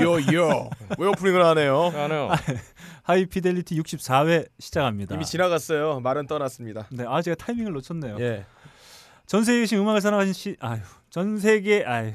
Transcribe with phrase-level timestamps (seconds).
[0.00, 1.88] 요요 왜 오프닝을 하네요?
[1.88, 2.28] 하네요.
[3.02, 5.14] 하이피델리티 64회 시작합니다.
[5.14, 6.00] 이미 지나갔어요.
[6.00, 6.86] 말은 떠났습니다.
[6.90, 8.16] 네, 아 제가 타이밍을 놓쳤네요.
[8.20, 8.44] 예.
[9.26, 10.80] 전 세계에 계신 음악을 사랑하신 시, 아유,
[11.10, 12.12] 전 세계, 아유,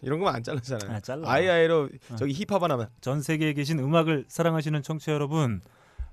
[0.00, 0.96] 이런 거면 안 잘라잖아요.
[0.96, 1.30] 아, 잘라.
[1.30, 2.88] 아이아이로 저기 힙합 하나만.
[3.00, 5.60] 전 세계에 계신 음악을 사랑하시는 청취자 여러분,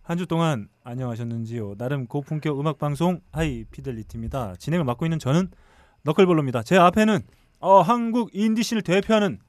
[0.04, 1.76] 한 주 동안 안녕하셨는지요?
[1.77, 4.55] 나름 고품격 음악 방송 하이피델리티입니다.
[4.59, 5.49] 진행을 맡고 있는 저는
[6.04, 6.62] 너클볼로입니다.
[6.63, 7.20] 제 앞에는
[7.59, 9.40] 어, 한국 인디씬을 대표하는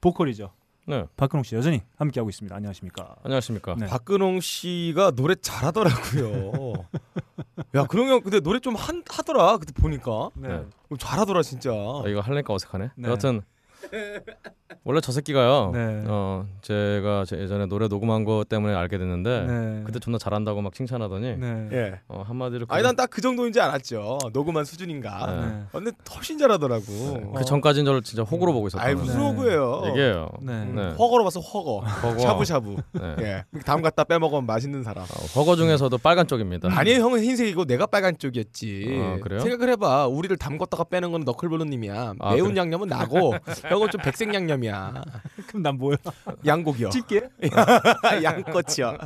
[0.00, 0.52] 보컬이죠.
[0.88, 1.04] 네.
[1.18, 2.56] 박근홍 씨 여전히 함께하고 있습니다.
[2.56, 3.16] 안녕하십니까?
[3.22, 3.76] 안녕하십니까.
[3.78, 3.86] 네.
[3.86, 6.86] 박근홍 씨가 노래 잘하더라고요.
[7.76, 9.58] 야, 근홍 형 근데 노래 좀 한, 하더라.
[9.58, 10.30] 그때 보니까.
[10.34, 10.48] 네.
[10.48, 10.64] 네.
[10.98, 11.70] 잘하더라 진짜.
[11.70, 12.90] 아, 이거 할래니까 어색하네.
[12.96, 13.06] 네.
[13.08, 13.42] 여하튼
[14.84, 15.70] 원래 저 새끼가요.
[15.74, 16.04] 네.
[16.06, 19.82] 어 제가 제 예전에 노래 녹음한 거 때문에 알게 됐는데 네.
[19.84, 21.68] 그때 존나 잘한다고 막 칭찬하더니 네.
[21.72, 22.00] 예.
[22.08, 24.18] 어, 한마디로 아니 그, 난딱 그 정도인지 알았죠.
[24.32, 25.26] 녹음한 수준인가.
[25.26, 25.46] 네.
[25.46, 25.62] 네.
[25.72, 27.32] 어, 근데 훨씬 잘하더라고.
[27.36, 28.84] 그 전까지는 저를 진짜 호구로 보고 있었다.
[28.84, 29.26] 아이 무슨 네.
[29.26, 29.82] 호구예요.
[29.88, 30.28] 얘기예요.
[30.40, 30.64] 네.
[30.64, 30.82] 네.
[30.90, 31.80] 허거로 봐서 허거.
[31.80, 32.18] 허거.
[32.18, 32.76] 샤브샤브.
[32.92, 33.16] 네.
[33.20, 33.44] 예.
[33.64, 35.04] 다음 갖다 빼먹으면 맛있는 사람.
[35.04, 36.68] 어, 허거 중에서도 빨간 쪽입니다.
[36.70, 39.40] 아니에요 형은 흰색이고 내가 빨간 쪽이었지 아, 그래요?
[39.40, 42.60] 생각을 해봐 우리를 담궜다가 빼는 건 너클볼로님이야 아, 매운 그래?
[42.60, 43.34] 양념은 나고
[43.68, 45.02] 형은 좀 백색 양념이야
[45.46, 45.96] 그럼 난 뭐야?
[46.46, 47.28] 양고기요 찔게?
[48.22, 48.96] 양꼬치요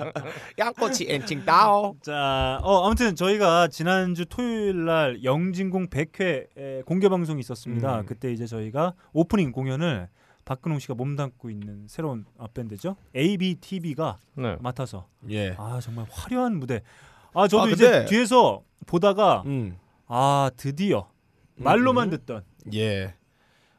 [0.58, 8.00] 양꼬치 엔칭 따오 자, 어 아무튼 저희가 지난주 토요일 날 영진공 100회 공개 방송이 있었습니다.
[8.00, 8.06] 음.
[8.06, 10.08] 그때 이제 저희가 오프닝 공연을
[10.44, 12.96] 박근홍 씨가 몸담고 있는 새로운 어, 밴드죠.
[13.14, 14.56] ABTV가 네.
[14.60, 16.82] 맡아서 예 아 정말 화려한 무대.
[17.34, 19.76] 아 저도 아, 이제 근데- 뒤에서 보다가 음.
[20.08, 21.08] 아 드디어
[21.56, 22.10] 말로만 음.
[22.10, 23.14] 듣던 예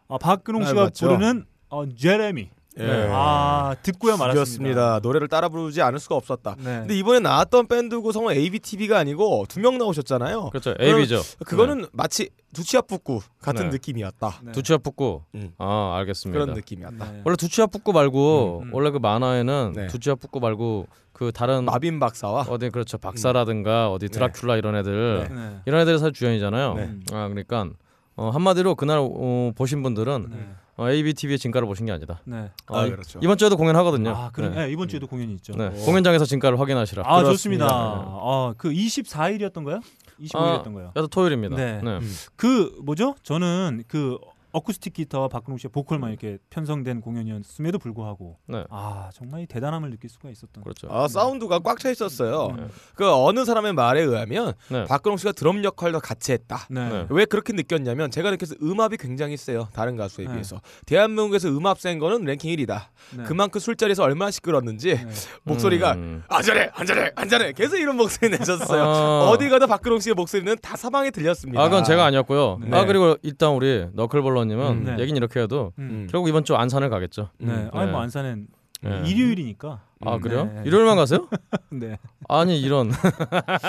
[0.08, 1.08] 아, 박근홍 아, 씨가 맞죠.
[1.08, 2.50] 부르는 어, 제레미.
[2.80, 3.08] 예.
[3.12, 5.00] 아 듣고야 말았습니다.
[5.04, 6.80] 노래를 따라 부르지 않을 수가 없었다 네.
[6.80, 10.74] 근데 이번에 나왔던 밴드 구성은 ABTV가 아니고 두 명 나오셨잖아요 그렇죠.
[10.82, 11.22] AB죠.
[11.46, 13.74] 그거는 마치 두치아 뿌꾸 같은 네.
[13.74, 14.52] 느낌이었다 네.
[14.54, 15.22] 두치아 푸꾸.
[15.36, 15.52] 음.
[15.60, 16.40] 아 알겠습니다.
[16.46, 17.22] 그런 느낌이었다 네.
[17.24, 18.74] 원래 두치아 푸꾸 말고 음, 음.
[18.74, 19.86] 원래 그 만화에는 네.
[19.88, 24.18] 두치아 푸꾸 말고 그 다른 마빈 박사와 어디 그렇죠 박사라든가 어디 네.
[24.20, 25.36] 드라큘라 이런 애들 네.
[25.36, 25.58] 네.
[25.68, 26.74] 이런 애들이 사실 주연이잖아요.
[26.74, 26.90] 네.
[27.12, 27.68] 아 그러니까
[28.16, 30.50] 어, 한마디로 그날 어, 보신 분들은 네.
[30.78, 32.20] 어, ABTV의 진가를 보신 게 아니다.
[32.26, 32.50] 네.
[32.68, 34.10] 어, 아 이- 그렇죠 이번 주에도 공연하거든요.
[34.10, 34.66] 아, 그럼 네.
[34.68, 35.54] 네, 이번 주에도 공연이 있죠.
[35.54, 35.68] 네.
[35.68, 35.86] 오.
[35.86, 37.04] 공연장에서 진가를 확인하시라.
[37.06, 37.68] 아, 그렇습니다.
[37.68, 37.68] 좋습니다.
[37.68, 38.20] 네.
[38.22, 39.82] 아, 그 24일이었던가요?
[40.22, 40.92] 25일이었던가요?
[40.96, 41.56] 여튼 토요일입니다.
[41.56, 41.82] 네.
[41.84, 41.98] 네.
[41.98, 42.16] 음.
[42.36, 43.16] 그 뭐죠?
[43.24, 44.18] 저는 그
[44.54, 48.64] 어쿠스틱 기타와 박근홍 씨의 보컬만 이렇게 편성된 공연이었음에도 불구하고 네.
[48.70, 50.64] 아, 정말 이 대단함을 느낄 수가 있었던.
[50.64, 50.88] 그렇죠.
[50.90, 52.54] 아 사운드가 꽉 차 있었어요.
[52.56, 52.68] 네.
[52.96, 54.86] 그 어느 사람의 말에 의하면 네.
[54.86, 56.68] 박근홍 씨가 드럼 역할도 같이 했다.
[56.70, 56.88] 네.
[56.88, 57.06] 네.
[57.10, 59.68] 왜 그렇게 느꼈냐면 제가 느껴서 음압이 굉장히 세요.
[59.74, 60.32] 다른 가수에 네.
[60.32, 60.62] 비해서.
[60.86, 62.84] 대한민국에서 음압 센 거는 랭킹 1위다.
[63.18, 63.24] 네.
[63.24, 65.08] 그만큼 술자리에서 얼마나 시끄러웠는지 네.
[65.44, 66.24] 목소리가 음.
[66.28, 68.84] 안전해 안전해 안전해 계속 이런 목소리 내셨어요.
[68.84, 69.30] 아.
[69.32, 71.60] 어디 가도 박근홍 씨의 목소리는 다 사방에 들렸습니다.
[71.60, 72.60] 아 그건 제가 아니었고요.
[72.62, 72.78] 네.
[72.78, 74.98] 아 그리고 일단 우리 너클볼러 님은 음, 네.
[75.00, 76.08] 얘긴 이렇게 해도 음.
[76.10, 77.30] 결국 이번 주 안산을 가겠죠.
[77.38, 77.52] 네.
[77.52, 77.92] 음, 아니 네.
[77.92, 78.48] 뭐 안산은
[78.82, 79.04] 네.
[79.06, 79.82] 일요일이니까.
[80.06, 80.46] 아 그래요?
[80.46, 80.64] 네.
[80.66, 81.28] 일요일만 가세요?
[81.72, 81.98] 네.
[82.28, 82.92] 아니 이런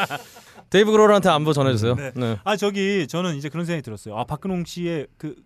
[0.70, 1.94] 데이브 그로울한테 안부 전해주세요.
[1.94, 2.12] 네.
[2.16, 2.38] 네.
[2.44, 4.16] 아 저기 저는 이제 그런 생각이 들었어요.
[4.16, 5.36] 아 박근홍 씨의 그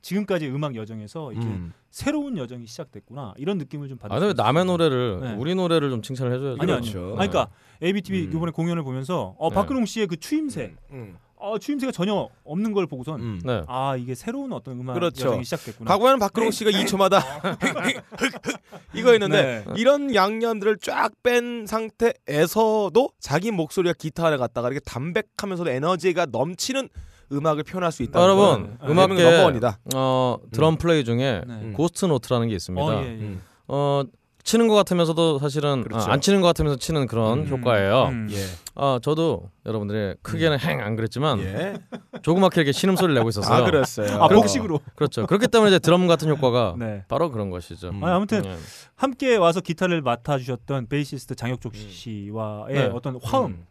[0.00, 1.72] 지금까지 음악 여정에서 이렇게 음.
[1.90, 4.28] 새로운 여정이 시작됐구나 이런 느낌을 좀아 받았어요.
[4.28, 5.34] 근데 남의 노래를 네.
[5.34, 6.62] 우리 노래를 좀 칭찬을 해줘야죠.
[6.62, 6.98] 아니 그렇죠.
[6.98, 7.16] 아니요.
[7.18, 7.48] 아니, 그러니까
[7.82, 8.32] ABTB 음.
[8.32, 9.54] 이번에 공연을 보면서 어, 네.
[9.54, 11.16] 박근홍 씨의 그 추임새, 음.
[11.42, 13.40] 어, 추임새가 전혀 없는 걸 보고선 음.
[13.44, 13.62] 네.
[13.66, 15.26] 아 이게 새로운 어떤 음악 그렇죠.
[15.26, 15.90] 여정이 시작됐구나.
[15.90, 17.20] 과거에는 박근홍 씨가 2초마다
[18.94, 19.72] 이거 했는데 네.
[19.76, 26.88] 이런 양념들을 쫙 뺀 상태에서도 자기 목소리와 기타를 갖다가 이렇게 담백하면서도 에너지가 넘치는
[27.32, 28.88] 음악을 표현할 수 있다는 여러분 네.
[28.88, 29.78] 음악계 넘버원이다.
[29.96, 31.54] 어 드럼 플레이 중에 네.
[31.54, 31.72] 음.
[31.76, 32.84] ghost note라는 게 있습니다.
[32.84, 33.10] 어, 예, 예.
[33.10, 33.42] 음.
[33.66, 34.02] 어
[34.44, 36.10] 치는 것 같으면서도 사실은 그렇죠.
[36.10, 37.48] 아, 안 치는 것 같으면서 치는 그런 음.
[37.48, 38.08] 효과예요.
[38.08, 38.28] 음.
[38.32, 38.36] 예.
[38.74, 41.74] 아 저도 여러분들이 크게는 행안 그랬지만 예.
[42.22, 43.62] 조그맣게 이렇게 신음 소리를 내고 있었어요.
[43.62, 44.22] 아 그랬어요.
[44.22, 44.80] 아 복식으로.
[44.96, 45.26] 그렇죠.
[45.26, 47.04] 그렇기 때문에 이제 드럼 같은 효과가 네.
[47.08, 47.90] 바로 그런 것이죠.
[47.90, 48.02] 음.
[48.02, 48.56] 아니, 아무튼 네.
[48.96, 52.84] 함께 와서 기타를 맡아 주셨던 베이시스트 장혁조 씨와의 네.
[52.92, 53.66] 어떤 화음, 음.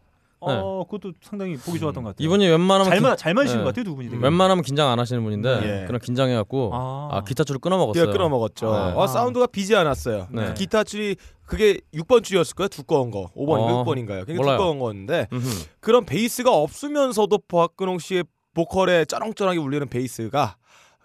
[0.50, 2.24] 어 그것도 상당히 보기 좋았던 것 같아요.
[2.26, 3.64] 이분이 웬만하면 잘, 기- 마, 잘 맞으시는 네.
[3.64, 4.08] 것 같아요 두 분이.
[4.10, 4.22] 되게.
[4.22, 5.86] 웬만하면 긴장 안 하시는 분인데 예.
[5.86, 7.08] 그런 긴장해갖고 아.
[7.12, 8.02] 아, 기타 줄을 끊어 먹었어요.
[8.04, 8.66] 기가 끊어 먹었죠.
[8.72, 8.92] 네.
[8.96, 10.28] 어, 사운드가 비지 않았어요.
[10.30, 10.46] 네.
[10.48, 12.68] 그 기타 줄이 그게 6번 줄이었을 거예요.
[12.68, 13.30] 두꺼운 거.
[13.36, 13.84] 5번인가 어.
[13.84, 14.26] 6번인가요?
[14.26, 14.56] 굉장히 몰라요.
[14.58, 15.48] 두꺼운 거였는데 음흠.
[15.80, 18.24] 그런 베이스가 없으면서도 박근홍 씨의
[18.54, 20.56] 보컬에 쩌렁쩌렁하게 울리는 베이스가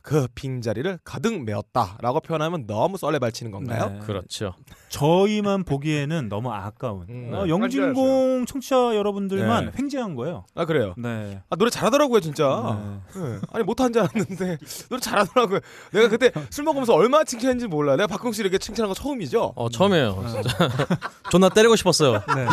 [0.07, 3.89] 그 빈자리를 가득 메웠다라고 표현하면 너무 썰레 발치는 건가요?
[3.89, 3.99] 네.
[4.05, 4.53] 그렇죠.
[4.87, 7.05] 저희만 보기에는 너무 아까운.
[7.09, 7.31] 음.
[7.33, 7.49] 어, 네.
[7.49, 9.71] 영진공 청취자 여러분들만 네.
[9.77, 10.45] 횡재한 거예요.
[10.55, 10.93] 아 그래요.
[10.97, 11.41] 네.
[11.49, 13.01] 아 노래 잘하더라고요 진짜.
[13.13, 13.21] 네.
[13.21, 13.39] 네.
[13.51, 14.57] 아니 못한 줄 알았는데
[14.87, 15.59] 노래 잘하더라고요.
[15.91, 17.97] 내가 그때 술 먹으면서 얼마나 칭찬했는지 몰라.
[17.97, 19.51] 내가 박근홍 씨를 이렇게 칭찬한 거 처음이죠.
[19.57, 20.23] 어 처음이에요.
[20.31, 20.69] 진짜
[21.31, 22.13] 존나 때리고 싶었어요.
[22.33, 22.45] 네.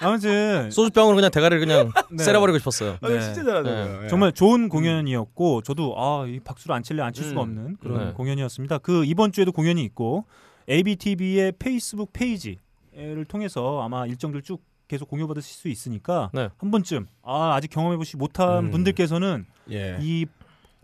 [0.00, 2.22] 아무튼 소주병으로 그냥 대가리를 그냥 네.
[2.22, 2.98] 세려버리고 싶었어요.
[3.00, 3.20] 아, 네.
[3.20, 4.04] 진짜 잘하더라고요.
[4.04, 4.08] 예.
[4.08, 7.42] 정말 좋은 공연이었고 저도 아이 박수를 안 칠래 원래 안칠 수가 음.
[7.42, 8.12] 없는 그런 네.
[8.12, 8.78] 공연이었습니다.
[8.78, 10.26] 그 이번 주에도 공연이 있고
[10.68, 16.48] ABTV의 페이스북 페이지를 통해서 아마 일정들 쭉 계속 공유받으실 수 있으니까 네.
[16.58, 18.70] 한 번쯤 아, 아직 경험해보지 못한 음.
[18.70, 19.98] 분들께서는 예.
[20.00, 20.26] 이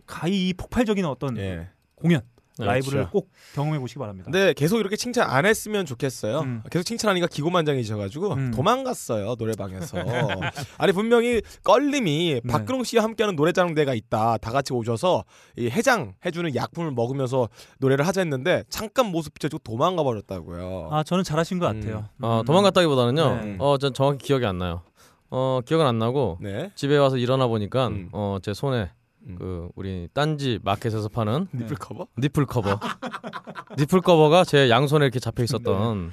[0.07, 1.69] 가히 이 폭발적인 어떤 예.
[1.97, 2.27] 공연 네,
[2.59, 3.11] 라이브를 그렇죠.
[3.11, 4.31] 꼭 경험해 보시기 바랍니다.
[4.31, 6.41] 근데 계속 이렇게 칭찬 안 했으면 좋겠어요.
[6.41, 6.63] 음.
[6.71, 8.51] 계속 칭찬하니까 기고만장해지셔가지고 음.
[8.55, 9.99] 도망갔어요 노래방에서.
[10.79, 12.53] 아니 분명히 껄림이 네.
[12.53, 14.39] 박근홍 씨와 함께하는 노래자랑대가 있다.
[14.39, 15.25] 다 같이 오셔서
[15.57, 17.49] 이 해장 해주는 약품을 먹으면서
[17.79, 20.89] 노래를 하자 했는데 잠깐 모습 비춰주고 도망가 버렸다고요.
[20.93, 21.81] 아 저는 잘하신 것 음.
[21.81, 22.09] 같아요.
[22.23, 22.45] 어, 음.
[22.45, 23.45] 도망갔다기보다는요.
[23.45, 23.57] 네.
[23.59, 24.83] 어, 전 정확히 기억이 안 나요.
[25.31, 26.71] 어, 기억은 안 나고 네.
[26.75, 28.09] 집에 와서 일어나 보니까 음.
[28.13, 28.91] 어, 제 손에
[29.29, 29.37] 음.
[29.39, 31.65] 그 우리 딴지 마켓에서 파는 네.
[31.65, 32.07] nipple cover?
[32.19, 32.79] nipple cover,
[33.79, 36.13] nipple cover가 제 양손에 이렇게 잡혀 있었던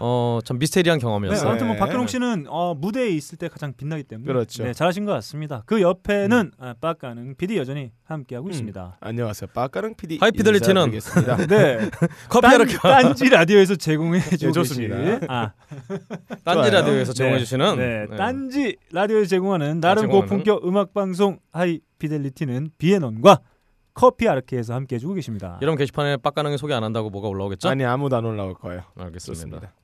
[0.00, 1.48] 어, 참 미스테리한 네, 경험이었어요.
[1.48, 1.80] 아무튼 뭐 네.
[1.80, 4.64] 박근홍 씨는 어, 무대에 있을 때 가장 빛나기 때문에 그렇죠.
[4.64, 5.62] 네, 잘하신 것 같습니다.
[5.66, 8.50] 그 옆에는 아, 빡가능 PD 여전히 함께하고 음.
[8.50, 8.98] 있습니다.
[9.00, 9.48] 안녕하세요.
[9.54, 10.90] 빡가능 PD 하이피델리티는.
[11.48, 11.90] 네,
[12.28, 14.96] 커피 딴, 아르케 딴지 라디오에서 제공해 주고 네, 좋습니다.
[14.96, 15.52] 계신 아,
[16.44, 16.70] 딴지.
[16.70, 20.28] 라디오에서 제공해 주시는 네, 딴지 라디오에서 제공하는 아, 나름 제공하는?
[20.28, 23.40] 고품격 음악 방송 하이피델리티는 비앤원과
[23.94, 25.58] 커피 아르케에서 함께 해주고 계십니다.
[25.62, 27.68] 이런 게시판에 빡가능이 소개 안 한다고 뭐가 올라오겠죠?
[27.68, 28.82] 아니 아무도 안 올라올 거예요.
[28.96, 29.22] 알겠습니다.
[29.44, 29.83] 좋습니다.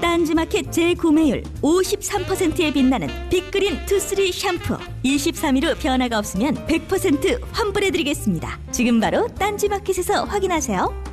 [0.00, 8.60] 딴지마켓 재구매율 53%에 빛나는 빅그린 투쓰리 샴푸 23일 후 변화가 없으면 100% 환불해드리겠습니다.
[8.70, 11.04] 지금 바로 딴지마켓에서 확인하세요.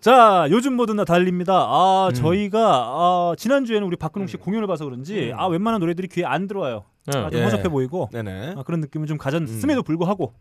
[0.00, 1.54] 자, 요즘 뭐든 다 달립니다.
[1.54, 2.14] 아, 음.
[2.14, 6.46] 저희가 아, 지난 주에는 우리 박근홍 씨 공연을 봐서 그런지 아, 웬만한 노래들이 귀에 안
[6.46, 6.84] 들어와요.
[7.06, 7.18] 네.
[7.18, 7.44] 아, 좀 예.
[7.44, 8.54] 허접해 보이고 네네.
[8.56, 10.34] 아, 그런 느낌을 좀 가졌음에도 불구하고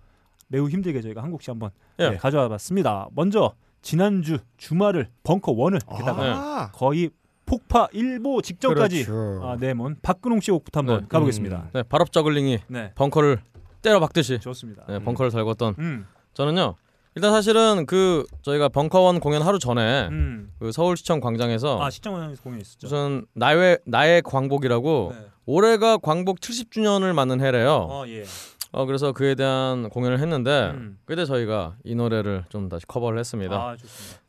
[0.49, 2.17] 매우 힘들게 저희가 한 곡씩 한번 예.
[2.17, 3.07] 가져와 봤습니다.
[3.15, 7.09] 먼저 지난주 주말을 벙커 원을 게다가 아, 거의
[7.45, 9.41] 폭파 일보 직전까지 그렇죠.
[9.45, 11.05] 아, 내몬 박근홍 씨 곡부터 한번 네.
[11.07, 11.69] 가보겠습니다.
[11.73, 13.39] 네, 발업 저글링이 네, 벙커를
[13.81, 14.83] 때려 박듯이 좋습니다.
[14.87, 16.75] 네, 벙커를 달궜던 음, 저는요.
[17.15, 20.51] 일단 사실은 그 저희가 벙커원 공연 하루 전에 음.
[20.59, 22.85] 그 서울시청 광장에서 아 시청원에서 공연 있었죠.
[22.85, 25.25] 무슨 나의 나의 광복이라고 네.
[25.47, 27.87] 올해가 광복 70주년을 맞는 해래요.
[27.89, 28.23] 어, 예.
[28.71, 30.99] 어 그래서 그에 대한 공연을 했는데 음.
[31.05, 33.55] 그때 저희가 이 노래를 좀 다시 커버를 했습니다.
[33.55, 33.75] 아.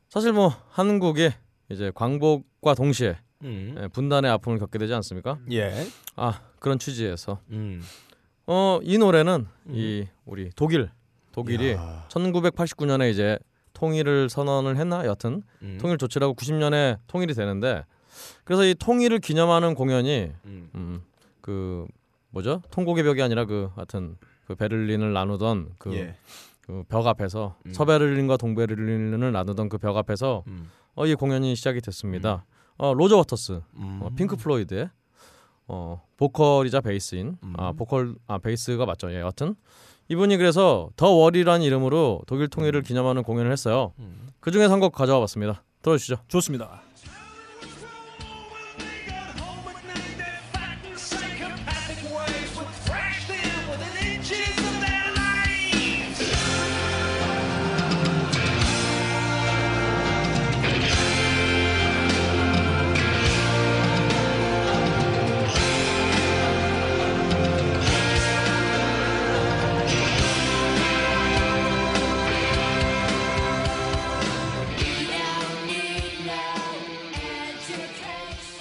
[0.09, 1.29] 사실 뭐 한국이
[1.69, 3.75] 이제 광복과 동시에 음.
[3.79, 5.37] 예, 분단의 아픔을 겪게 되지 않습니까?
[5.51, 5.85] 예.
[6.15, 7.81] 아 그런 취지에서 음.
[8.45, 10.89] 어이 노래는 이 우리 독일
[11.31, 12.05] 독일이 야.
[12.09, 13.37] 1989년에 이제
[13.73, 15.77] 통일을 선언을 했나 여튼 음.
[15.79, 17.85] 통일 조치라고 90년에 통일이 되는데
[18.43, 21.01] 그래서 이 통일을 기념하는 공연이 음.
[21.45, 21.87] 음그
[22.31, 24.17] 뭐죠 통곡의 벽이 아니라 그 하여튼
[24.49, 26.15] 그 베를린을 나누던 그 예.
[26.87, 27.71] 벽 앞에서 음.
[27.73, 30.71] 서베를린과 동베를린을 나누던 그 벽 앞에서 음.
[30.95, 32.45] 어, 이 공연이 시작이 됐습니다.
[32.77, 33.99] 어, 로저 워터스, 음.
[34.01, 34.89] 어, 핑크 플로이드의
[35.67, 37.53] 어, 보컬이자 베이스인 음.
[37.57, 39.11] 아 보컬 아 베이스가 맞죠.
[39.11, 39.53] 예, 여튼
[40.07, 43.93] 이분이 그래서 The Wall이라는 이름으로 독일 통일을 기념하는 공연을 했어요.
[43.99, 44.29] 음.
[44.39, 45.61] 그 중에 한 곡 가져와 봤습니다.
[45.83, 46.17] 들어주시죠.
[46.27, 46.81] 좋습니다.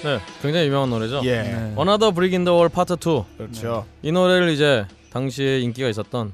[0.04, 1.20] 네, 굉장히 유명한 노래죠.
[1.24, 1.42] 예.
[1.42, 1.74] 네.
[1.78, 3.24] Another Brick in the Wall Part 2.
[3.36, 3.84] 그렇죠.
[4.02, 6.32] 이 노래를 이제 당시에 인기가 있었던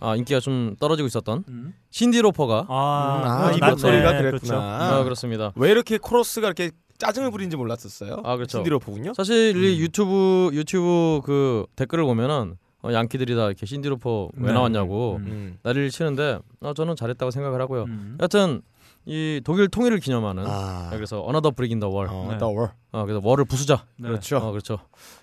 [0.00, 1.74] 아 인기가 좀 떨어지고 있었던 음.
[1.90, 3.56] 신디 로퍼가 아, 음, 아, 그렇죠.
[3.56, 4.38] 이 나- 목소리가 네, 그랬구나.
[4.40, 4.56] 그렇죠.
[4.60, 5.52] 아, 그렇습니다.
[5.56, 8.22] 왜 이렇게 코러스가 이렇게 짜증을 부리는지 몰랐었어요.
[8.24, 8.58] 아, 그렇죠.
[8.58, 9.14] 신디 로퍼군요.
[9.14, 9.62] 사실 음.
[9.62, 14.52] 이 유튜브 유튜브 그 댓글을 보면은 어, 양키들이 다 이렇게 신디 로퍼 왜 네.
[14.52, 15.58] 나왔냐고 음.
[15.64, 15.88] 음.
[15.90, 17.84] 치는데 어, 저는 잘했다고 생각을 하고요.
[17.84, 18.16] 음.
[18.20, 18.62] 여하튼
[19.06, 20.90] 이 독일 통일을 기념하는 아.
[20.90, 22.08] 그래서 Another Brick in the Wall.
[22.12, 22.38] 어, 네.
[22.38, 22.70] 더워.
[22.90, 23.84] 어, 그래서 월을 부수자.
[23.96, 24.08] 네.
[24.08, 24.38] 그렇죠.
[24.38, 24.78] 어, 그렇죠.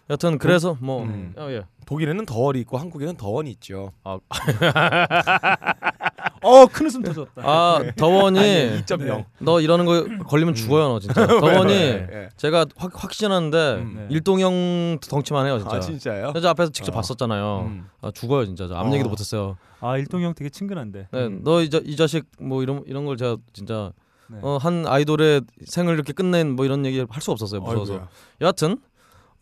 [0.10, 1.34] 여튼 그래서 뭐 음.
[1.38, 1.64] 어, 예.
[1.86, 3.92] 독일에는 더월이 있고 한국에는 더원이 있죠.
[4.06, 4.20] 아,
[6.42, 7.32] 어, 큰 웃음 터졌다.
[7.38, 9.26] 아 더원이 아니, 2.0.
[9.40, 11.26] 너 이러는 거 걸리면 죽어요 너 진짜.
[11.28, 12.30] 더원이 예.
[12.38, 13.94] 제가 확 확신하는데 음.
[13.98, 14.08] 네.
[14.10, 15.76] 일동형 덩치만 해요 진짜.
[15.76, 16.34] 아 진짜요?
[16.42, 16.96] 저 앞에서 직접 어.
[16.96, 17.66] 봤었잖아요.
[17.68, 17.88] 음.
[18.02, 18.68] 아, 죽어요 진짜.
[18.68, 19.12] 저앞 얘기도 어.
[19.12, 19.58] 못했어요.
[19.80, 21.08] 아, 일동형 되게 친근한데.
[21.12, 23.92] 네, 너이 이 자식 뭐 이런 이런 걸 제가 진짜
[24.28, 24.40] 네.
[24.42, 27.94] 어, 한 아이돌의 생을 이렇게 끝낸 뭐 이런 얘기 할수 없었어요 무서워서.
[27.94, 28.08] 아이고야.
[28.42, 28.78] 여하튼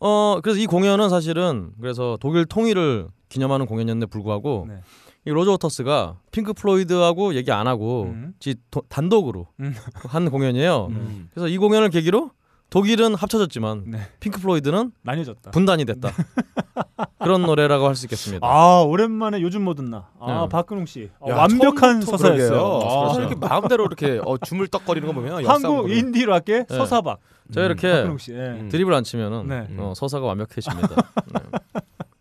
[0.00, 4.80] 어 그래서 이 공연은 사실은 그래서 독일 통일을 기념하는 공연이었는데 불구하고 네.
[5.24, 8.34] 이 로저 워터스가 핑크 플로이드하고 얘기 안 하고 음.
[8.40, 9.74] 지 도- 단독으로 음.
[10.08, 10.86] 한 공연이에요.
[10.90, 11.28] 음.
[11.32, 12.30] 그래서 이 공연을 계기로
[12.70, 13.98] 독일은 합쳐졌지만 네.
[14.18, 15.50] 핑크 플로이드는 나뉘어졌다.
[15.50, 16.10] 분단이 됐다.
[17.20, 18.44] 그런 노래라고 할 수 있겠습니다.
[18.46, 20.08] 아, 오랜만에 요즘 뭐 듣나.
[20.18, 20.48] 아, 네.
[20.48, 21.10] 박근홍 씨.
[21.20, 22.80] 아, 야, 완벽한 서사였어요.
[22.82, 26.76] 아, 서사 이렇게 마음대로 이렇게 어, 주물떡거리는 거 보면 한국 인디 락의 네.
[26.76, 27.20] 서사박.
[27.52, 28.32] 제가 이렇게 박근홍 씨.
[28.32, 28.36] 예.
[28.38, 28.68] 음.
[28.72, 29.66] 드립을 안 치면은 네.
[29.78, 30.96] 어, 서사가 완벽해집니다.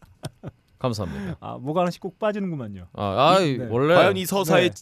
[0.81, 0.87] 네.
[0.87, 1.37] 감사합니다.
[1.39, 2.87] 아, 뭐가 하나씩 꼭 빠지는구만요.
[2.93, 3.67] 아, 아 네.
[3.69, 4.75] 원래 과연 이 서사의 네.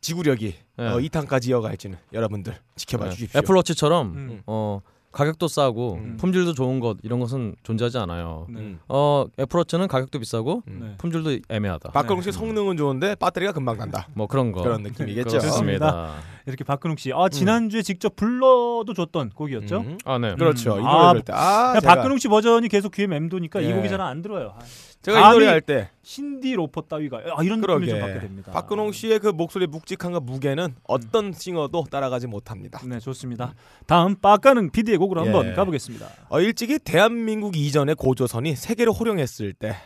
[0.00, 0.86] 지구력이 네.
[0.86, 3.10] 어, 2탄까지 이어갈지는 여러분들 지켜봐 네.
[3.10, 3.38] 주십시오.
[3.38, 4.42] 애플워치처럼 음.
[4.46, 4.80] 어,
[5.12, 6.16] 가격도 싸고 음.
[6.18, 8.46] 품질도 좋은 것 이런 것은 존재하지 않아요.
[8.48, 8.60] 네.
[8.60, 8.80] 음.
[8.88, 10.78] 어, 애플워치는 가격도 비싸고 음.
[10.82, 10.94] 네.
[10.98, 11.90] 품질도 애매하다.
[11.90, 14.06] 박근홍 씨 성능은 좋은데 배터리가 금방 난다.
[14.14, 14.62] 뭐 그런 거.
[14.62, 15.38] 그런 느낌이겠죠.
[15.38, 16.14] 그렇습니다.
[16.46, 17.12] 이렇게 박근홍 씨.
[17.12, 19.78] 아, 지난주에 직접 불러도 줬던 곡이었죠.
[19.78, 19.98] 음.
[20.04, 20.34] 아, 네.
[20.36, 20.76] 그렇죠.
[20.76, 20.84] 이 음.
[20.84, 21.32] 노래 아, 할 때.
[21.34, 23.74] 아, 박근홍 씨 버전이 계속 귀에 맴도니까 이 예.
[23.74, 24.54] 곡이 잘 안 들어요.
[24.56, 24.60] 아,
[25.02, 28.52] 제가 이 노래 할 때 신디 로퍼 따위가 아, 이런 느낌을 좀 받게 그러게 됩니다.
[28.52, 32.80] 박근홍 씨의 그 목소리 묵직함과 무게는 어떤 싱어도 따라가지 못합니다.
[32.84, 33.54] 네, 좋습니다.
[33.86, 35.52] 다음 빠까능 PD의 곡으로 한번 예.
[35.52, 36.06] 가보겠습니다.
[36.28, 39.76] 어, 일찍이 대한민국 이전의 고조선이 세계를 호령했을 때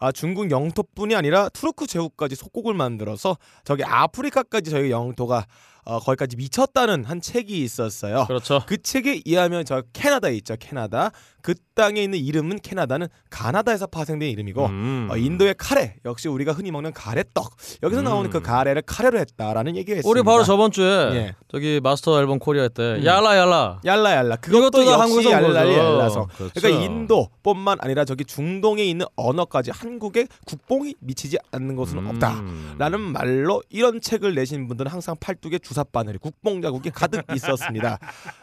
[0.00, 5.44] 아, 중국 영토뿐이 아니라 투르크 제국까지 속국을 만들어서 저기 아프리카까지 저희 영토가
[5.84, 8.24] 어, 거기까지 미쳤다는 한 책이 있었어요.
[8.26, 8.62] 그렇죠.
[8.66, 10.56] 그 책에 의하면 저 캐나다에 있죠.
[10.58, 11.10] 캐나다.
[11.40, 15.08] 그 땅에 있는 이름은 캐나다는 가나다에서 파생된 이름이고 음.
[15.10, 18.04] 어, 인도의 카레 역시 우리가 흔히 먹는 가래떡 여기서 음.
[18.04, 20.10] 나오는 그 가래를 카레로 했다라는 얘기가 있습니다.
[20.10, 21.34] 우리 바로 저번 주에 예.
[21.48, 23.04] 저기 마스터 앨범 코리아 때 음.
[23.04, 25.72] 야라 얄라 얄라 이것도 그것도 역시 한국에서 거죠.
[25.72, 26.52] 얄라서 그렇죠.
[26.60, 32.06] 그러니까 인도뿐만 아니라 저기 중동에 있는 언어까지 한국의 국뽕이 미치지 않는 곳은 음.
[32.08, 37.98] 없다라는 말로 이런 책을 내신 분들은 항상 팔뚝에 주사 바늘이 국뽕 자국이 가득 있었습니다.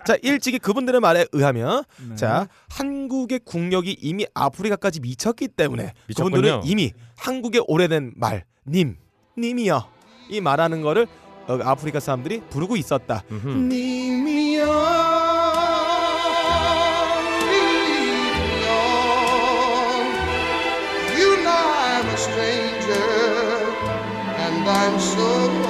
[0.05, 2.15] 자 일찍이 그분들의 말에 의하면 네.
[2.15, 6.35] 자 한국의 국력이 이미 아프리카까지 미쳤기 때문에 미쳤군요.
[6.35, 8.97] 그분들은 이미 한국의 오래된 말 님
[9.37, 9.87] 님이여
[10.29, 11.07] 이 말하는 거를
[11.47, 13.23] 어, 아프리카 사람들이 부르고 있었다.
[13.31, 13.47] 음흠.
[24.37, 25.64] And I'm so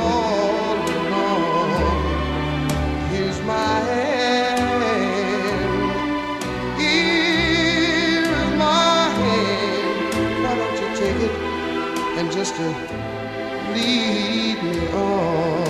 [12.45, 15.65] just uh, lead me on?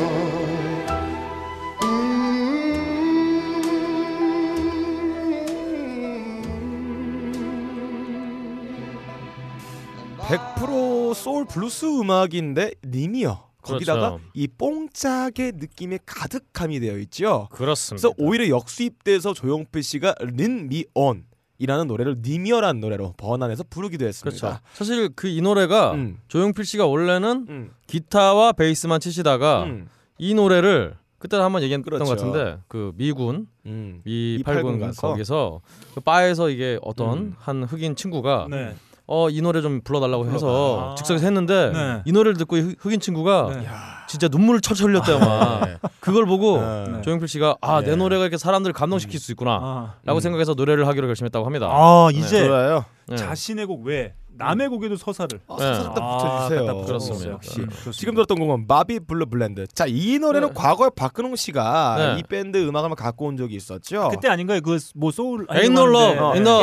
[10.19, 13.45] 100% 소울 블루스 음악인데 님이여.
[13.61, 14.23] 거기다가 그렇죠.
[14.33, 17.47] 이 뽕짝의 느낌이 가득함이 되어 있죠.
[17.51, 18.09] 그렇습니다.
[18.09, 21.25] 그래서 오히려 역수입돼서 조용필 씨가 Lead Me On
[21.57, 24.39] 이라는 노래를 님이여라는 노래로 번안해서 부르기도 했습니다.
[24.47, 24.59] 그렇죠.
[24.73, 26.17] 사실 그 이 노래가 음.
[26.27, 27.71] 조용필 씨가 원래는 음.
[27.87, 29.87] 기타와 베이스만 치시다가 음.
[30.17, 32.03] 이 노래를 그때 한번 얘기했던 그렇죠.
[32.05, 34.01] 것 같은데 그 미군 음.
[34.03, 35.07] 미 이팔군 8군 가서.
[35.07, 35.61] 거기서
[35.95, 37.35] 그 바에서 이게 어떤 음.
[37.39, 38.75] 한 흑인 친구가 네.
[39.07, 40.95] 어 이 노래 좀 불러달라고 해서 불러봐.
[40.95, 42.01] 즉석에서 했는데 네.
[42.05, 43.67] 이 노래를 듣고 이 흑- 흑인 친구가 네.
[44.07, 45.61] 진짜 눈물을 철철 흘렸대요 막
[45.99, 47.01] 그걸 보고 네.
[47.03, 47.95] 조용필 씨가 아내 예.
[47.95, 50.21] 노래가 이렇게 사람들을 감동시킬 수 있구나 아, 라고 음.
[50.21, 52.85] 생각해서 노래를 하기로 결심했다고 합니다 아 이제 좋아요.
[53.07, 53.15] 네.
[53.15, 55.73] 자신의 곡 외에 남의 곡에도 서사를 어, 네.
[55.75, 56.65] 서사 딱 아, 붙여주세요.
[56.65, 56.93] 갖다.
[57.33, 57.65] 역시 네.
[57.65, 57.91] 좋습니다.
[57.91, 59.67] 지금 들었던 곡은 바비 블루 블랜드.
[59.67, 60.53] 자, 이 노래는 네.
[60.55, 62.19] 과거에 박근홍 씨가 네.
[62.19, 64.09] 이 밴드 음악을 갖고 온 적이 있었죠.
[64.09, 64.61] 그때 아닌가요?
[64.61, 66.19] 그 뭐 소울 Ain't no love.
[66.19, 66.61] 어, Ain't no-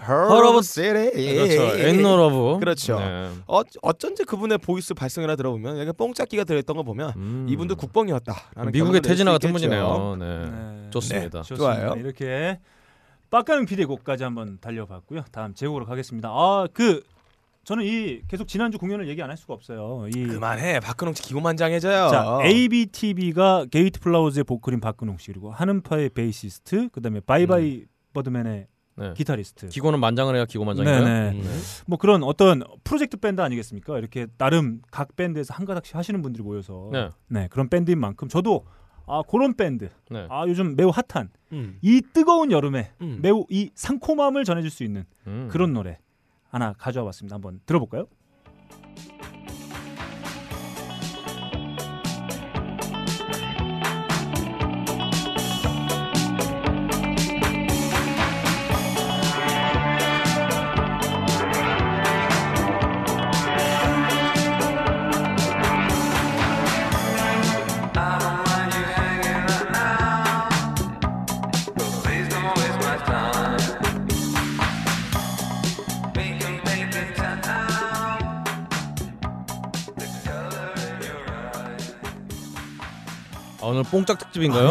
[0.00, 1.10] heart Heart of city.
[1.12, 2.98] 그렇죠 Ain't no love 그렇죠.
[2.98, 3.28] 네.
[3.46, 7.46] 어, 어쩐지 그분의 보이스 발성이나 들어보면 약간 뽕짝기가 들어있던 거 보면 음.
[7.48, 9.52] 이분도 국뽕이었다라는 미국의 태진아 수 같은.
[9.52, 10.26] 분이네요 네.
[10.50, 10.90] 네.
[10.90, 11.54] 좋습니다 네.
[11.54, 11.94] 좋아요.
[11.96, 12.58] 이렇게
[13.34, 15.24] 빡가는 비대 곡까지 한번 달려봤고요.
[15.32, 16.28] 다음 제 곡으로 가겠습니다.
[16.28, 17.02] 아 그
[17.64, 20.06] 저는 이 계속 지난주 공연을 얘기 안 할 수가 없어요.
[20.14, 20.78] 이 그만해.
[20.78, 22.10] 박근홍 씨 기고만장해져요.
[22.10, 29.14] 자, ABTV가 게이트 플라워즈의 보컬인 박근홍 씨 그리고 한음파의 베이시스트, 그다음에 바이바이 버드맨의 네.
[29.16, 29.68] 기타리스트.
[29.68, 31.04] 기고는 만장을 해야 기고만장인가요?
[31.04, 31.40] 네네.
[31.40, 31.62] 음.
[31.86, 33.98] 뭐 그런 어떤 프로젝트 밴드 아니겠습니까?
[33.98, 37.10] 이렇게 나름 각 밴드에서 한 가닥씩 하시는 분들이 모여서 네.
[37.28, 38.64] 네, 그런 밴드인 만큼 저도
[39.06, 40.26] 아 그런 밴드 네.
[40.30, 41.78] 아 요즘 매우 핫한 음.
[41.82, 43.18] 이 뜨거운 여름에 음.
[43.22, 45.48] 매우 이 상콤함을 전해줄 수 있는 음.
[45.50, 45.98] 그런 노래
[46.48, 47.34] 하나 가져와 봤습니다.
[47.34, 48.06] 한번 들어볼까요?
[83.74, 84.68] 오늘 뽕짝 특집인가요?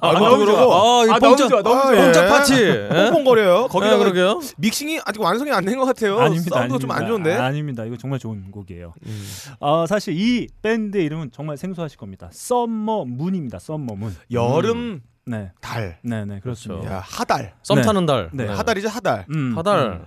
[0.00, 2.04] 아, 너무 그러고 아, 이 아, 너무 뽕짝 좋아, 너무 좋아.
[2.04, 2.28] 뽕짝 예.
[2.28, 2.54] 파티.
[2.54, 2.88] 예?
[3.10, 3.68] 뽕뽕거려요.
[3.68, 4.40] 거기다가 아, 그러게요.
[4.58, 6.18] 믹싱이 아직 완성이 안 된 것 같아요.
[6.18, 6.56] 아닙니다.
[6.56, 7.34] 사운드가 좀 안 좋은데.
[7.34, 7.84] 아, 아닙니다.
[7.84, 8.92] 이거 정말 좋은 곡이에요.
[9.06, 9.26] 음.
[9.60, 12.28] 어, 사실 이 밴드의 이름은 정말 생소하실 겁니다.
[12.32, 13.58] Summer Moon입니다.
[13.58, 14.14] Summer Moon.
[14.30, 15.00] 여름
[15.30, 15.98] 네, 달.
[16.02, 16.92] 네, 네, 그렇습니다.
[16.96, 17.54] 야, 하달.
[17.62, 17.82] 썸 네.
[17.82, 18.30] 타는 달.
[18.32, 18.46] 네.
[18.46, 19.26] 하달이죠, 하달.
[19.32, 20.04] 음, 하달.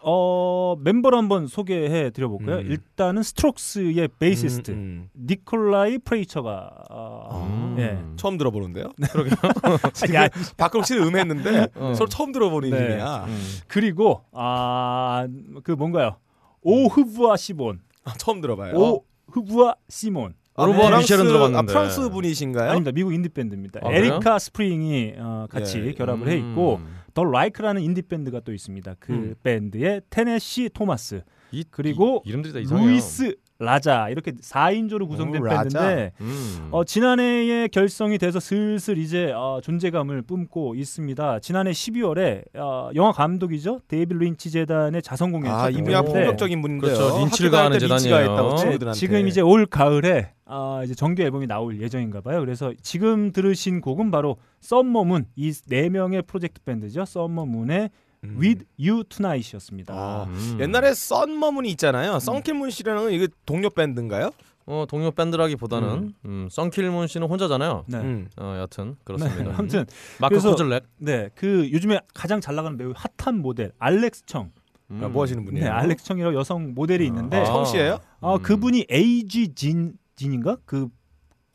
[0.00, 2.56] 어 멤버를 한번 소개해 드려 볼까요?
[2.56, 2.66] 음.
[2.70, 5.10] 일단은 Strokes의 베이시스트 음, 음.
[5.26, 7.76] 니콜라이 프레이처가 어, 음.
[7.78, 7.98] 예.
[8.16, 8.90] 처음 들어보는데요.
[10.14, 11.92] 야, 박근홍 씨는 음했는데 어.
[11.94, 12.76] 서로 처음 들어보는 네.
[12.76, 13.26] 이름이야.
[13.68, 15.26] 그리고 아
[15.64, 16.16] 그 뭔가요?
[16.62, 18.74] Au Revoir Simone, 아, 처음 들어봐요.
[18.74, 20.34] Au Revoir Simone.
[20.54, 21.58] 아, Au Revoir 프랑스- 미셸은 들어봤는데.
[21.58, 22.70] 아, 프랑스 분이신가요?
[22.70, 22.92] 아닙니다.
[22.92, 23.80] 미국 인디 밴드입니다.
[23.82, 23.92] 아?
[23.92, 25.92] 에리카 스프링이 어, 같이 예.
[25.92, 26.96] 결합을 해 있고 음.
[27.14, 28.96] The Like라는 인디 밴드가 또 있습니다.
[28.98, 29.34] 그 음.
[29.42, 32.86] 밴드의 테네시 토마스 이, 그리고 이, 이름들이 다 이상해요.
[32.86, 35.44] 루이스 라자 이렇게 4인조로 구성된 오.
[35.48, 36.68] 밴드인데 음.
[36.70, 41.38] 어, 지난해에 결성이 돼서 슬슬 이제 어, 존재감을 뿜고 있습니다.
[41.40, 46.04] 지난해 12월에 어, 영화 감독이죠 데이비드 린치 재단의 자선 공연을 아, 이분야 오.
[46.04, 46.92] 폭력적인 분인데요.
[46.94, 47.50] 그렇죠.
[47.50, 48.30] 가하는 린치가 재단이에요.
[48.30, 48.92] 했다고 네.
[48.92, 52.40] 지금 이제 올 가을에 아, 이제 정규 앨범이 나올 예정인가 봐요.
[52.40, 57.04] 그래서 지금 들으신 곡은 바로 Summer Moon 이 네 명의 프로젝트 밴드죠.
[57.04, 57.90] Summer Moon의
[58.24, 58.36] 음.
[58.40, 59.94] With You Tonight이었습니다.
[59.94, 60.58] 아, 음.
[60.60, 62.18] 옛날에 Sun Kil Moon이 있잖아요.
[62.18, 64.30] Sun Kil Moon 씨라는 건 이게 동료 밴드인가요?
[64.66, 66.14] 어, 동료 밴드라기보다는 음.
[66.24, 66.48] 음.
[66.50, 67.84] Sun Kil Moon 씨는 혼자잖아요.
[67.88, 67.98] 네.
[67.98, 68.28] 음.
[68.36, 69.54] 어, 여튼 네, 그렇습니다.
[69.58, 69.84] 아무튼
[70.20, 70.84] 마크 코즐렉.
[70.98, 74.52] 네, 그 요즘에 가장 잘 나가는 매우 핫한 모델 알렉스 청.
[74.90, 75.00] 음.
[75.02, 75.64] 아, 뭐 하시는 분이에요?
[75.64, 77.44] 네, 알렉스 청이라고 여성 모델이 있는데 아.
[77.44, 77.98] 청 씨예요?
[78.20, 78.42] 어, 음.
[78.42, 80.56] 그분이 에이지 진 진인가?
[80.64, 80.88] 그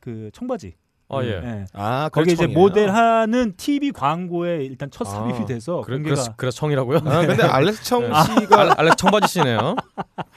[0.07, 0.73] 그 청바지.
[1.09, 1.39] 아 예.
[1.39, 1.65] 네.
[1.73, 2.47] 아, 거기 이제?
[2.47, 6.97] 모델하는 TV 광고에 일단 첫 삽입이 아, 돼서 그래, 공개가 그래서, 그래서 청이라고요?
[7.05, 8.41] 아, 근데 알렉스 청 네.
[8.41, 9.75] 씨가 알, 알렉 청바지 씨네요.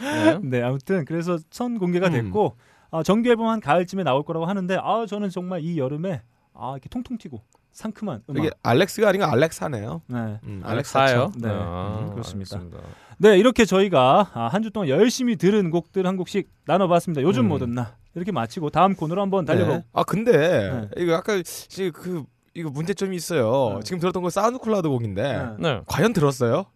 [0.00, 0.38] 네.
[0.42, 2.12] 네, 아무튼 그래서 선 공개가 음.
[2.12, 2.56] 됐고
[2.92, 6.22] 아, 정규 앨범 한 가을쯤에 나올 거라고 하는데 아 저는 정말 이 여름에
[6.54, 8.38] 아 이렇게 통통 튀고 상큼한 음악.
[8.44, 10.02] 이게 알렉스가 아니고 알렉사네요.
[10.06, 10.38] 네.
[10.44, 11.32] 음, 알렉사요?
[11.36, 12.56] 네, 아, 음, 그렇습니다.
[12.56, 12.88] 알겠습니다.
[13.18, 17.22] 네, 이렇게 저희가 아, 한주 동안 열심히 들은 곡들 한 곡씩 나눠봤습니다.
[17.22, 17.48] 요즘 음.
[17.48, 19.72] 뭐 듣나 이렇게 마치고 다음 코너로 한번 달려보.
[19.72, 19.84] 네.
[19.92, 22.22] 아 근데 이거 약간 지금 그
[22.54, 23.74] 이거 문제점이 있어요.
[23.76, 23.80] 네.
[23.84, 25.70] 지금 들었던 거 SoundCloud 곡인데 네.
[25.74, 25.80] 네.
[25.86, 26.66] 과연 들었어요?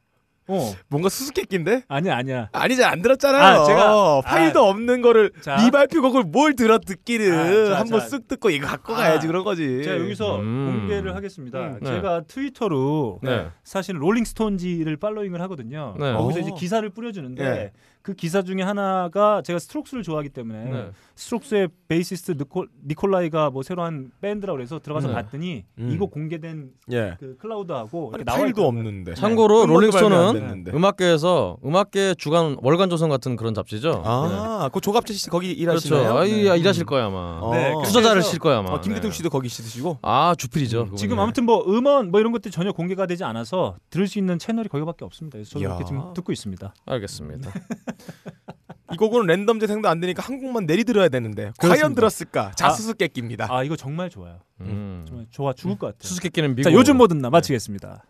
[0.46, 1.84] 어, 뭔가 수수께끼인데?
[1.88, 2.50] 아니야, 아니야.
[2.52, 3.42] 아니지 안 들었잖아요.
[3.42, 5.56] 아, 제가- 파일도 없는 거를 자.
[5.64, 8.08] 미발표 곡을 뭘 들어 듣기를 아, 자, 한번 자.
[8.08, 9.80] 쓱 듣고 이거 갖고 아, 가야지 그런 거지.
[9.82, 10.80] 제가 여기서 음.
[10.86, 11.58] 공개를 하겠습니다.
[11.58, 11.88] 음, 네.
[11.88, 13.46] 제가 트위터로 네.
[13.64, 15.94] 사실 Rolling Stone지를 following을 하거든요.
[15.98, 16.12] 네.
[16.12, 16.42] 거기서 오.
[16.42, 17.72] 이제 기사를 뿌려주는데 예.
[18.02, 20.90] 그 기사 중에 하나가 제가 Strokes를 좋아하기 때문에 네.
[21.16, 25.14] Strokes의 베이시스트 니콜, 니콜 라이가 뭐 새로 한 밴드라고 그래서 들어가서 네.
[25.14, 25.90] 봤더니 음.
[25.92, 27.16] 이거 공개된 예.
[27.20, 28.66] 그 클라우드하고 아니, 파일도.
[28.66, 29.14] 없는데.
[29.14, 30.64] 참고로 발매 안 Rolling Stone은.
[30.74, 33.90] 음악계에서 음악계 주간 월간 조선 같은 그런 잡지죠.
[33.92, 34.02] 네.
[34.04, 35.88] 아, 그 조갑제 씨 거기 그렇죠.
[35.94, 36.18] 일하시나요?
[36.18, 36.56] 아, 이- 네.
[36.58, 37.38] 일하실 거야 아마.
[37.40, 37.54] 어.
[37.54, 38.70] 네, 투자자를 실 거야 아마.
[38.72, 39.16] 어, 김대중 네.
[39.16, 39.98] 씨도 거기 있으시고.
[40.02, 40.84] 아 주필이죠.
[40.84, 40.98] 그분이.
[40.98, 44.68] 지금 아무튼 뭐 음원 뭐 이런 것들이 전혀 공개가 되지 않아서 들을 수 있는 채널이
[44.68, 45.36] 거기밖에 없습니다.
[45.36, 45.68] 그래서 저도 이야.
[45.70, 46.74] 이렇게 지금 듣고 있습니다.
[46.86, 47.50] 알겠습니다.
[48.94, 51.94] 이 곡은 랜덤 재생도 안 되니까 한 곡만 내리 들어야 되는데 과연 그렇습니다.
[51.94, 52.52] 들었을까?
[52.56, 53.48] 자수수께끼입니다.
[53.50, 54.38] 아 이거 정말 좋아요.
[54.60, 55.04] 음.
[55.08, 56.08] 정말 좋아 죽을 것 같아요.
[56.08, 56.62] 수수께끼는 미국.
[56.70, 58.04] 자 요즘 뭐 듣나 마치겠습니다.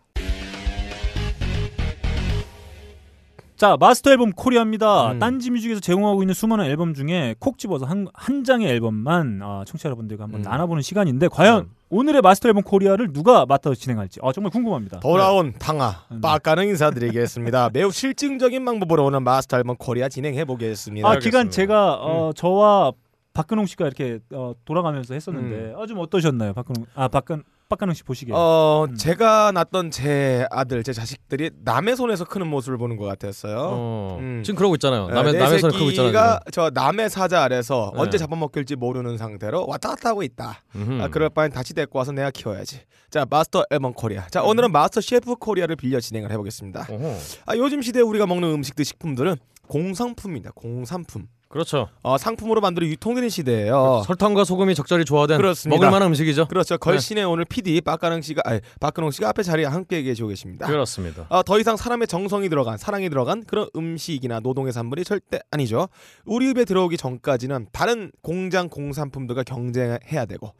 [3.55, 5.13] 자 마스터 앨범 코리아입니다.
[5.13, 5.19] 음.
[5.19, 9.87] 딴지 뮤직에서 제공하고 있는 수많은 앨범 중에 콕 집어서 한, 한 장의 앨범만 아, 청취자
[9.87, 10.43] 여러분들과 한번 음.
[10.43, 11.69] 나눠보는 시간인데 과연 음.
[11.89, 14.99] 오늘의 마스터 앨범 코리아를 누가 맡아서 진행할지 아, 정말 궁금합니다.
[14.99, 16.21] 돌아온 탕아 네.
[16.21, 17.69] 빡가는 인사드리겠습니다.
[17.73, 21.07] 매우 실증적인 방법으로 오늘 마스터 앨범 코리아 진행해 보겠습니다.
[21.07, 21.39] 아 알겠습니다.
[21.39, 22.91] 기간 제가 어, 저와
[23.33, 26.87] 박근홍 씨가 이렇게 어, 돌아가면서 했었는데 아, 좀 어떠셨나요, 박근홍?
[26.93, 28.33] 아 박근 박근홍 씨 보시기에.
[28.35, 28.95] 어 음.
[28.95, 33.57] 제가 낳던 제 아들 제 자식들이 남의 손에서 크는 모습을 보는 것 같았어요.
[33.59, 34.17] 어.
[34.19, 34.43] 음.
[34.43, 35.07] 지금 그러고 있잖아요.
[35.07, 36.39] 네, 남의 내 남의 손에 크고 있잖아요.
[36.51, 38.01] 저 남의 사자 아래서 네.
[38.01, 40.61] 언제 잡아먹힐지 모르는 상태로 왔다 갔다 하고 있다.
[40.75, 41.01] 음흠.
[41.01, 42.81] 아, 그럴 바엔 다시 데리고 와서 내가 키워야지.
[43.09, 44.21] 자 마스터 앨범 코리아.
[44.21, 44.27] 음.
[44.29, 46.87] 자 오늘은 마스터 셰프 코리아를 빌려 진행을 해보겠습니다.
[46.89, 47.17] 어허.
[47.47, 50.51] 아, 요즘 시대에 우리가 먹는 음식들 식품들은 공상품입니다.
[50.53, 51.27] 공산품.
[51.47, 51.87] 그렇죠.
[52.01, 54.03] 어, 상품으로 만들어 유통되는 시대예요.
[54.05, 55.77] 설탕과 소금이 적절히 조화된 그렇습니다.
[55.77, 56.47] 먹을 만한 음식이죠.
[56.47, 56.77] 그렇죠.
[56.77, 60.67] 걸신의 오늘 PD 박가능 씨가 아니 박근홍 씨가 앞에 자리에 함께 계시고 계십니다.
[60.67, 61.27] 그렇습니다.
[61.29, 65.87] 아, 더 이상 사람의 정성이 들어간 사랑이 들어간 그런 음식이나 노동의 산물이 절대 아니죠.
[66.25, 70.53] 우리 입에 들어오기 전까지는 다른 공장 공산품들과 경쟁해야 되고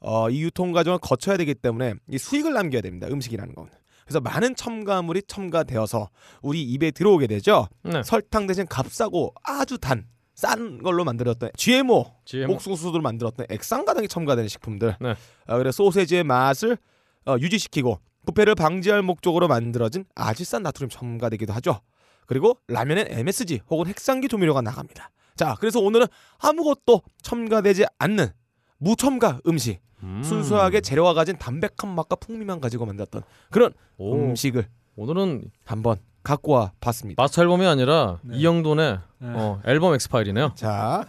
[0.00, 3.06] 어, 이 유통 과정을 거쳐야 되기 때문에 이 수익을 남겨야 됩니다.
[3.10, 3.68] 음식이라는 건.
[4.04, 6.08] 그래서 많은 첨가물이 첨가되어서
[6.40, 7.68] 우리 입에 들어오게 되죠.
[7.82, 8.02] 네.
[8.02, 10.06] 설탕 대신 값싸고 아주 단
[10.38, 12.54] 싼 걸로 만들었던 GMO GMO.
[12.54, 14.96] 옥수수를 만들었던 액상가 등이 첨가된 식품들.
[15.00, 15.16] 네.
[15.48, 16.78] 어, 그래 소세지의 맛을
[17.26, 20.04] 어, 유지시키고 부패를 방지할 목적으로 만들어진
[20.44, 21.80] 싼 나트륨 첨가되기도 하죠.
[22.26, 25.10] 그리고 라면엔 MSG 혹은 핵상기 조미료가 나갑니다.
[25.34, 26.06] 자, 그래서 오늘은
[26.38, 28.28] 아무것도 첨가되지 않는
[28.76, 30.22] 무첨가 음식 음.
[30.22, 35.98] 순수하게 재료가 가진 담백한 맛과 풍미만 가지고 만들었던 그런 오, 음식을 오늘은 한번
[36.28, 37.22] 갖고 와 봤습니다.
[37.22, 38.36] 마스터 앨범이 아니라 네.
[38.36, 39.28] 이영돈의 네.
[39.34, 40.52] 어, 앨범 X파일이네요.
[40.56, 41.06] 자,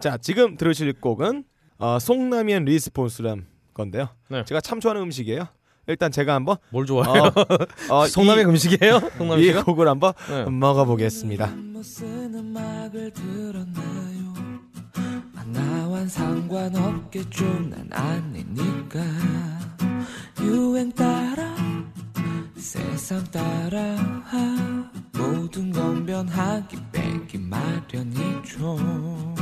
[0.00, 1.44] 자 지금 들으실 곡은
[1.78, 4.08] 어, 송남이의 Response란 건데요.
[4.28, 4.44] 네.
[4.44, 5.46] 제가 참 좋아하는 음식이에요.
[5.86, 7.30] 일단 제가 한번 뭘 좋아해요?
[7.90, 8.98] 어, 어, 송남의 이, 음식이에요?
[9.18, 9.52] 송남 이?
[9.52, 10.50] 곡을 한번 네.
[10.50, 11.54] 먹어보겠습니다.
[15.52, 19.00] 나와 상관없겠죠 난 아니니까
[20.40, 21.54] 유행 따라
[22.66, 23.78] 세상 따라
[25.12, 29.35] 모든 건 변하기 빼기 마련이죠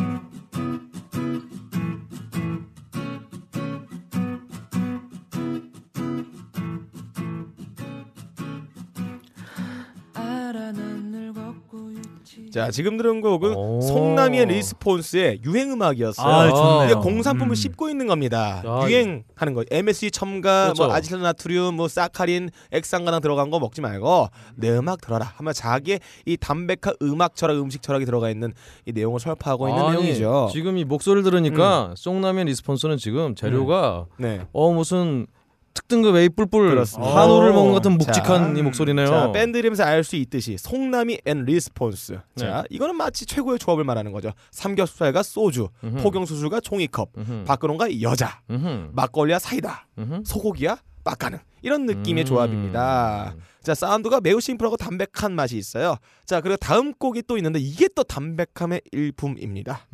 [12.54, 13.80] 자, 지금 들은 곡은 오.
[13.80, 16.32] 송남이의 Response의 유행 음악이었어요.
[16.32, 16.84] 아, 좋네요.
[16.84, 17.54] 이게 공산품을 음.
[17.56, 18.62] 씹고 있는 겁니다.
[18.64, 19.64] 야, 유행하는 거.
[19.68, 20.84] MSG 첨가, 그렇죠.
[20.84, 25.32] 뭐 아지트나트륨, 뭐 사카린, 액상가당 들어간 거 먹지 말고 내 음악 들어라.
[25.38, 28.52] 하면 자기의 이 담백한 음악 철학, 음식 철학이 들어가 있는
[28.86, 30.50] 이 내용을 설파하고 있는 아니, 내용이죠.
[30.52, 34.46] 지금 이 목소리를 들으니까 송남의 Response는 지금 재료가 네.
[34.52, 35.26] 어 무슨
[35.74, 37.20] 특등급 A++ 그렇습니다.
[37.20, 37.54] 한우를 오.
[37.54, 39.06] 먹는 것 같은 묵직한 자, 이 목소리네요.
[39.06, 42.20] 자, 밴드 이름에서 알 수 있듯이 송남이 and Response.
[42.36, 42.68] 자, 네.
[42.70, 44.32] 이거는 마치 최고의 조합을 말하는 거죠.
[44.52, 46.02] 삼겹살과 소주, 음흠.
[46.02, 47.44] 포경수수가 종이컵, 음흠.
[47.44, 48.90] 박근홍과 여자, 음흠.
[48.92, 49.88] 막걸리와 사이다.
[50.24, 52.26] 소고기와 빡가능 이런 느낌의 음.
[52.26, 53.34] 조합입니다.
[53.62, 55.96] 자 사운드가 매우 심플하고 담백한 맛이 있어요.
[56.24, 59.86] 자 그리고 다음 곡이 또 있는데 이게 또 담백함의 일품입니다.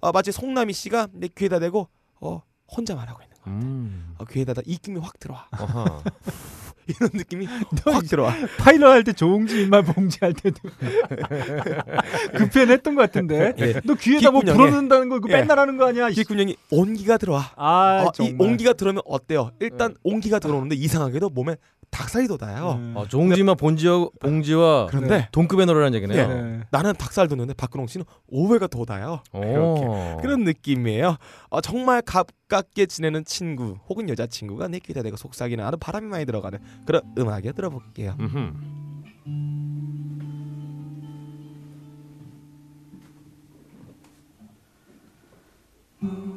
[0.00, 1.88] 어, 마치 송남이 씨가 내 귀에다 대고
[2.20, 3.35] 어, 혼자 말하고 있는 거.
[3.46, 4.14] 음.
[4.18, 5.46] 어, 귀에다 입김이 확 들어와.
[6.88, 7.46] 이런 느낌이
[7.84, 8.32] 확 들어와.
[8.58, 10.56] 파일럿 할 때 조홍지 입만 봉지 할 때도
[12.36, 13.80] 그 표현 했던 것 같은데 예.
[13.84, 14.40] 너 귀에다 뭐.
[14.42, 15.40] 불어넣는다는 거 그거 예.
[15.40, 16.10] 맨날 하는 거 아니야?
[16.10, 17.50] 귓구녕이 온기가 들어와.
[17.56, 18.34] 아 어, 이.
[18.38, 19.50] 온기가 들어오면 어때요?
[19.60, 21.56] 일단 온기가 들어오는데 이상하게도 몸에
[21.90, 22.72] 닭살이 돋아요.
[22.78, 22.94] 음.
[22.96, 26.20] 아, 종지마 본지와 봉지와 그런데 동급의 노래라는 얘기네요.
[26.20, 26.26] 예.
[26.26, 26.60] 네.
[26.70, 29.22] 나는 닭살 돋는데 박근홍 씨는 오해가 돋아요.
[29.32, 30.18] 오.
[30.20, 31.16] 그런 느낌이에요.
[31.48, 36.26] 어, 정말 가깝게 지내는 친구 혹은 여자 친구가 내 귀에다 대고 속삭이는 아주 바람이 많이
[36.26, 38.16] 들어가는 그런 음악에 들어볼게요.
[38.20, 38.52] 음흠.
[46.00, 46.35] 사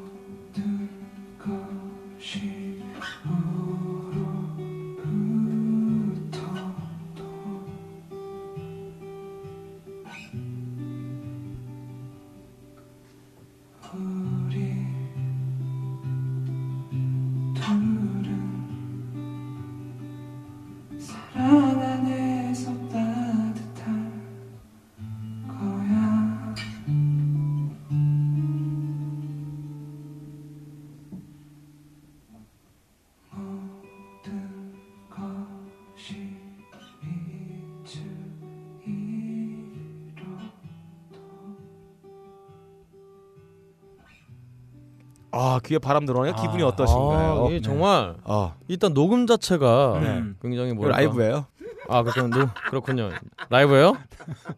[45.69, 47.45] 귀에 바람 기분이 아, 어떠신가요?
[47.45, 50.23] 아, 이게 정말 어, 일단 녹음 자체가 네.
[50.41, 51.45] 굉장히 뭐랄까 라이브예요.
[51.88, 52.49] 아 그렇군요.
[52.69, 53.10] 그렇군요.
[53.49, 53.95] 라이브예요?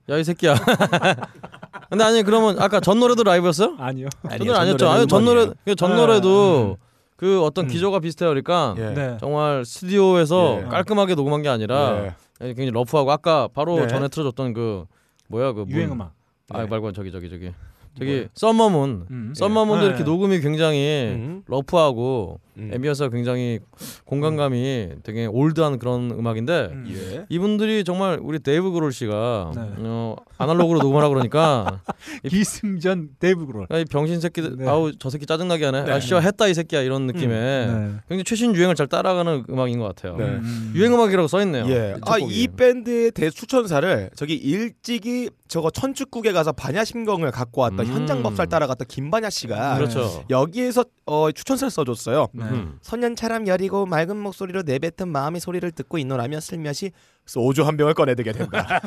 [0.10, 0.56] 야 이 새끼야.
[1.89, 3.76] 근데 아니 그러면 아까 전 노래도 라이브였어요?
[3.78, 4.08] 아니요.
[4.30, 4.89] 전 노래 아니었죠.
[4.89, 5.76] 아니 전 노래 네.
[5.76, 6.86] 노래도 음.
[7.17, 7.67] 그 어떤 음.
[7.67, 8.30] 기조가 비슷해요.
[8.30, 8.93] 그러니까 예.
[8.93, 9.17] 네.
[9.19, 10.67] 정말 스튜디오에서 예.
[10.69, 12.13] 깔끔하게 녹음한 게 아니라 예.
[12.47, 13.88] 굉장히 러프하고 아까 바로 네.
[13.88, 14.86] 전에 틀어줬던 그
[15.28, 16.13] 뭐야 그 유행 문- 음악.
[16.54, 16.67] 아 네.
[16.67, 17.54] 말고 저기 저기 저기
[17.97, 18.27] 저기?
[18.34, 19.34] Summer Moon 음.
[19.36, 19.88] Summer Moon도 네.
[19.88, 21.43] 이렇게 녹음이 굉장히 음.
[21.47, 22.71] rough하고 음.
[22.73, 23.60] ambience가 굉장히
[24.06, 26.86] 공간감이 되게 old한 그런 음악인데 음.
[26.89, 27.25] 예.
[27.30, 29.62] 이분들이 정말 우리 데이브 그롤 씨가 네.
[29.80, 31.82] 어, 아날로그로 녹음하라 그러니까
[32.27, 33.67] 기승전 데이브 그롤.
[33.71, 34.67] 야, 이 병신 새끼들 네.
[34.67, 35.91] 아우 저 새끼 짜증나게 하네 네.
[35.91, 37.30] 아 씨발 했다 이 새끼야 이런 느낌의
[37.67, 37.91] 네.
[38.08, 40.25] 굉장히 최신 유행을 잘 따라가는 음악인 것 같아요 네.
[40.25, 40.71] 음.
[40.75, 41.95] 유행 음악이라고 써있네요 예.
[42.06, 42.41] 첫 아, 곡이.
[42.41, 47.93] 이 밴드의 대추천사를 저기 일찍이 저거 천축국에 가서 반야심경을 갖고 왔던 음.
[47.93, 52.27] 현장 법사를 따라갔던 김반야 씨가 그렇죠 여기에서 어, 추천사를 써줬어요.
[52.31, 52.45] 네.
[52.45, 52.79] 음.
[52.81, 56.91] 선년처럼 여리고 맑은 목소리로 내뱉은 마음의 소리를 듣고 있노라면 슬며시
[57.25, 58.65] 소주 한 병을 꺼내들게 된다.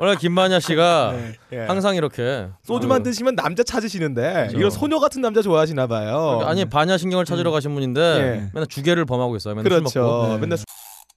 [0.00, 1.14] 원래 김만야 씨가
[1.52, 1.58] 예.
[1.66, 4.58] 항상 이렇게 소주만 그- 드시면 남자 찾으시는데 그렇죠.
[4.58, 6.40] 이런 소녀 같은 남자 좋아하시나 봐요.
[6.44, 8.50] 아니 반야 신경을 찾으러 가신 분인데 예.
[8.52, 10.00] 맨날 주계를 범하고 있어요 맨날 술 그렇죠.
[10.00, 10.38] 먹고 네.
[10.38, 10.64] 맨날 수-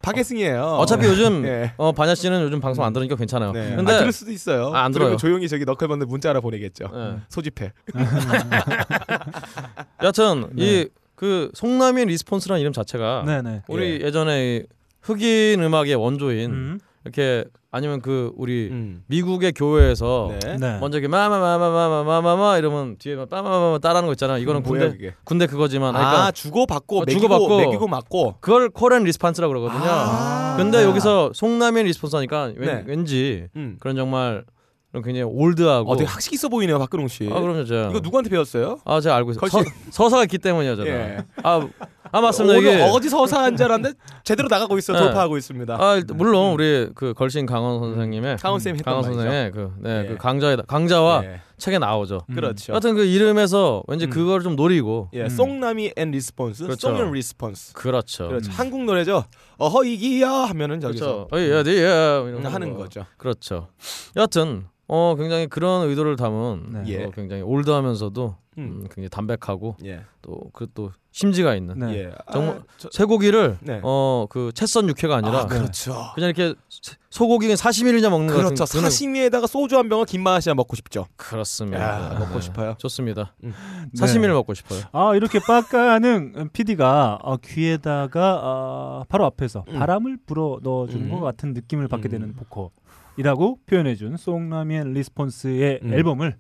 [0.06, 0.64] 박예승이에요.
[0.64, 1.74] 어차피 요즘 예.
[1.78, 3.76] 어, 반야 씨는 요즘 방송 안 들으니까 괜찮아요 네.
[3.76, 4.72] 근데 아, 들을 수도 있어요.
[4.74, 5.20] 아, 안 그러면 들어요.
[5.32, 6.90] 조용히 저기 너클번데 문자 하나 보내겠죠.
[6.94, 7.16] 예.
[7.30, 7.74] 소집해.
[10.02, 10.88] 여하튼 네.
[11.16, 13.64] 이그 송남의 Response라는 이름 자체가 네네.
[13.68, 14.06] 우리 예.
[14.06, 14.12] 예.
[14.12, 14.64] 전에
[15.02, 16.80] 흑인 음악의 원조인 음.
[17.06, 19.04] 이렇게 아니면 그 우리 음.
[19.08, 20.58] 미국의 교회에서 네.
[20.58, 20.80] 네.
[20.80, 24.38] 먼저 이렇게 마마마마마마마마마 이러면 뒤에 막 빠마마마 따라하는 거 있잖아.
[24.40, 25.14] 이거는 뭐야, 군대 그게?
[25.24, 27.58] 군대 그거지만 아 그러니까 주고 받고 어, 매기고 주고 받고.
[27.58, 28.36] 매기고 맞고.
[28.40, 29.84] 그걸 call and response라고 그러거든요.
[29.86, 30.56] 아.
[30.58, 32.84] 근데 여기서 송남의 Response니까 네.
[32.88, 33.78] 왠, 지 음.
[33.80, 34.44] 그런 정말
[34.90, 37.30] 그런 굉장히 old하고 어 되게 학식 있어 보이네요 박근홍 씨.
[37.32, 38.80] 아 그럼요 제가 이거 누구한테 배웠어요?
[38.84, 39.48] 아 제가 알고 있어요.
[39.48, 40.92] 서, 서사가 있기 때문이요 저는.
[40.92, 41.18] 예.
[41.44, 41.68] 아,
[42.12, 45.00] 아 맞습니다 오늘 이게 어디 서 사한 줄 알았는데 제대로 나가고 있어 네.
[45.00, 45.78] 돌파하고 있습니다.
[45.80, 49.04] 아 일단 물론 우리 그 걸신 강원 선생님의 강원 쌤이 했던 강원.
[49.14, 50.08] 선생의 그, 네, 예.
[50.10, 51.42] 그 강자의 강자와 예.
[51.58, 52.22] 책에 나오죠.
[52.30, 52.36] 음.
[52.36, 52.74] 그렇죠.
[52.74, 54.10] 하여튼 그 이름에서 왠지 음.
[54.10, 55.30] 그걸 좀 노리고 예, 음.
[55.30, 56.90] 송남이 and Response, 그렇죠.
[56.96, 57.74] Song and Response.
[57.74, 58.28] 그렇죠.
[58.28, 58.52] 그렇죠.
[58.52, 58.54] 음.
[58.56, 59.24] 한국 노래죠.
[59.58, 61.36] 어허 이기야 하면은 저기서 그렇죠.
[61.36, 62.80] 어이 야 네 야 이런 하는 거.
[62.84, 63.06] 거죠.
[63.18, 63.68] 그렇죠.
[64.16, 66.84] 여하튼 어 굉장히 그런 의도를 담은 네.
[66.88, 67.04] 예.
[67.06, 68.64] 어, 굉장히 올드하면서도 음.
[68.64, 70.02] 음, 굉장히 담백하고 예.
[70.22, 71.96] 또그 또 심지가 있는 네.
[71.96, 72.12] 예.
[72.32, 73.80] 정말 아, 저, 쇠고기를 네.
[73.84, 75.94] 어그 채썬 육회가 아니라 아, 그렇죠.
[76.16, 78.66] 그냥 이렇게 세- 소고기 40일이나 먹는 것 그렇죠.
[78.66, 81.06] 같은 사시미에다가 소주 한 병을 김맛이야 먹고 싶죠.
[81.16, 82.14] 그렇습니다.
[82.14, 82.76] 야, 먹고 싶어요.
[82.78, 83.34] 좋습니다.
[83.44, 83.54] 음.
[83.94, 84.38] 사시미를 네.
[84.38, 84.82] 먹고 싶어요.
[84.92, 89.80] 아 이렇게 빡가는 PD가 어, 귀에다가 어, 바로 앞에서 음.
[89.80, 91.12] 바람을 불어 넣어주는 음.
[91.12, 92.12] 것 같은 느낌을 받게 음.
[92.12, 92.70] 되는 보컬
[93.18, 95.94] 이라고 표현해준 송남이의 Response의 음.
[95.94, 96.36] 앨범을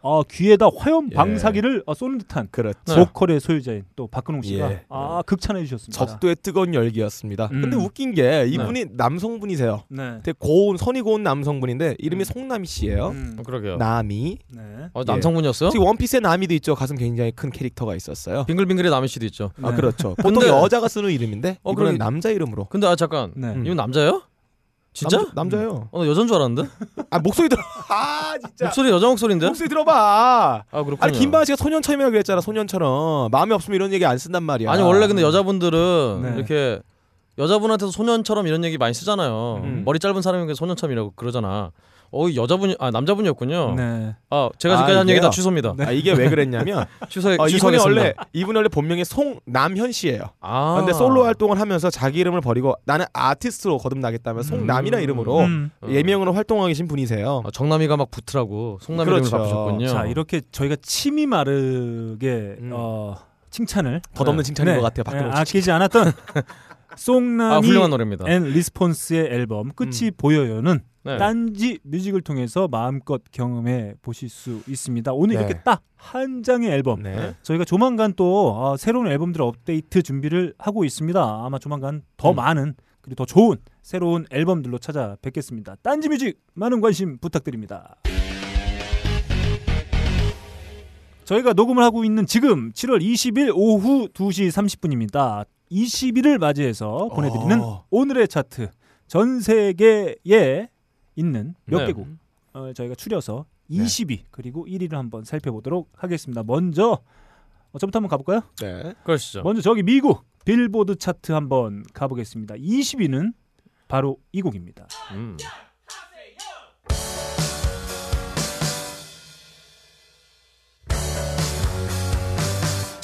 [0.00, 1.14] 어, 귀에다 화염 예.
[1.16, 2.78] 방사기를 어, 쏘는 듯한 그렇죠.
[2.86, 2.96] 네.
[3.04, 4.82] 보컬의 소유자인 또 박근홍 씨가 예.
[4.88, 6.06] 아 극찬해 주셨습니다.
[6.06, 7.48] 적도의 뜨거운 열기였습니다.
[7.52, 7.62] 음.
[7.62, 9.82] 근데 웃긴 게 이분이 남성분이세요.
[9.88, 10.20] 네.
[10.22, 13.08] 되게 고운 선이 고운 남성분인데 이름이 송남이 씨예요.
[13.08, 13.36] 음.
[13.38, 13.76] 어, 그러게요.
[13.76, 14.38] 남이.
[14.54, 14.62] 네.
[14.92, 15.70] 어, 남성분이었어요?
[15.70, 16.74] 지금 원피스의 남이도 있죠.
[16.76, 18.44] 가슴 굉장히 큰 캐릭터가 있었어요.
[18.44, 19.50] 빙글빙글의 남의 씨도 있죠.
[19.62, 19.76] 아 네.
[19.76, 20.14] 그렇죠.
[20.16, 22.66] 보통 근데- 여자가 쓰는 이름인데 어, 이거는 그러게- 남자 이름으로.
[22.66, 23.48] 근데 아 잠깐 네.
[23.48, 23.64] 음.
[23.66, 24.22] 이분 남자예요?
[24.98, 25.18] 진짜?
[25.18, 25.88] 남, 남자 예요.
[25.92, 26.68] 어, 나 여잔 줄 알았는데
[27.10, 27.62] 아 목소리 들어.
[27.88, 28.64] 아 진짜.
[28.66, 29.46] 목소리 여자 목소리인데?
[29.46, 30.64] 목소리 들어봐.
[30.70, 30.98] 아 그렇군요.
[31.00, 32.40] 아니 김바은 씨가 소년처럼이라 그랬잖아.
[32.40, 34.70] 소년처럼 마음이 없으면 이런 얘기 안 쓴단 말이야.
[34.72, 36.34] 아니 원래 근데 여자분들은 네.
[36.36, 36.80] 이렇게
[37.38, 39.60] 여자분한테도 소년처럼 이런 얘기 많이 쓰잖아요.
[39.62, 39.82] 음.
[39.84, 41.70] 머리 짧은 사람이 소년처럼이라고 그러잖아.
[42.10, 43.74] 어 여자분이 아 남자분이었군요.
[43.76, 44.14] 네.
[44.30, 45.30] 아 제가 아, 지금까지 한 얘기 다?
[45.30, 45.74] 취소입니다.
[45.80, 47.76] 아, 이게 왜 그랬냐면 취소 어, 이분이.
[47.78, 50.30] 원래 이분이 원래 본명이 송남현 씨예요.
[50.40, 55.70] 아 근데 솔로 활동을 하면서 자기 이름을 버리고 나는 아티스트로 거듭나겠다며 송남이라는 이름으로 음.
[55.86, 57.42] 예명으로 활동하고 계신 분이세요.
[57.44, 59.28] 아, 정남이가 막 붙으라고 송남이 그렇죠.
[59.28, 59.88] 이름을 바꾸셨군요.
[59.88, 62.70] 자 이렇게 저희가 침이 마르게 음.
[62.72, 63.16] 어,
[63.50, 64.80] 칭찬을 덧없는 칭찬인 네.
[64.80, 65.04] 것 같아요.
[65.04, 66.12] 박근홍 네, 아끼지 않았던
[66.98, 68.28] 아 송남이 훌륭한 노래입니다.
[68.28, 71.16] and Response의 앨범 끝이 보여요는 네.
[71.16, 75.12] 딴지 뮤직을 통해서 마음껏 경험해 보실 수 있습니다.
[75.12, 75.40] 오늘 네.
[75.42, 77.34] 이렇게 딱 한 장의 앨범 네.
[77.42, 81.20] 저희가 조만간 또 어, 새로운 앨범들 업데이트 준비를 하고 있습니다.
[81.44, 82.36] 아마 조만간 더 음.
[82.36, 85.76] 많은 그리고 더 좋은 새로운 앨범들로 찾아뵙겠습니다.
[85.82, 87.96] 딴지 뮤직 많은 관심 부탁드립니다.
[91.24, 95.44] 저희가 녹음을 하고 있는 지금 7월 20일 오후 2시 30분입니다.
[95.70, 97.84] 20일을 맞이해서 보내드리는 어.
[97.90, 98.70] 오늘의 차트
[99.06, 100.68] 전 세계에
[101.16, 101.86] 있는 몇 네.
[101.86, 102.08] 개국
[102.52, 106.42] 어, 저희가 추려서 20위 그리고 1위를 한번 살펴보도록 하겠습니다.
[106.42, 107.00] 먼저
[107.72, 108.42] 어, 저부터 한번 가볼까요?
[108.60, 108.94] 네.
[109.04, 109.42] 그러시죠.
[109.42, 112.54] 먼저 저기 미국 빌보드 차트 한번 가보겠습니다.
[112.54, 113.34] 20위는
[113.86, 114.86] 바로 이 곡입니다.
[115.12, 115.36] 음.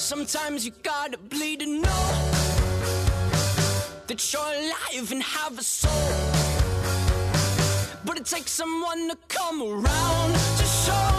[0.05, 2.07] Sometimes you gotta bleed to know
[4.07, 5.91] that you're alive and have a soul.
[8.05, 11.14] But it takes someone to come around to show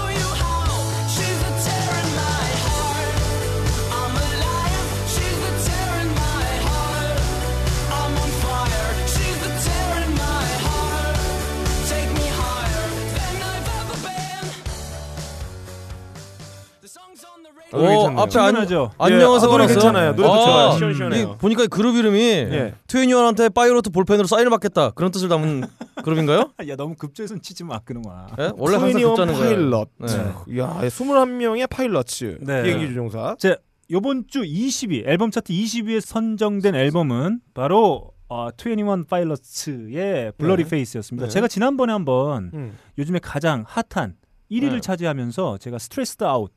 [17.75, 18.19] 노래 오, 괜찮네요.
[18.21, 18.45] 앞에 안?
[18.47, 18.81] 안녕하세요.
[18.91, 19.09] 예, 아,
[19.47, 19.67] 노래?
[19.67, 20.11] 괜찮아요.
[20.13, 20.77] 노래도 아, 좋아요.
[20.77, 21.33] 시원시원해요.
[21.35, 22.73] 이 보니까 이 그룹 이름이 예.
[22.87, 25.63] Twenty One한테 파이로트 볼펜으로 사인을 받겠다 그런 뜻을 담은
[26.03, 26.51] 그룹인가요?
[26.67, 28.27] 야 너무 급조해서 치지 마 그놈아.
[28.39, 28.51] 예?
[28.57, 29.49] 원래 항상 급자는 거예요.
[29.55, 29.89] 파일럿.
[29.99, 30.57] 네.
[30.59, 32.39] 야, 21명의 Pilots.
[32.41, 32.63] 네.
[32.63, 33.35] 비행기 조종사.
[33.39, 33.55] 자
[33.91, 40.69] 요번 주 20위 앨범 차트 20위에 선정된 앨범은 바로 어, 21 Pilots의 Blurry 네.
[40.69, 41.27] Face였습니다.
[41.27, 41.31] 네.
[41.31, 42.77] 제가 지난번에 한번 음.
[42.97, 44.15] 요즘에 가장 핫한
[44.51, 44.79] 1위를 네.
[44.81, 46.51] 차지하면서 제가 Stressed Out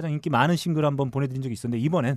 [0.00, 2.16] 가장 인기 많은 싱글 한번 보내드린 적이 있었는데 이번엔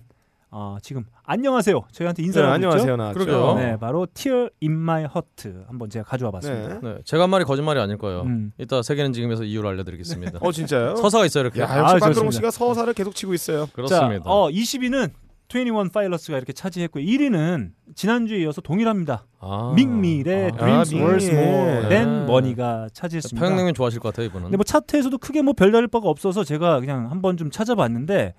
[0.51, 2.95] 어, 지금 안녕하세요 저희한테 네, 인사를 하고 안녕하세요.
[2.95, 3.55] 나왔죠.
[3.55, 6.79] 네, 바로 Tear in My Heart 한번 제가 가져와 봤습니다.
[6.79, 6.93] 네.
[6.93, 8.21] 네, 제가 한 말이 거짓말이 아닐 거예요.
[8.21, 8.51] 음.
[8.57, 10.39] 이따 세계는 지금에서 이유를 알려드리겠습니다.
[10.41, 10.95] 어, 진짜요?
[10.95, 11.59] 서사가 있어요 이렇게.
[11.61, 12.31] 야, 아, 역시 박근홍 좋습니다.
[12.37, 13.67] 씨가 서사를 계속 치고 있어요.
[13.73, 14.23] 그렇습니다.
[14.23, 15.11] 자, 어, 20위는
[15.49, 19.25] 21 Pilots가 이렇게 차지했고 1위는 지난주에 이어서 동일합니다.
[19.39, 19.73] 아.
[19.75, 20.95] Meek Mill의 아, Dreams.
[20.95, 22.23] Worth More Than 네.
[22.23, 23.39] Money가 차지했습니다.
[23.39, 24.45] 평양냉면 좋아하실 것 같아요 이분은.
[24.45, 28.33] 근데 뭐 차트에서도 크게 뭐 별다를 바가 없어서 제가 그냥 한번 좀 찾아봤는데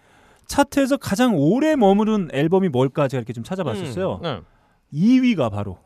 [0.47, 4.21] 차트에서 가장 오래 머무른 앨범이 뭘까 제가 이렇게 좀 찾아봤었어요.
[4.23, 4.41] 네.
[4.93, 5.79] 2위가 바로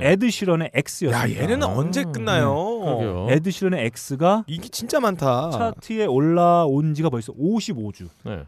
[0.00, 1.30] 에드 시런의 야 X였습니다.
[1.42, 2.54] 얘네는 언제 끝나요?
[2.54, 3.26] 그러게요.
[3.30, 5.50] 에드 시런의 X가 인기 진짜 많다.
[5.50, 8.08] 차트에 올라온 지가 벌써 55주.
[8.24, 8.44] 네.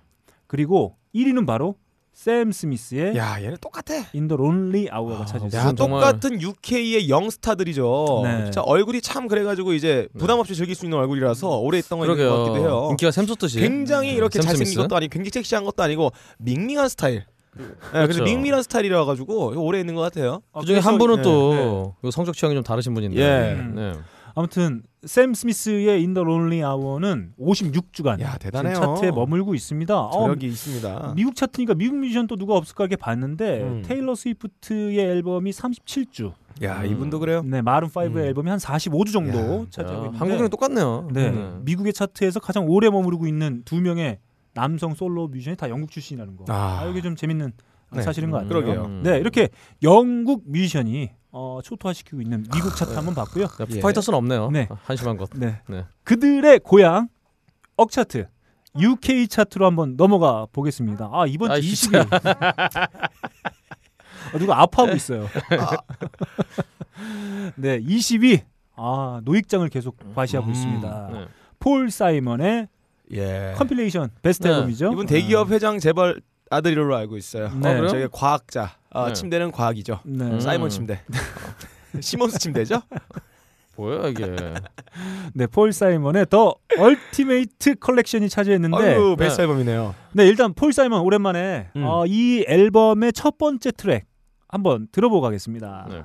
[0.46, 1.76] 그리고 1위는 바로
[2.14, 3.94] 샘 스미스의 야 얘네 똑같아.
[4.14, 5.60] In the Lonely Hour가 차지했어요.
[5.68, 8.20] 야 똑같은 UK의 young 스타들이죠.
[8.24, 8.44] 네.
[8.44, 12.28] 진짜 얼굴이 참 그래가지고 이제 부담 없이 즐길 수 있는 얼굴이라서 오래 있던 거 있는
[12.28, 12.88] 것 같기도 해요.
[12.92, 13.58] 인기가 샘솟듯이.
[13.60, 14.78] 굉장히 이렇게 샘 잘생긴 스미스?
[14.80, 17.24] 것도 아니고 굉장히 섹시한 것도 아니고 밍밍한 스타일.
[17.56, 18.24] 네, 그래서 그렇죠.
[18.24, 20.40] 밍밍한 스타일이라 가지고 오래 있는 것 같아요.
[20.52, 23.20] 아, 그중에 그래서- 한 분은 네, 또그 성적 취향이 좀 다르신 분인데.
[23.20, 23.62] 예.
[23.74, 23.92] 네.
[24.36, 28.74] 아무튼 샘 스미스의 In the Lonely Hour는 56주간 야 대단해요.
[28.74, 29.98] 차트에 머물고 있습니다.
[29.98, 31.12] 어, 저력이 있습니다.
[31.16, 33.82] 미국 차트니까 미국 뮤지션 또 누가 없을까 이렇게 봤는데 음.
[33.84, 36.86] 테일러 스위프트의 앨범이 37주, 야 음.
[36.86, 37.42] 이분도 그래요.
[37.44, 38.18] 네 마룬 5의 음.
[38.18, 41.08] 앨범이 한 45주 정도 야, 차지하고 야, 있는데 한국이랑 똑같네요.
[41.12, 41.52] 네, 네.
[41.62, 44.18] 미국의 차트에서 가장 오래 머무르고 있는 두 명의
[44.54, 46.44] 남성 솔로 뮤지션이 다 영국 출신이라는 거.
[46.48, 46.80] 아.
[46.82, 47.52] 아, 이게 좀 재밌는
[47.92, 48.02] 네.
[48.02, 48.62] 사실인 것 음, 같아요.
[48.62, 48.84] 그러게요.
[48.86, 49.02] 음.
[49.04, 49.48] 네, 이렇게
[49.82, 53.44] 영국 뮤지션이 어, 초토화시키고 있는 미국 차트 한번 봤고요.
[53.44, 53.80] 야, 예.
[53.80, 54.50] 파이터스는 없네요.
[54.52, 54.68] 네.
[54.70, 55.30] 아, 한심한 것.
[55.34, 55.60] 네.
[55.68, 55.84] 네.
[56.04, 57.08] 그들의 고향
[57.76, 58.28] 억 차트
[58.78, 61.10] UK 차트로 한번 넘어가 보겠습니다.
[61.12, 62.08] 아 이번 주 아이, 20위.
[64.32, 65.26] 아, 누가 아파하고 있어요.
[67.56, 68.42] 네, 20위.
[68.76, 71.10] 아 노익장을 계속 과시하고 음, 있습니다.
[71.12, 71.26] 네.
[71.58, 72.68] 폴 사이먼의
[73.12, 73.54] 예.
[73.56, 74.92] compilation 베스트 네, 앨범이죠.
[74.92, 77.50] 이분 대기업 회장 재벌 아들이로 알고 있어요.
[77.54, 77.80] 네.
[77.80, 78.76] 어, 저게 과학자.
[78.90, 79.12] 아, 네.
[79.12, 80.00] 침대는 과학이죠.
[80.04, 80.24] 네.
[80.24, 80.40] 음.
[80.40, 81.00] 사이먼 침대.
[82.00, 82.82] 시몬스 침대죠?
[83.76, 84.36] 뭐야 이게?
[85.34, 89.42] 네, 폴 사이먼의 The Ultimate Collection이 차지했는데 아유 베스트 네.
[89.42, 89.94] 앨범이네요.
[90.12, 91.84] 네, 일단 폴 사이먼 오랜만에 음.
[91.84, 94.06] 어, 이 앨범의 첫 번째 트랙
[94.48, 95.88] 한번 들어보고 가겠습니다.
[95.90, 96.02] 네.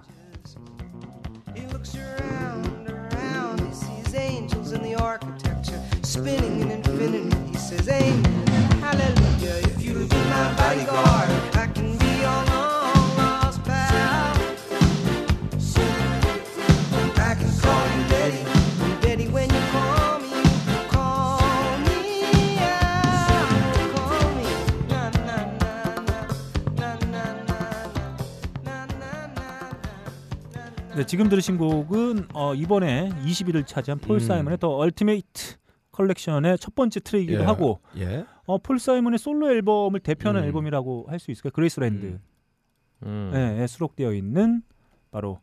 [30.99, 34.19] 네, 지금 들으신 곡은 어, 이번에 20위를 차지한 폴 음.
[34.19, 35.58] 사이먼의 The Ultimate
[35.99, 37.45] Collection의 첫 번째 트랙이기도 예.
[37.45, 38.25] 하고 예.
[38.45, 40.45] 어, 폴 사이먼의 솔로 앨범을 대표하는 음.
[40.47, 41.51] 앨범이라고 할 수 있을까요?
[41.51, 42.19] Graceland
[43.03, 43.31] 음.
[43.35, 44.61] 에 수록되어 있는
[45.11, 45.39] 바로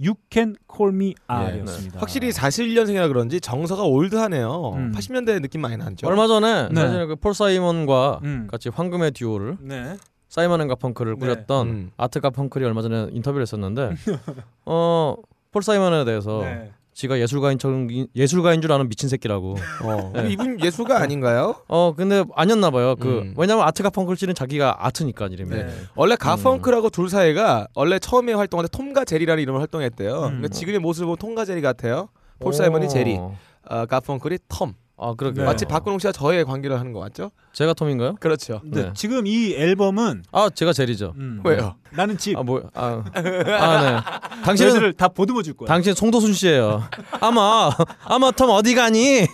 [0.00, 1.96] You Can Call Me Al이었습니다.
[1.96, 2.00] 예.
[2.00, 4.72] 확실히 41년생이라 그런지 정서가 old하네요.
[4.74, 4.92] 음.
[4.92, 6.08] 80년대 느낌 많이 나죠.
[6.08, 6.74] 얼마 전에 네.
[6.74, 8.48] 사실 그폴 사이먼과 음.
[8.50, 9.96] 같이 황금의 듀오를 네.
[10.28, 11.18] 사이먼 앤 가펑크를 네.
[11.20, 11.90] 꾸렸던 음.
[11.96, 13.90] 아트 가펑클이 얼마 전에 인터뷰를 했었는데
[14.66, 15.16] 어
[15.52, 16.72] 폴 사이먼에 대해서 네.
[16.94, 17.70] 지가 예술가인 척
[18.14, 19.56] 예술가인 줄 아는 미친 새끼라고.
[19.82, 20.12] 어.
[20.14, 20.30] 네.
[20.30, 21.56] 이분 예술가 아닌가요?
[21.68, 22.96] 어 근데 아니었나 봐요.
[22.96, 23.34] 그 음.
[23.36, 25.50] 왜냐면 아트 가펑클 씨는 자기가 아트니까 이름이.
[25.56, 25.68] 네.
[25.94, 30.24] 원래 가펑크라고 둘 사이가 원래 처음에 활동할 때 톰과 제리라는 이름으로 활동했대요.
[30.24, 30.30] 음.
[30.40, 32.08] 근데 지금의 보면 톰과 제리 같아요.
[32.38, 32.52] 폴 오.
[32.52, 34.74] 사이먼이 제리, 어, 가펑클이 톰.
[34.96, 35.40] 아 그러게.
[35.40, 35.46] 네.
[35.46, 37.30] 마치 박근홍 씨와 저의 관계를 하는 거 맞죠?
[37.52, 38.14] 제가 톰인가요?
[38.20, 38.60] 그렇죠.
[38.64, 38.82] 네.
[38.84, 38.90] 네.
[38.94, 41.14] 지금 이 앨범은 아 제가 제리죠.
[41.16, 41.74] 음, 왜요?
[41.90, 42.62] 나는 집 아 뭐?
[42.74, 44.42] 아, 아 네.
[44.44, 45.66] 당신은 다 보듬어 줄 거야.
[45.66, 46.82] 당신 송도순 씨예요.
[47.20, 47.70] 아마
[48.04, 49.26] 아마 톰 어디 가니?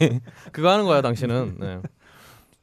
[0.53, 1.57] 그거 하는 거야 당신은.
[1.61, 1.81] 네.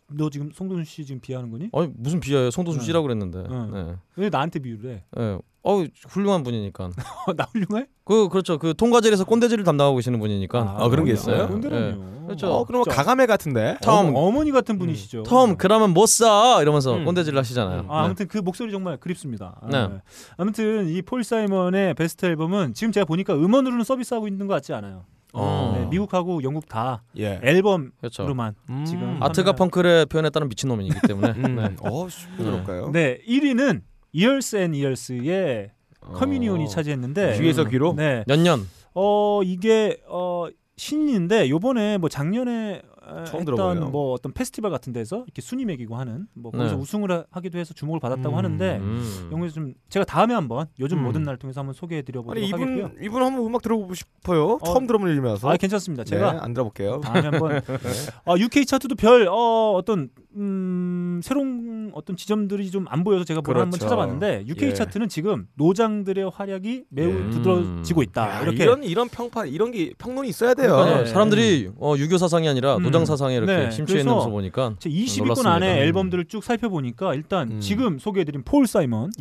[0.07, 1.69] 너 지금 송도준 씨 지금 비하하는 거니?
[1.73, 2.49] 아니 무슨 비하예요?
[2.51, 2.85] 송도순 네.
[2.85, 3.43] 씨라고 그랬는데.
[3.49, 3.71] 응.
[3.73, 3.95] 네.
[4.15, 5.03] 왜 나한테 비유를 해?
[5.17, 5.37] 네.
[5.67, 6.91] 어 훌륭한 분이니까.
[7.35, 7.87] 나 훌륭해?
[8.03, 8.59] 그 그렇죠.
[8.59, 10.75] 그 통과제리에서 꼰대질을 담당하고 계시는 분이니까.
[10.77, 11.43] 아, 그런 게 꼰대- 있어요?
[11.43, 12.15] 아, 꼰대라뇨.
[12.27, 12.53] 그렇죠.
[12.53, 12.95] 어, 그럼 진짜.
[12.97, 13.77] 가가메 같은데.
[13.81, 14.07] 톰.
[14.09, 15.23] 어머, 어머니 같은 분이시죠.
[15.23, 16.61] 톰 그러면 못 써.
[16.61, 17.05] 이러면서 음.
[17.05, 17.85] 꼰대질 하시잖아요.
[17.89, 18.05] 아, 네.
[18.05, 19.59] 아무튼 그 목소리 정말 그립습니다.
[19.61, 19.89] 아, 네.
[20.37, 25.05] 아무튼 이 폴 사이먼의 베스트 앨범은 지금 제가 보니까 음원으로는 서비스하고 있는 것 같지 않아요.
[25.33, 25.75] 어.
[25.77, 27.39] 네, 미국하고 영국 다 예.
[27.43, 28.23] 앨범으로만 그렇죠.
[28.69, 28.85] 음.
[28.85, 31.33] 지금 아트가 판매하- 펑크의 표현에 따른 미친 놈이기 때문에.
[31.37, 31.55] 음.
[31.55, 31.75] 네.
[31.81, 32.07] 어,
[32.37, 32.91] 그럴까요?
[32.93, 33.81] 네, 1위는
[34.15, 35.71] Years and Years의
[36.13, 37.93] 커뮤니온이 차지했는데 귀에서 귀로?
[37.95, 38.23] 네.
[38.27, 38.67] 몇 년?
[38.93, 40.47] 어 이게 어
[40.77, 42.94] 신인인데 요번에 뭐 작년에 어,
[43.25, 43.91] 처음 했던.
[43.91, 46.81] 뭐 어떤 페스티벌 같은 데서 이렇게 순위 매기고 하는 뭐 거기서 네.
[46.81, 49.29] 우승을 하- 하기도 해서 주목을 받았다고 음, 하는데 음.
[49.31, 51.03] 영국에서 좀 제가 다음에 한번 요즘 음.
[51.03, 52.85] 모든 날 통해서 한번 소개해 드려 보도록 아니 하겠고요.
[52.87, 54.53] 이분 이분 한번 음악 들어보고 싶어요.
[54.53, 54.59] 어.
[54.65, 55.49] 처음 들어보는 일이면서.
[55.49, 56.03] 아 괜찮습니다.
[56.03, 57.01] 네, 제가 안 들어볼게요.
[57.01, 57.61] 다음에 한번
[58.25, 63.57] 아, UK 차트도 별 어, 어떤 음, 새로운 어떤 지점들이 좀 안 보여서 제가 뭘
[63.57, 63.85] 한번 그렇죠.
[63.85, 64.73] 찾아봤는데 UK 예.
[64.73, 67.29] 차트는 지금 노장들의 활약이 매우 예.
[67.31, 68.29] 두드러지고 있다.
[68.37, 70.71] 야, 이렇게 이런 이런 평판 이런 게 평론이 있어야 돼요.
[70.73, 71.03] 그러니까요.
[71.03, 71.09] 네.
[71.09, 72.83] 사람들이 어, 유교 사상이 아니라 음.
[72.83, 75.53] 노장 사상에 이렇게 네, 심취해 있는 모습 보니까 제 20위권 놀랐습니다.
[75.53, 75.77] 안에 음.
[75.79, 77.59] 앨범들을 쭉 살펴보니까 일단 음.
[77.59, 79.11] 지금 소개해드린 폴 사이먼,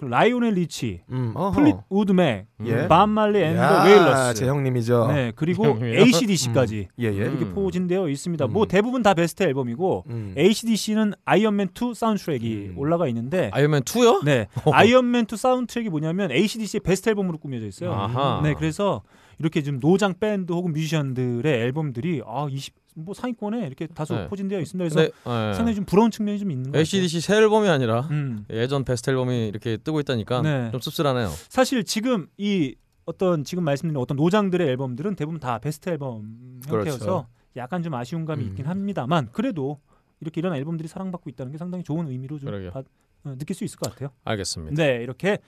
[0.00, 1.34] 라이오넬 리치, 음.
[1.54, 2.88] 플릿우드 맥, 예.
[2.88, 5.06] 밥 말리 앤 더 야, 웨일러스, 제 형님이죠.
[5.12, 5.78] 네 그리고?
[5.82, 7.10] ACDC까지 예, 예.
[7.10, 7.54] 이렇게 음.
[7.54, 8.46] 포진되어 있습니다.
[8.46, 8.52] 음.
[8.52, 10.34] 뭐 대부분 다 베스트 앨범이고 음.
[10.36, 14.24] ACDC는 아이언맨 2 사운드 사운드트랙이 올라가 있는데 아이언맨 2요?
[14.24, 14.48] 네.
[14.72, 17.92] 아이언맨 2 사운드트랙이 뭐냐면 ACDC의 베스트 앨범으로 꾸며져 있어요.
[17.92, 18.40] 아하.
[18.42, 19.02] 네, 그래서
[19.38, 24.26] 이렇게 좀 노장 밴드 혹은 뮤지션들의 앨범들이 아, 20, 뭐 상위권에 이렇게 다소 네.
[24.28, 24.88] 포진되어 있습니다.
[24.88, 25.54] 그래서 네, 네.
[25.54, 26.80] 상당히 좀 부러운 측면이 좀 있는 것 같아요.
[26.80, 28.44] ACDC 새 앨범이 아니라 음.
[28.50, 30.70] 예전 베스트 앨범이 이렇게 뜨고 있다니까 네.
[30.70, 31.28] 좀 씁쓸하네요.
[31.48, 32.74] 사실 지금 이
[33.04, 37.26] 어떤 지금 말씀드린 어떤 노장들의 앨범들은 대부분 다 베스트 앨범 형태여서 그렇죠.
[37.56, 38.48] 약간 좀 아쉬운 감이 음.
[38.50, 39.80] 있긴 합니다만 그래도
[40.20, 42.50] 이렇게 이런 앨범들이 사랑받고 있다는 게 상당히 좋은 의미로 좀.
[42.72, 42.86] 받-
[43.24, 44.10] 어, 느낄 수 있을 것 같아요.
[44.24, 44.74] 알겠습니다.
[44.82, 45.38] 네, 이렇게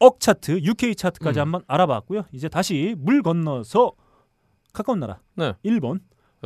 [0.00, 1.42] 억 차트, UK 차트까지 음.
[1.42, 2.24] 한번 알아봤고요.
[2.32, 3.92] 이제 다시 물 건너서
[4.72, 5.52] 가까운 나라, 네.
[5.62, 6.00] 일본.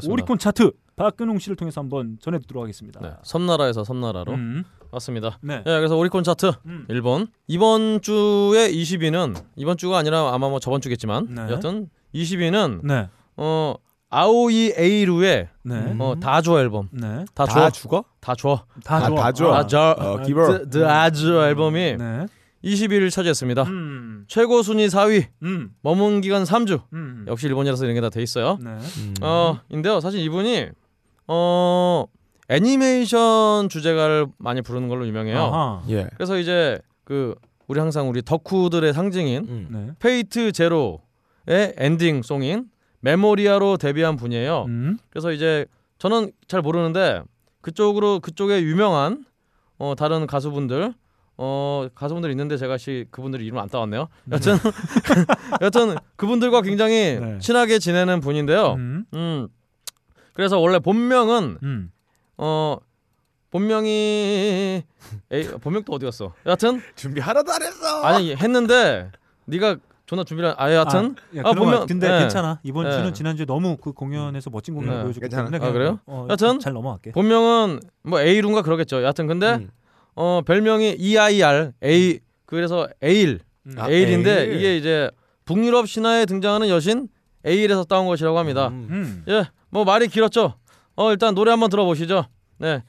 [0.06, 3.00] 오리콘 차트 박근홍 씨를 통해서 한번 전해드리도록 하겠습니다.
[3.00, 4.64] 네, 섬나라에서 섬나라로 음.
[4.90, 5.38] 왔습니다.
[5.42, 5.58] 네.
[5.58, 6.86] 예, 그래서 오리콘 차트 음.
[6.88, 11.42] 일본 이번 주에 20위는 이번 주가 아니라 아마 뭐 저번 주겠지만 네.
[11.50, 13.74] 여튼 20위는 네, 어
[14.10, 17.70] 아오이 에이루의 네, 어 다조 앨범 네, 다다 줘.
[17.70, 18.04] 죽어?
[18.20, 18.64] 다 줘.
[18.84, 19.52] 다 아, 좋아.
[19.52, 19.96] 다 줘.
[19.98, 20.68] 어, 아, 기버.
[20.70, 22.26] The 아주 앨범이 네,
[22.64, 23.62] 20위를 차지했습니다.
[23.64, 26.82] 음, 최고 순위 4위, 음, 머문 기간 3주.
[26.94, 28.58] 음, 역시 일본이라서 이런 게 다 돼 있어요.
[28.62, 29.14] 네, 음.
[29.20, 30.00] 어, 인데요.
[30.00, 30.68] 사실 이분이
[31.28, 32.04] 어
[32.48, 35.36] 애니메이션 주제가를 많이 부르는 걸로 유명해요.
[35.90, 36.08] 예.
[36.14, 37.34] 그래서 이제 그
[37.66, 39.66] 우리 항상 우리 덕후들의 상징인 음.
[39.70, 42.66] 네, Fate Zero의 ending song인
[43.00, 44.64] 메모리아로 데뷔한 분이에요.
[44.68, 45.66] 음, 그래서 이제
[45.98, 47.22] 저는 잘 모르는데
[47.62, 49.24] 그쪽으로 그쪽에 유명한
[49.78, 50.92] 어 다른 가수분들
[51.36, 54.08] 어 가수분들 있는데 제가 시 그분들 이름 안 따왔네요.
[54.30, 54.54] 여튼
[55.60, 57.38] 여튼 그분들과 굉장히 네.
[57.40, 58.74] 친하게 지내는 분인데요.
[58.74, 59.48] 음, 음.
[60.32, 61.90] 그래서 원래 본명은 음.
[62.36, 62.76] 어
[63.50, 64.82] 본명이
[65.30, 66.32] 에이 본명 또 어디 갔어?
[66.46, 68.02] 여하튼 준비 하나도 안 했어.
[68.02, 69.10] 아니 했는데
[69.46, 69.76] 네가
[70.06, 72.18] 존나 준비를 아 여하튼 야, 아, 보면- 근데 네.
[72.20, 72.60] 괜찮아.
[72.62, 72.92] 이번 네.
[72.92, 75.02] 주는 지난주에 너무 그 공연에서 멋진 공연 을 네.
[75.04, 75.50] 보여줬기 괜찮아.
[75.50, 76.00] 때문에 아, 그래요?
[76.06, 77.12] 어, 여튼 잘 넘어갈게.
[77.12, 79.02] 본명은 뭐 A룬가 그러겠죠.
[79.02, 79.70] 여하튼 근데 음.
[80.16, 83.74] 어 별명이 EIR A 그래서 에일 음.
[83.78, 84.56] 아, 에일인데 에일.
[84.56, 85.10] 이게 이제
[85.44, 87.08] 북유럽 신화에 등장하는 여신
[87.44, 88.68] 에일에서 따온 것이라고 합니다.
[88.68, 88.86] 음.
[88.90, 89.24] 음.
[89.28, 90.54] 예, 뭐 말이 길었죠.
[90.96, 92.26] 어 일단 노래 한번 들어보시죠.
[92.58, 92.82] 네,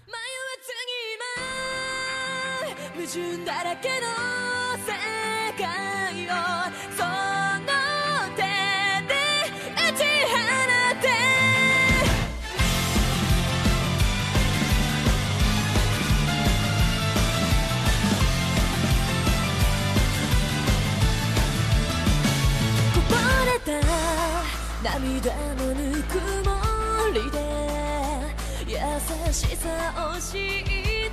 [29.34, 29.68] しさ
[30.14, 30.64] を知っ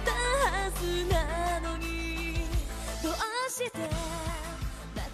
[0.04, 2.36] たはずなのに
[3.04, 3.14] どう
[3.52, 3.80] して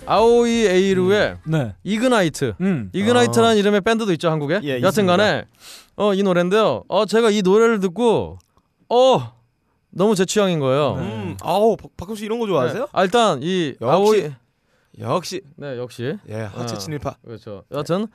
[0.06, 1.76] 아오이 에이루의 네.
[1.84, 2.56] 이그나이트.
[2.60, 2.90] 음.
[2.94, 4.60] 이그나이트라는 이름의 밴드도 있죠 한국에.
[4.64, 5.46] 예, 여튼간에
[5.96, 6.84] 어 이 노래인데요.
[6.90, 8.38] 어 제가 이 노래를 듣고
[8.90, 9.32] 어
[9.92, 10.96] 너무 제 취향인 거예요.
[10.96, 11.38] 음.
[11.42, 12.82] 아우 박- 박훈 씨 이런 거 좋아하세요?
[12.84, 12.88] 네.
[12.92, 13.86] 아, 일단 이 역시.
[13.92, 14.32] 아오이
[15.00, 16.78] 역시 네 역시 예 하체 어.
[16.78, 17.16] 친일파.
[17.26, 17.64] 그렇죠.
[17.72, 18.08] 여튼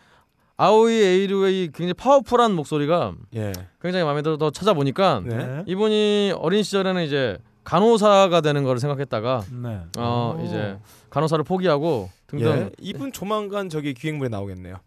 [0.57, 3.53] 아오이 에이루의 이 굉장히 powerful한 목소리가 예.
[3.81, 5.35] 굉장히 마음에 들어 더 찾아보니까 네.
[5.35, 5.63] 네.
[5.65, 9.81] 이분이 어린 시절에는 이제 간호사가 되는 걸 생각했다가 네.
[9.97, 10.45] 어 오.
[10.45, 10.77] 이제
[11.09, 12.69] 간호사를 포기하고 등등 예.
[12.79, 14.77] 이분 조만간 저기 기획물에 나오겠네요.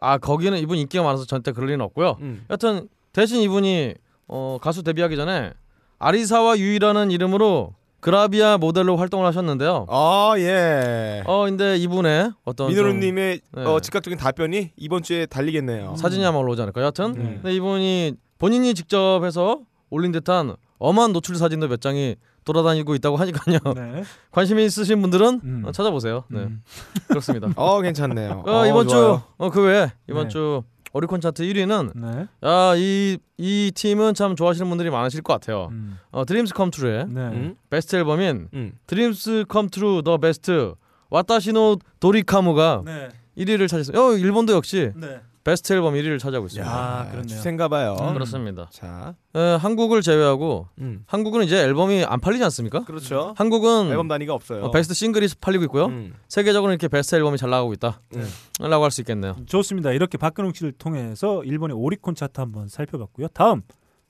[0.00, 2.18] 아 거기는 이분 인기가 많아서 절대 그럴 리는 없고요.
[2.20, 2.44] 음.
[2.50, 3.94] 여튼 대신 이분이
[4.26, 5.52] 어, 가수 데뷔하기 전에
[5.98, 9.86] 아리사와 유이라는 이름으로 그라비아 모델로 활동을 하셨는데요.
[9.88, 11.22] 아 예.
[11.26, 13.64] 어 근데 이분의 어떤 좀 민호루님의 네.
[13.64, 15.96] 어, 즉각적인 답변이 이번 주에 달리겠네요.
[15.96, 16.80] 사진이 아마 올라오지 않을까.
[16.80, 17.40] 여하튼 음.
[17.42, 23.58] 근데 이분이 본인이 직접 해서 올린 듯한 엄한 노출 사진도 몇 장이 돌아다니고 있다고 하니까요.
[23.74, 24.04] 네.
[24.30, 25.62] 관심 있으신 분들은 음.
[25.66, 26.24] 어, 찾아보세요.
[26.28, 26.62] 네 음.
[27.08, 27.48] 그렇습니다.
[27.56, 28.44] 어 괜찮네요.
[28.46, 29.22] 어, 이번 좋아요.
[29.38, 30.28] 주어 그 외에 이번 네.
[30.28, 30.62] 주
[30.92, 32.26] 오리콘 차트 1위는 네.
[32.42, 35.68] 야이 이 팀은 참 좋아하시는 분들이 많으실 것 같아요.
[35.70, 35.98] 음.
[36.10, 37.20] 어, 드림스 컴 트루의 네.
[37.20, 37.56] 음?
[37.70, 38.72] 베스트 앨범인 음.
[38.86, 40.74] 드림스 컴 트루 더 베스트
[41.10, 43.08] 와타시노 도리카무가 네.
[43.36, 44.00] 1위를 차지했어요.
[44.00, 45.20] 어, 일본도 역시 네.
[45.48, 46.70] 베스트 앨범 1위를 차지하고 있습니다.
[46.70, 47.26] 아, 야, 그렇네요.
[47.26, 47.96] 추세인가 봐요.
[48.02, 48.12] 음.
[48.12, 48.68] 그렇습니다.
[48.70, 49.14] 자.
[49.34, 51.04] 에, 한국을 제외하고 음.
[51.06, 52.84] 한국은 이제 앨범이 안 팔리지 않습니까?
[52.84, 53.32] 그렇죠.
[53.38, 54.64] 한국은 앨범 단위가 없어요.
[54.64, 55.86] 어, 베스트 싱글이 팔리고 있고요.
[55.86, 56.12] 음.
[56.28, 58.02] 세계적으로 이렇게 베스트 앨범이 잘 나가고 있다.
[58.16, 58.28] 음.
[58.60, 59.36] 라고 할 수 있겠네요.
[59.46, 59.92] 좋습니다.
[59.92, 63.28] 이렇게 박근홍 씨를 통해서 일본의 오리콘 차트 한번 살펴봤고요.
[63.28, 63.62] 다음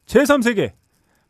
[0.06, 0.72] 제3세계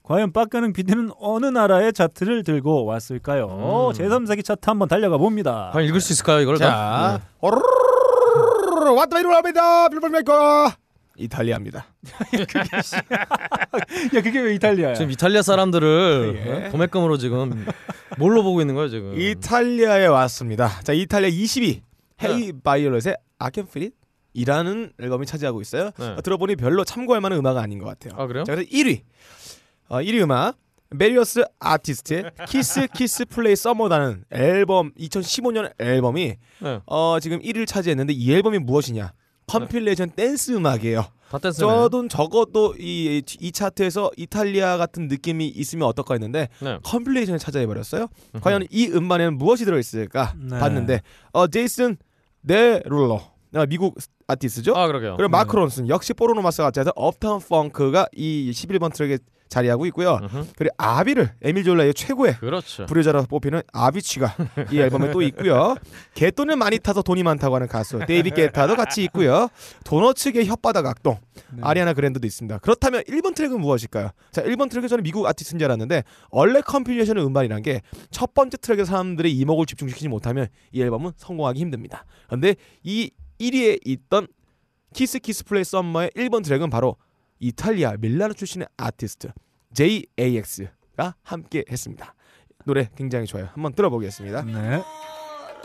[0.05, 3.45] 과연 박근홍 PD는 어느 나라의 차트를 들고 왔을까요?
[3.93, 3.93] 음.
[3.99, 5.69] 제3세계 차트 한번 달려가 봅니다.
[5.75, 6.57] 과연 읽을 수 있을까요, 이걸?
[6.57, 7.21] 자.
[7.43, 7.51] 오
[8.89, 9.89] 르르르르르르르 왔다 이리 와니다.
[9.89, 10.73] 빌볼메이커.
[11.17, 11.87] 이탈리아입니다.
[14.15, 14.95] 야 그게 왜 이탈리아야?
[14.95, 16.67] 지금 이탈리아 사람들을 예.
[16.67, 16.71] 어?
[16.71, 17.67] 도매금으로 지금
[18.19, 19.19] 뭘로 보고 있는 거예요, 지금?
[19.21, 20.81] 이탈리아에 왔습니다.
[20.83, 21.83] 자, 이탈리아 22
[22.21, 22.29] 네.
[22.29, 23.95] 헤이 바이올렛의 아켄프릿
[24.33, 25.91] 이라는 앨범이 차지하고 있어요.
[25.99, 26.07] 네.
[26.07, 28.15] 어, 들어보니 별로 참고할 만한 음악은 아닌 것 같아요.
[28.21, 28.45] 아, 그래요?
[28.45, 29.01] 자, 그래서 1위.
[29.89, 30.57] 어, 1위 음악
[30.91, 36.81] 메리어스 아티스트의 키스 키스 플레이 서머다는 앨범 2015년 앨범이 네.
[36.87, 39.13] 어 지금 1위를 차지했는데 이 앨범이 무엇이냐?
[39.47, 41.05] 컴필레이션 댄스 음악이에요.
[41.53, 46.79] 저도 적어도 이, 이 차트에서 이탈리아 같은 느낌이 있으면 어떨까 했는데 네.
[46.83, 48.09] 컴필레이션을 찾아해 버렸어요.
[48.41, 50.59] 과연 이 음반에는 무엇이 들어 있을까 네.
[50.59, 51.97] 봤는데 어 제이슨
[52.41, 53.21] 네 룰러
[53.55, 54.75] 어, 미국 아티스트죠.
[54.75, 55.17] 아 그러게요.
[55.17, 59.19] 그리고 마크 론슨 역시 포르노마스 가짜에서 업타운 펑크가 이 11번 트랙에
[59.49, 60.19] 자리하고 있고요.
[60.23, 60.47] 음흠.
[60.57, 62.87] 그리고 아비를 에밀 졸라의 최고의 그렇죠.
[62.87, 64.35] 불효자로 뽑히는 아비치가
[64.71, 65.77] 이 앨범에 또 있고요.
[66.15, 69.49] 곗돈을 많이 타서 돈이 많다고 하는 가수 데이비드 게타도 같이 있고요.
[69.85, 71.19] 도너츠계 혓바닥 악동
[71.53, 71.61] 네.
[71.63, 72.59] 아리아나 그란데도 있습니다.
[72.59, 74.11] 그렇다면 1번 트랙은 무엇일까요?
[74.33, 77.81] 자, 1번 트랙은 저는 미국 아티스트인 줄 알았는데 원래 compilation 음반이란 게
[78.11, 82.05] 첫 번째 트랙에 사람들의 이목을 집중시키지 못하면 이 앨범은 성공하기 힘듭니다.
[82.27, 84.27] 그런데 이 1위에 있던
[84.95, 86.97] 키스 키스 플레이 썸머의 1번 트랙은 바로
[87.39, 89.33] 이탈리아 밀라노 출신의 아티스트
[89.75, 92.15] JAX가 함께 했습니다.
[92.65, 93.49] 노래 굉장히 좋아요.
[93.53, 94.43] 한번 들어보겠습니다.
[94.43, 94.83] 네.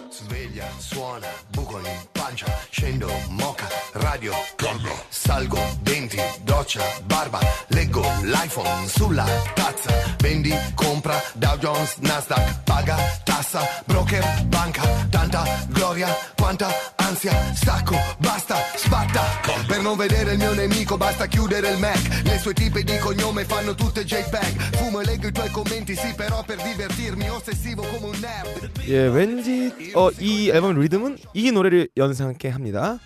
[0.10, 8.88] Sveglia, suona, buco in pancia, scendo, moca, radio, collo, salgo, denti, doccia, barba, leggo l'iPhone
[8.88, 16.70] sulla tazza, vendi, compra, Dow Jones, Nasdaq, paga, tassa, broker, banca, tanta gloria, quanta
[17.03, 19.23] ansia, stacco, basta, sbatta,
[19.67, 23.45] per non vedere il mio nemico basta chiudere il Mac, le sue tipe di cognome
[23.45, 28.07] fanno tutte JPEG, fumo e leggo i tuoi commenti, sì però per divertirmi, ossessivo come
[28.07, 28.71] un nerd.
[28.89, 32.99] 예, 왠지 어, 이 앨범 리듬은 이 노래를 연상케 합니다.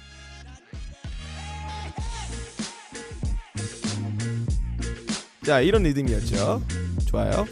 [5.44, 6.62] 자, 이런 리듬이었죠.
[7.06, 7.46] 좋아요.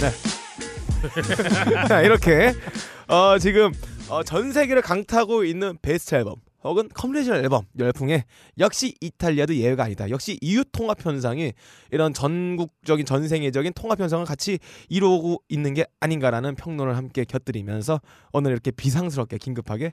[0.00, 0.31] 네.
[1.87, 2.53] 자, 이렇게
[3.07, 3.71] 어, 지금
[4.09, 8.23] 어, 전 세계를 강타하고 있는 베스트 앨범 혹은 compilation 앨범 열풍에
[8.57, 10.09] 역시 이탈리아도 예외가 아니다.
[10.09, 11.51] 역시 EU 통합 현상이
[11.91, 17.99] 이런 전국적인 전 세계적인 통합 현상을 같이 이루고 있는 게 아닌가라는 평론을 함께 곁들이면서
[18.31, 19.91] 오늘 이렇게 비상스럽게 긴급하게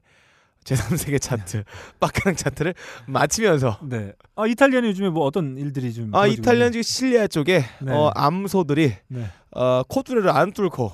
[0.65, 1.65] 제3세계 차트
[1.99, 2.75] 빡가는 차트를
[3.07, 4.13] 마치면서 네.
[4.37, 7.93] 아 이탈리아는 요즘에 뭐 어떤 일들이 좀 아 이탈리아 지금 시칠리아 쪽에 네.
[7.93, 9.25] 어, 암소들이 네.
[9.53, 10.93] 어, 코뚜레를 안 뚫고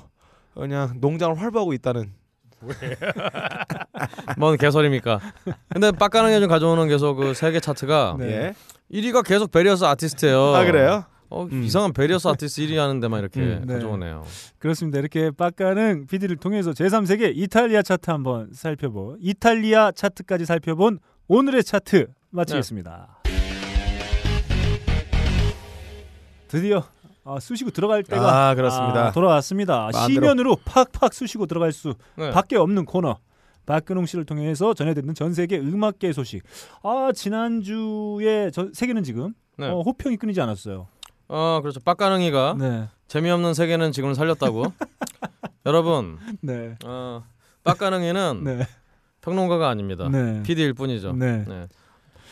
[0.55, 2.13] 그냥 농장을 활보하고 있다는
[4.39, 5.21] 뭔 개소리입니까?
[5.69, 8.27] 근데 빡가는 요즘 가져오는 계속 그 세계 차트가 네.
[8.27, 8.55] 예.
[8.91, 10.55] 1위가 계속 various artist예요.
[10.55, 11.05] 아 그래요?
[11.29, 11.63] 어, 음.
[11.63, 13.75] 이상한 various artist 1위 하는데만 이렇게 음, 네.
[13.75, 14.25] 가져오네요.
[14.59, 14.99] 그렇습니다.
[14.99, 19.17] 이렇게 빡가는 PD를 통해서 제3세계 이탈리아 차트 한번 살펴보.
[19.21, 20.99] 이탈리아 차트까지 살펴본
[21.29, 23.23] 오늘의 차트 마치겠습니다.
[26.49, 26.85] 드디어
[27.27, 29.07] 아, 쑤시고 들어갈 때가 아 그렇습니다.
[29.09, 29.91] 아, 돌아왔습니다.
[29.93, 30.07] 마음대로.
[30.07, 32.31] 시면으로 팍팍 쑤시고 들어갈 수 네.
[32.31, 33.19] 밖에 없는 코너.
[33.67, 36.45] 박근홍 씨를 통해서 전해듣는 전 세계 음악계 소식.
[36.85, 39.67] 아 지난주에 전 세계는 지금 네.
[39.69, 40.87] 어, 호평이 끊이지 않았어요.
[41.29, 41.81] 어 그렇죠.
[41.81, 44.73] 빡가능이가 네, 재미없는 세계는 지금 살렸다고.
[45.67, 47.25] 여러분, 네, 어,
[47.65, 48.67] 빡가능이는 네,
[49.21, 50.09] 평론가가 아닙니다.
[50.09, 51.15] 네, PD일 뿐이죠.
[51.15, 51.67] 네, 네.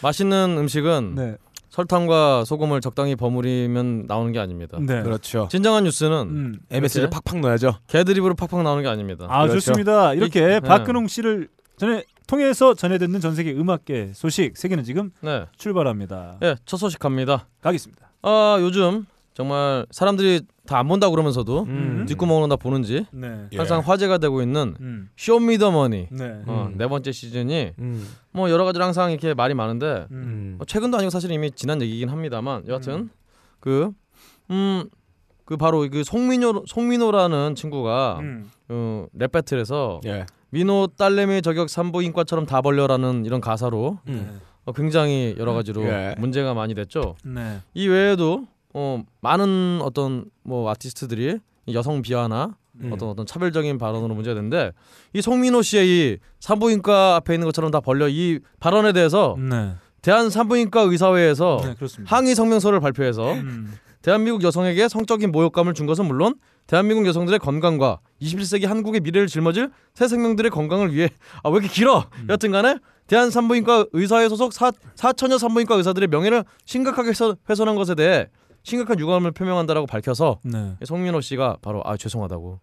[0.03, 1.37] 맛있는 음식은 네,
[1.75, 4.79] 설탕과 소금을 적당히 버무리면 나오는 게 아닙니다.
[4.81, 5.03] 네.
[5.03, 5.49] 그렇죠.
[5.51, 6.59] 진정한 뉴스는 음.
[6.71, 7.79] MS를 팍팍 넣어야죠.
[7.89, 9.27] 개드립으로 팍팍 나오는 게 아닙니다.
[9.29, 9.59] 아 그렇죠.
[9.59, 10.15] 좋습니다.
[10.15, 10.61] 이렇게 이- 네.
[10.61, 16.37] 박근홍 씨를 전에 통해서 전해 듣는 전 세계 음악계 소식 세계는 지금 네, 출발합니다.
[16.45, 17.49] 예, 첫 소식 갑니다.
[17.61, 18.09] 가겠습니다.
[18.23, 19.05] 아 요즘
[19.35, 22.07] 정말 사람들이 다 안 본다 그러면서도 음.
[22.09, 26.79] 뒷구멍으로 다 보는지 네, 항상 화제가 되고 있는 음, 쇼미더머니 네, 어, 음.
[26.79, 28.09] 네 번째 시즌이 음.
[28.33, 30.55] 뭐 여러 가지로 항상 이렇게 말이 많은데 음, 음.
[30.57, 33.11] 뭐 최근도 아니고 사실 이미 지난 얘기긴 합니다만 여하튼
[33.61, 33.91] 그
[34.51, 34.85] 음,
[35.45, 40.25] 그 바로 그 송민호 송민호라는 친구가 음, 어, 랩 배틀에서 예.
[40.51, 44.41] 민호 딸내미 저격 산부인과처럼 다 벌려라는 이런 가사로 음.
[44.65, 46.15] 어, 굉장히 여러 가지로 예.
[46.19, 47.17] 문제가 많이 됐죠.
[47.25, 52.91] 네, 이 외에도 어, 많은 어떤 뭐 아티스트들이 이 여성 비하나 음.
[52.93, 54.73] 어떤 어떤 차별적인 발언으로 문제가 됐는데
[55.13, 60.29] 이 송민호 씨의 이 산부인과 앞에 있는 것처럼 다 벌려 이 발언에 대해서 네, 대한
[60.29, 61.75] 산부인과 의사회에서 네.
[62.05, 66.35] 항의 성명서를 발표해서 음, 대한민국 여성에게 성적인 모욕감을 준 것은 물론
[66.67, 71.09] 대한민국 여성들의 건강과 21세기 한국의 미래를 짊어질 새 생명들의 건강을 위해
[71.45, 72.05] 아 왜 이렇게 길어?
[72.19, 72.27] 음.
[72.29, 78.29] 여튼간에 대한 산부인과 의사회 소속 사, 사천여 산부인과 의사들의 명예를 심각하게 훼손, 훼손한 것에 대해
[78.65, 82.59] 심각한 유감을 표명한다라고 밝혀서 네, 송민호 씨가 바로 아 죄송하다고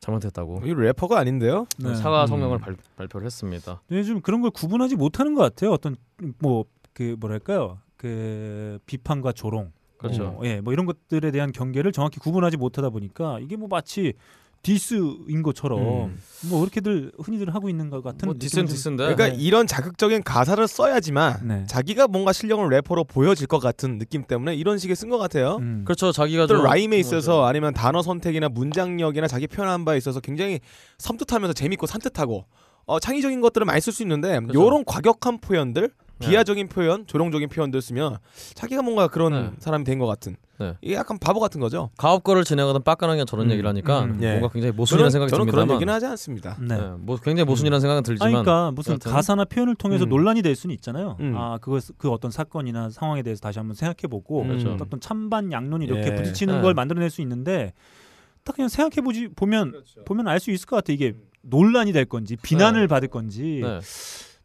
[0.00, 1.66] 잘못했다고 이 래퍼가 아닌데요?
[1.78, 1.94] 네.
[1.94, 2.26] 사과 음.
[2.26, 3.80] 성명을 발, 발표를 했습니다.
[3.90, 5.72] 요즘 그런 걸 구분하지 못하는 것 같아요.
[5.72, 5.96] 어떤
[6.38, 6.64] 뭐
[6.96, 10.28] 그 뭐랄까요, 그 비판과 조롱, 그렇죠.
[10.28, 14.14] 어, 예, 뭐 이런 것들에 대한 경계를 정확히 구분하지 못하다 보니까 이게 뭐 마치
[14.62, 15.78] 디스인 것처럼
[16.10, 16.18] 음.
[16.48, 19.02] 뭐 그렇게들 흔히들 하고 있는 것 같은 뭐 디스는 좀- 디스인데.
[19.14, 19.34] 그러니까 네.
[19.42, 21.64] 이런 자극적인 가사를 써야지만 네.
[21.68, 25.56] 자기가 뭔가 실력을 래퍼로 보여질 것 같은 느낌 때문에 이런 식의 쓴 것 같아요.
[25.60, 25.82] 음.
[25.84, 26.10] 그렇죠.
[26.12, 30.60] 자기가 또좀 라임에 뭐 있어서 아니면 단어 선택이나 문장력이나 자기 표현한 바에 있어서 굉장히
[30.98, 32.44] 섬뜩하면서 재밌고 산뜻하고
[32.86, 34.60] 어, 창의적인 것들을 많이 쓸 수 있는데 그죠.
[34.64, 36.05] 요런 과격한 표현들 네.
[36.18, 38.16] 비하적인 표현, 조롱적인 표현들 쓰면
[38.54, 39.50] 자기가 뭔가 그런 네.
[39.58, 40.74] 사람이 된 것 같은 네.
[40.80, 41.90] 이게 약간 바보 같은 거죠.
[41.98, 44.18] 가업거를 진행하던 빡가능이 저런 음, 얘기를 하니까 음.
[44.22, 44.30] 예.
[44.38, 45.66] 뭔가 굉장히 모순이라는 생각이 저는 듭니다만.
[45.66, 46.56] 그런 얘기는 하지 않습니다.
[46.60, 46.76] 네.
[46.78, 49.12] 네, 뭐 굉장히 모순이라는 생각은 아니, 들지만 그러니까 무슨 여하튼.
[49.12, 50.08] 가사나 표현을 통해서 음.
[50.08, 51.16] 논란이 될 수는 있잖아요.
[51.20, 51.34] 음.
[51.36, 54.76] 아 그거 그 어떤 사건이나 상황에 대해서 다시 한번 생각해보고 그렇죠.
[54.80, 56.14] 어떤 찬반 양론이 이렇게 예.
[56.14, 56.60] 부딪히는 네.
[56.62, 57.72] 걸 만들어낼 수 있는데
[58.44, 60.04] 딱 그냥 생각해보지 보면 그렇죠.
[60.04, 63.80] 보면 알 수 있을 것 같아 이게 논란이 될 건지 비난을 받을 건지 네.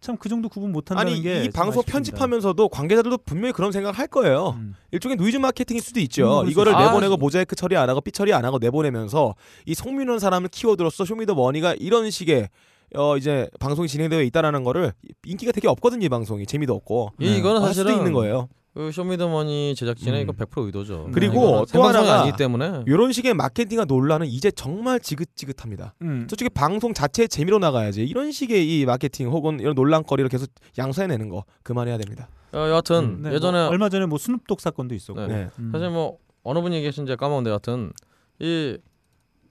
[0.01, 1.83] 참 그 정도 구분 못한다는 아니 게이참 방송.
[1.83, 4.55] 편집하면서도 관계자들도 분명히 그런 생각을 할 거예요.
[4.57, 4.75] 음.
[4.91, 6.43] 일종의 노이즈 마케팅일 수도 음, 있죠.
[6.45, 6.73] 수 이거를.
[6.75, 9.35] 내보내고 아, 모자이크 처리 안 하고 삐 처리 안 하고 내보내면서
[9.65, 12.49] 이 송민호란 사람을 키워들어서 쇼미더머니가 이런 식의
[12.95, 14.91] 어 이제 방송이 진행되어 있다라는 거를
[15.23, 18.49] 인기가 되게 없거든요 이 방송이 재미도 없고 이 이거는 할 수도 사실은 있는 거예요.
[18.73, 20.23] 그 쇼미더머니 제작진의 음.
[20.23, 21.09] 이거 100% 의도죠.
[21.13, 25.93] 그리고 이거는 또 하나가 아니기 때문에 이런 식의 마케팅과 논란은 이제 정말 지긋지긋합니다.
[26.03, 26.25] 음.
[26.29, 31.43] 저쪽에 방송 자체의 재미로 나가야지 이런 식의 이 마케팅 혹은 이런 논란거리를 계속 양산해내는 거
[31.63, 32.29] 그만해야 됩니다.
[32.53, 35.27] 어, 여하튼 네, 예전에 뭐 얼마 전에 뭐 스눕독 사건도 있었고 네.
[35.27, 35.49] 네.
[35.59, 35.71] 음.
[35.73, 37.91] 사실 뭐 어느 분이 계신지 까먹었는데 여하튼
[38.39, 38.77] 이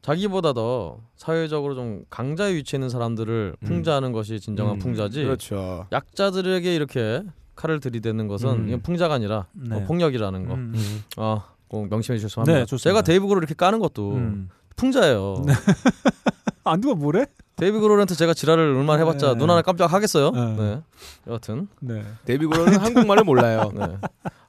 [0.00, 3.66] 자기보다 더 사회적으로 좀 강자의 위치에 있는 사람들을 음.
[3.66, 5.86] 풍자하는 것이 진정한 음, 풍자지 그렇죠.
[5.92, 7.22] 약자들에게 이렇게
[7.60, 8.68] 칼을 들이대는 것은 음.
[8.68, 9.76] 이건 풍자가 아니라 네.
[9.76, 10.54] 어, 폭력이라는 거.
[10.54, 10.72] 음.
[10.74, 11.04] 음.
[11.18, 12.64] 어, 꼭 명심해 주셔서 합니다.
[12.64, 12.76] 네.
[12.76, 14.48] 제가 데이브 그롤 이렇게 까는 것도 음.
[14.76, 15.44] 풍자예요.
[16.64, 17.26] 아 누가 뭐래?
[17.56, 19.38] 데이브 그롤한테 제가 지랄을 얼마나 해봤자 네.
[19.38, 20.30] 눈 하나 깜짝 하겠어요.
[20.30, 20.56] 네.
[20.56, 20.82] 네.
[21.26, 22.02] 여하튼 네.
[22.24, 23.70] 데이브 그롤은 한국말을 몰라요.
[23.74, 23.98] 네.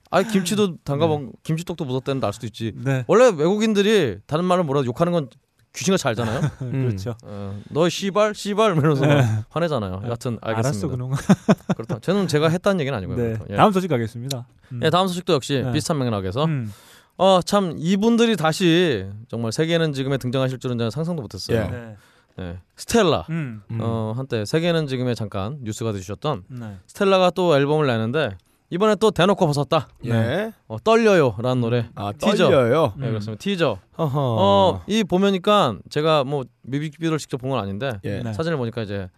[0.10, 2.74] 아 김치도 담가먹 김치떡도 묻었다는 알 수도 있지.
[2.78, 3.04] 네.
[3.08, 5.30] 원래 외국인들이 다른 말을 뭐라도 욕하는 건
[5.74, 6.42] 귀신같이 알잖아요.
[6.60, 7.16] 그렇죠.
[7.24, 9.24] 어, 너 씨발 씨발 이러면서 네.
[9.50, 10.02] 화내잖아요.
[10.06, 10.88] 여하튼 알았어 알겠습니다.
[10.90, 11.12] 그놈.
[11.76, 12.00] 그렇다.
[12.00, 13.18] 저는 제가 했다는 얘기는 아니고요.
[13.18, 13.38] 네.
[13.50, 13.56] 예.
[13.56, 14.46] 다음 소식 가겠습니다.
[14.74, 14.80] 음.
[14.84, 15.72] 예, 다음 소식도 역시 네.
[15.72, 16.74] 비슷한 맥락에서 음.
[17.18, 21.58] 어참 이분들이 다시 정말 세계는 지금에 등장하실 줄은 저는 상상도 못했어요.
[21.58, 21.68] 예.
[21.70, 21.96] 네.
[22.38, 22.60] 네.
[22.76, 23.62] 스텔라 음.
[23.72, 23.80] 음.
[23.82, 26.78] 어 한때 세계는 지금에 잠깐 뉴스가 되주셨던 네.
[26.88, 28.38] 스텔라가 또 앨범을 내는데
[28.72, 29.90] 이번에 또 대놓고 벗었다.
[30.06, 30.52] 예.
[30.68, 31.90] 어, 떨려요라는 노래.
[31.94, 32.46] 아 티저.
[32.50, 32.94] 떨려요.
[32.98, 33.40] 네, 그렇습니다.
[33.40, 33.78] 티저.
[33.98, 34.20] 허허.
[34.40, 38.22] 어, 이 보면니까 제가 뭐 뮤직비디오를 직접 본 건 아닌데 예.
[38.24, 38.32] 네.
[38.34, 39.10] 사진을 보니까 이제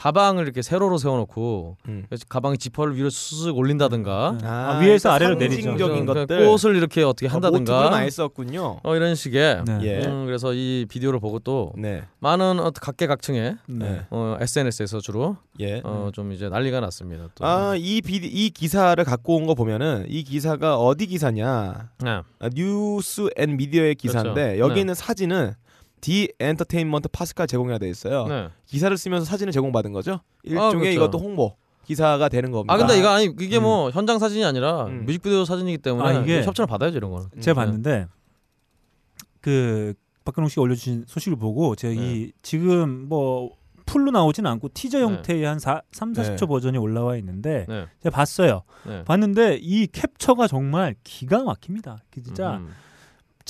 [0.00, 2.06] 가방을 이렇게 세로로 세워놓고 음.
[2.30, 4.48] 가방이 지퍼를 위로 쓱 올린다든가 네.
[4.48, 5.76] 아, 위에서 아래로 내리죠.
[5.76, 6.46] 그래서 것들.
[6.46, 8.80] 꽃을 이렇게 어떻게 아, 한다든가 많이 썼군요.
[8.82, 9.78] 어, 이런 식의 네.
[9.82, 10.06] 예.
[10.06, 12.02] 음, 그래서 이 비디오를 보고 또 네.
[12.20, 14.06] 많은 어, 각계각층의 네.
[14.08, 15.82] 어, SNS에서 주로 예.
[15.84, 17.28] 어, 좀 이제 난리가 났습니다.
[17.34, 17.44] 또.
[17.46, 21.90] 아, 이 비, 이 기사를 갖고 온 거 보면은 이 기사가 어디 기사냐?
[22.02, 22.10] 네.
[22.38, 24.58] 아, 뉴스 앤 미디어의 기사인데 그렇죠.
[24.60, 24.80] 여기 네.
[24.80, 25.52] 있는 사진은
[26.00, 28.26] 디 엔터테인먼트 파스칼 제공해야 돼 있어요.
[28.26, 28.48] 네.
[28.66, 30.20] 기사를 쓰면서 사진을 제공받은 거죠.
[30.42, 30.90] 일종의 그렇죠.
[30.90, 32.72] 이것도 홍보 기사가 되는 겁니다.
[32.72, 35.04] 아 근데 이거 아니 이게 뭐 현장 사진이 아니라 음.
[35.06, 37.28] 뮤직비디오 사진이기 때문에 아, 이게- 협찬을 받아야죠 이런 거는.
[37.40, 37.66] 제가 네.
[37.66, 38.06] 봤는데
[39.40, 39.94] 그
[40.24, 42.00] 박근홍 씨가 올려주신 소식을 보고 제가 네.
[42.00, 43.50] 이 지금 뭐
[43.86, 45.04] 풀로 나오진 않고 티저 네.
[45.04, 46.46] 형태의 한 4, 3, 40초 네.
[46.46, 47.86] 버전이 올라와 있는데 네.
[48.02, 48.62] 제가 봤어요.
[48.86, 49.02] 네.
[49.04, 51.98] 봤는데 이 캡처가 정말 기가 막힙니다.
[52.10, 52.68] 그 진짜 음.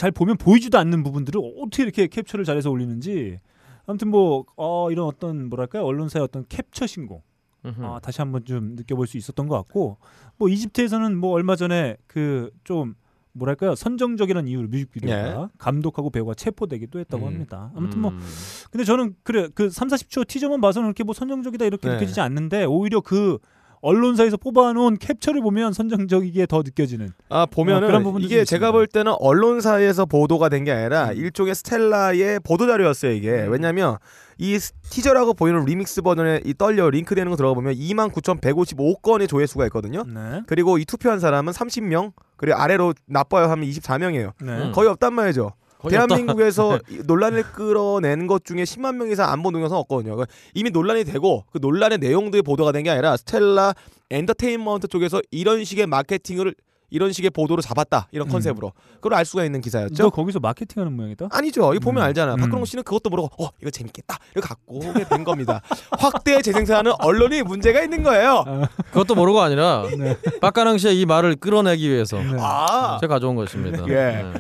[0.01, 3.39] 잘 보면 보이지도 않는 부분들을 어떻게 이렇게 캡처를 잘해서 올리는지
[3.87, 7.21] 아무튼 뭐 어, 이런 어떤 뭐랄까요 언론사의 어떤 캡처 신공.
[7.63, 9.99] 아, 다시 한번 좀 느껴볼 수 있었던 것 같고
[10.39, 12.95] 뭐 이집트에서는 뭐 얼마 전에 그 좀
[13.33, 17.33] 뭐랄까요 선정적이라는 이유로 뮤직비디오가 감독하고 배우가 체포되기도 했다고 음.
[17.33, 17.71] 합니다.
[17.77, 18.21] 아무튼 뭐 음.
[18.71, 21.95] 근데 저는 그래 그 3, 40초 티저만 봐서는 그렇게 뭐 선정적이다 이렇게 네.
[21.95, 23.39] 느껴지지 않는데 오히려 그
[23.83, 28.73] 언론사에서 뽑아놓은 캡처를 보면 선정적이게 더 느껴지는 아 보면은 어, 그런 이게 좀 제가 있습니다.
[28.73, 31.17] 볼 때는 언론사에서 보도가 된 게 아니라 음.
[31.17, 33.53] 일종의 스텔라의 보도 자료였어요 이게 음.
[33.53, 33.97] 왜냐면
[34.37, 40.03] 이 스- 티저라고 보이는 리믹스 버전에 이 떨려 링크되는 거 들어가 보면 29,155건의 조회수가 있거든요.
[40.07, 40.43] 네.
[40.47, 44.33] 그리고 이 투표한 사람은 30명 그리고 아래로 나빠요 하면 24명이에요.
[44.43, 44.53] 네.
[44.67, 44.73] 음.
[44.73, 45.53] 거의 없단 말이죠.
[45.89, 50.17] 대한민국에서 이 논란을 끌어낸 것 중에 10만 명 이상 안본 동영상 없거든요.
[50.17, 53.75] 그러니까 이미 논란이 되고 그 논란의 내용들이 보도가 된 게 아니라 스텔라
[54.11, 56.55] 엔터테인먼트 쪽에서 이런 식의 마케팅을
[56.93, 58.33] 이런 식의 보도로 잡았다 이런 음.
[58.33, 60.03] 컨셉으로 그걸 알 수가 있는 기사였죠.
[60.03, 61.29] 너 거기서 마케팅하는 모양이다.
[61.31, 61.73] 아니죠.
[61.73, 62.07] 이거 보면 음.
[62.07, 62.35] 알잖아.
[62.35, 62.41] 음.
[62.41, 65.61] 박근홍 씨는 그것도 모르고 어 이거 재밌겠다 이거 갖고 오게 된 겁니다.
[66.01, 68.45] 확대 재생산하는 언론이 문제가 있는 거예요.
[68.87, 70.17] 그것도 모르고 아니라 네.
[70.41, 72.33] 박가능 씨의 이 말을 끌어내기 위해서 네.
[72.41, 73.85] 아, 제가 가져온 것입니다.
[73.89, 73.95] 예.
[73.95, 74.33] 네.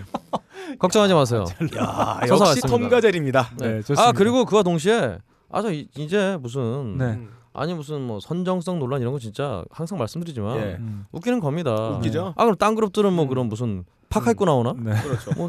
[0.79, 1.45] 걱정하지 마세요.
[1.77, 2.69] 야 역시 왔습니다.
[2.69, 3.51] 톰 가젤입니다.
[3.59, 3.81] 네, 네.
[3.81, 4.09] 좋습니다.
[4.09, 5.19] 아 그리고 그와 동시에
[5.51, 7.05] 아저 이제 무슨 네.
[7.05, 7.31] 음.
[7.53, 10.63] 아니 무슨 뭐 선정성 논란 이런 거 진짜 항상 말씀드리지만 예.
[10.79, 11.07] 음.
[11.13, 11.75] 웃기는 겁니다.
[11.91, 12.35] 웃기죠?
[12.37, 13.29] 아 그럼 딴 그룹들은 뭐 음.
[13.29, 14.75] 그런 무슨 파카 입고 나오나?
[14.79, 14.93] 네.
[15.03, 15.31] 그렇죠.
[15.37, 15.49] 뭐,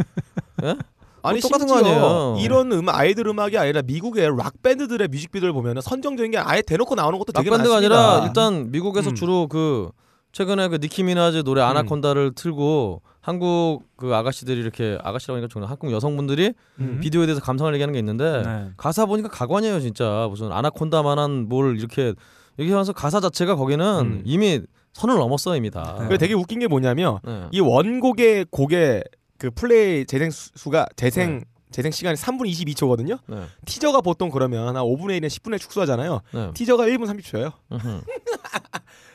[0.63, 0.76] 예?
[1.24, 2.38] 아니 똑같은 거 아니에요.
[2.39, 7.19] 이런 음악 아이들 음악이 아니라 미국의 락 밴드들의 뮤직비디오를 보면 선정적인 게 아예 대놓고 나오는
[7.19, 7.99] 것도 되게 락밴드가 많습니다.
[8.15, 9.15] 아니라 일단 미국에서 음.
[9.15, 9.91] 주로 그
[10.32, 15.91] 최근에 그 니키 미나즈 노래 아나콘다를 틀고 한국 그 아가씨들이 이렇게 아가씨라고 하니까 좋나 한국
[15.91, 16.99] 여성분들이 음.
[17.01, 18.69] 비디오에 대해서 감상을 얘기하는 게 있는데 네.
[18.78, 22.13] 가사 보니까 가관이에요 진짜 무슨 아나콘다만한 뭘 이렇게
[22.59, 24.22] 얘기하면서 가사 자체가 거기는 음.
[24.26, 24.61] 이미
[24.93, 25.95] 선을 넘었어 이미 다.
[25.99, 27.47] 그게 되게 웃긴 게 뭐냐면 네.
[27.51, 29.03] 이 원곡의 곡의
[29.38, 31.45] 그 플레이 재생 수- 수가 재생 네.
[31.72, 33.19] 재생 시간이 3분 22초거든요.
[33.28, 33.43] 네.
[33.65, 36.19] 티저가 보통 그러면 한 5분의 1에 10분에 축소하잖아요.
[36.34, 36.51] 네.
[36.53, 37.53] 티저가 1분 30초예요.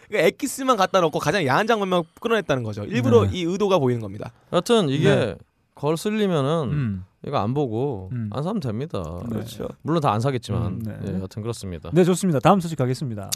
[0.08, 2.84] 그러니까 엑기스만 갖다 놓고 가장 야한 장면만 끌어냈다는 거죠.
[2.84, 3.30] 일부러 네.
[3.34, 4.32] 이 의도가 보이는 겁니다.
[4.52, 5.34] 여튼 이게 네.
[5.74, 7.04] 걸 쓸리면은 음.
[7.26, 8.30] 이거 안 보고 음.
[8.32, 9.02] 안 사면 됩니다.
[9.28, 9.68] 그렇죠.
[9.82, 10.96] 물론 다 안 사겠지만 음, 네.
[11.06, 11.90] 예, 여튼 그렇습니다.
[11.92, 12.38] 네 좋습니다.
[12.40, 13.30] 다음 소식 가겠습니다.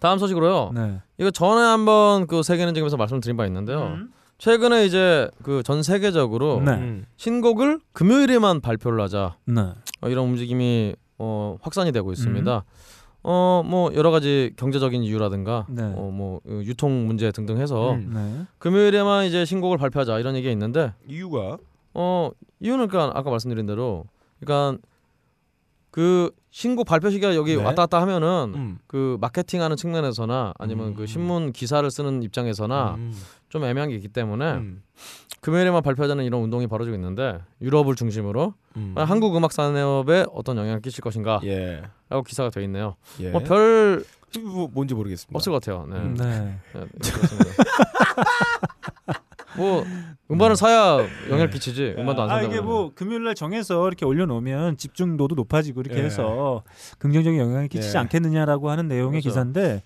[0.00, 0.72] 다음 소식으로요.
[0.74, 1.00] 네.
[1.18, 3.82] 이거 전에 한번 그 세계는 지금에서 말씀드린 바 있는데요.
[3.96, 4.12] 음.
[4.38, 6.72] 최근에 이제 그 전 세계적으로 네.
[6.72, 7.06] 음.
[7.16, 9.60] 신곡을 금요일에만 발표를 하자 네.
[10.00, 12.56] 어, 이런 움직임이 어, 확산이 되고 있습니다.
[12.56, 12.62] 음.
[13.24, 15.82] 어 뭐 여러 가지 경제적인 이유라든가 네.
[15.82, 18.10] 어뭐 유통 문제 등등 해서 음.
[18.14, 18.46] 네.
[18.58, 21.56] 금요일에만 이제 신곡을 발표하자 이런 얘기가 있는데 이유가
[21.94, 24.04] 어 이유는 그러니까 아까 말씀드린 대로
[24.40, 24.78] 그러니까
[25.94, 27.62] 그 신곡 발표 시기가 여기 네.
[27.62, 28.78] 왔다 갔다 하면은 음.
[28.88, 30.94] 그 마케팅하는 측면에서나 아니면 음.
[30.94, 33.16] 그 신문 기사를 쓰는 입장에서나 음.
[33.48, 34.82] 좀 애매한 게 있기 때문에 음.
[35.40, 38.94] 금요일에만 발표하자는 이런 운동이 벌어지고 있는데 유럽을 중심으로 음.
[38.96, 41.84] 한국 음악 산업에 어떤 영향을 끼칠 것인가라고 예.
[42.26, 42.96] 기사가 되어 있네요.
[43.20, 43.30] 예.
[43.30, 44.04] 뭐별
[44.42, 45.36] 뭐, 뭔지 모르겠습니다.
[45.36, 45.86] 없을 것 같아요.
[45.88, 45.96] 네.
[45.96, 46.14] 음.
[46.16, 46.58] 네.
[46.74, 47.50] 네, 그렇습니다.
[49.56, 49.84] 뭐
[50.30, 50.98] 음반을 사야
[51.28, 52.52] 영향을 끼치지 음반도 안아 산다고.
[52.52, 56.04] 이게 뭐 금요일 날 정해서 이렇게 올려놓으면 집중도도 높아지고 이렇게 예.
[56.04, 56.62] 해서
[56.98, 58.00] 긍정적인 영향을 끼치지 예.
[58.00, 59.28] 않겠느냐라고 하는 내용의 그렇죠.
[59.30, 59.82] 기사인데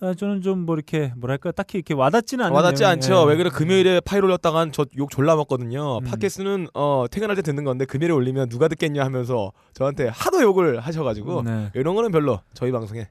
[0.00, 3.22] 아, 저는 좀 뭐 이렇게 뭐랄까 딱히 이렇게 와닿지는 않는 와닿지 내용이- 않죠.
[3.22, 3.30] 예.
[3.30, 5.98] 왜 그래 금요일에 파일 올렸다간 저 욕 졸라 먹거든요.
[5.98, 6.04] 음.
[6.04, 11.42] 팟캐스트는 어, 퇴근할 때 듣는 건데 금요일에 올리면 누가 듣겠냐 하면서 저한테 하도 욕을 하셔가지고
[11.42, 11.70] 네.
[11.74, 13.08] 이런 거는 별로 저희 방송에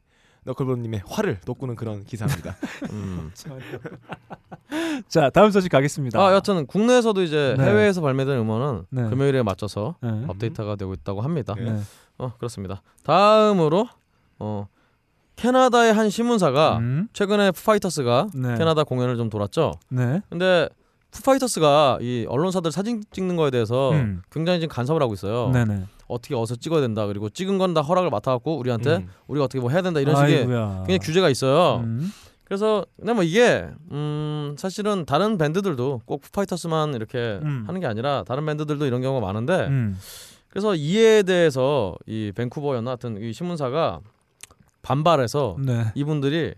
[0.47, 2.55] 너클브로님의 화를 돋구는 그런 기사입니다.
[2.91, 3.31] 음.
[5.07, 6.19] 자 다음 소식 가겠습니다.
[6.19, 7.65] 아 여튼 국내에서도 이제 네.
[7.65, 9.09] 해외에서 발매된 음원은 네.
[9.09, 10.23] 금요일에 맞춰서 네.
[10.27, 11.53] 업데이트가 되고 있다고 합니다.
[11.57, 11.71] 네.
[11.71, 11.79] 네.
[12.17, 12.81] 어 그렇습니다.
[13.03, 13.87] 다음으로
[14.39, 14.67] 어
[15.35, 17.09] 캐나다의 한 신문사가 음.
[17.13, 18.57] 최근에 푸파이터스가 네.
[18.57, 19.73] 캐나다 공연을 좀 돌았죠.
[19.89, 20.21] 네.
[20.29, 20.69] 근데
[21.11, 24.21] 푸파이터스가 이 언론사들 사진 찍는 거에 대해서 음.
[24.31, 25.51] 굉장히 지금 간섭을 하고 있어요.
[25.51, 25.85] 네네.
[26.07, 27.05] 어떻게 어서 찍어야 된다.
[27.07, 29.09] 그리고 찍은 건 다 허락을 맡아갖고 우리한테 음.
[29.27, 30.83] 우리가 어떻게 뭐 해야 된다 이런 식의 아이고야.
[30.87, 31.81] 굉장히 규제가 있어요.
[31.83, 32.11] 음.
[32.45, 37.65] 그래서 근데 뭐 이게 음 사실은 다른 밴드들도 꼭 푸파이터스만 이렇게 음.
[37.67, 39.97] 하는 게 아니라 다른 밴드들도 이런 경우가 많은데 음.
[40.49, 43.99] 그래서 이에 대해서 이 밴쿠버였나 하여튼 이 신문사가
[44.81, 45.85] 반발해서 네.
[45.95, 46.53] 이분들이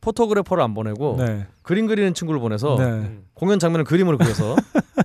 [0.00, 1.46] photographer를 안 보내고 네.
[1.62, 3.18] 그림 그리는 친구를 보내서 네.
[3.34, 4.54] 공연 장면을 그림으로 그려서.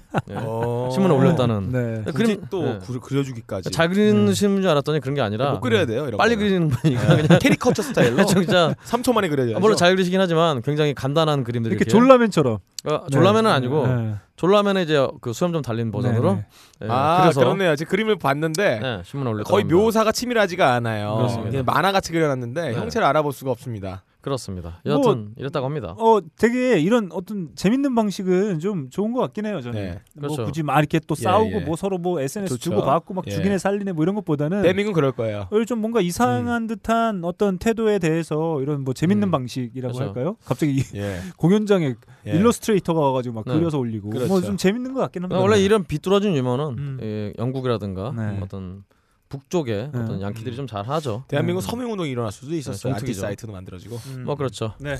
[0.92, 2.12] 신문에 올렸다는 네.
[2.12, 2.80] 그림- 또 네.
[2.86, 6.06] 그, 그려주기까지 잘 그리는 줄 알았더니 그런 게 아니라 못 그려야 돼요.
[6.08, 6.48] 이런 빨리 거는.
[6.50, 9.56] 그리는 분이니까 그냥 캐리커처 스타일로 진짜 3초 만에 그려야죠.
[9.56, 12.58] 아, 물론 잘 그리시긴 하지만 굉장히 간단한 그림들이 이렇게 졸라맨처럼.
[12.86, 13.56] 어, 졸라맨은 네.
[13.56, 14.16] 아니고 네.
[14.38, 16.46] 졸라맨은 이제 그 수염 좀 달린 버전으로 네,
[16.84, 17.76] 예, 아 그래서 그렇네요.
[17.76, 21.16] 지금 그림을 봤는데 네, 신문에 올렸다 거의 묘사가 치밀하지가 않아요.
[21.18, 21.52] 그렇습니다.
[21.52, 22.74] 그냥 만화 같이 그려놨는데 네.
[22.74, 24.04] 형체를 알아볼 수가 없습니다.
[24.30, 24.82] 그렇습니다.
[24.86, 25.96] 뭐- 여하튼 이랬다고 합니다.
[25.98, 29.60] 어, 되게 이런 어떤 재밌는 방식은 좀 좋은 것 같긴 해요.
[29.62, 29.80] 저는.
[29.82, 29.92] 네.
[30.16, 30.46] 뭐 그렇죠.
[30.46, 31.60] 굳이 막 이렇게 또 예, 싸우고 예.
[31.62, 32.70] 뭐 서로 뭐 SNS 좋죠.
[32.70, 33.32] 주고 받고 막 예.
[33.32, 35.48] 죽이네 살리네 뭐 이런 것보다는 대민군 그럴 거예요.
[35.68, 39.32] 좀 뭔가 이상한 듯한 어떤 태도에 대해서 이런 뭐 재밌는 음.
[39.32, 40.08] 방식이라고 그렇죠.
[40.14, 40.36] 할까요?
[40.46, 41.18] 갑자기 이 예.
[41.38, 41.96] 공연장에
[42.28, 42.32] 예.
[42.32, 43.54] 일러스트레이터가 와가지고 막 네.
[43.54, 44.28] 그려서 올리고 그렇죠.
[44.28, 45.40] 뭐좀 재밌는 것 같긴 합니다.
[45.42, 46.98] 원래 이런 비뚤어진 유머는 음.
[47.02, 48.40] 예, 영국이라든가 네.
[48.42, 48.84] 어떤
[49.30, 50.00] 북쪽의 네.
[50.00, 51.24] 어떤 양키들이 좀 잘하죠.
[51.28, 51.62] 대한민국 음.
[51.62, 52.96] 서명 운동이 일어날 수도 있었어요.
[52.96, 53.14] 네.
[53.14, 53.96] 사이트도 만들어지고.
[54.08, 54.24] 음.
[54.26, 54.74] 뭐 그렇죠.
[54.80, 54.96] 네.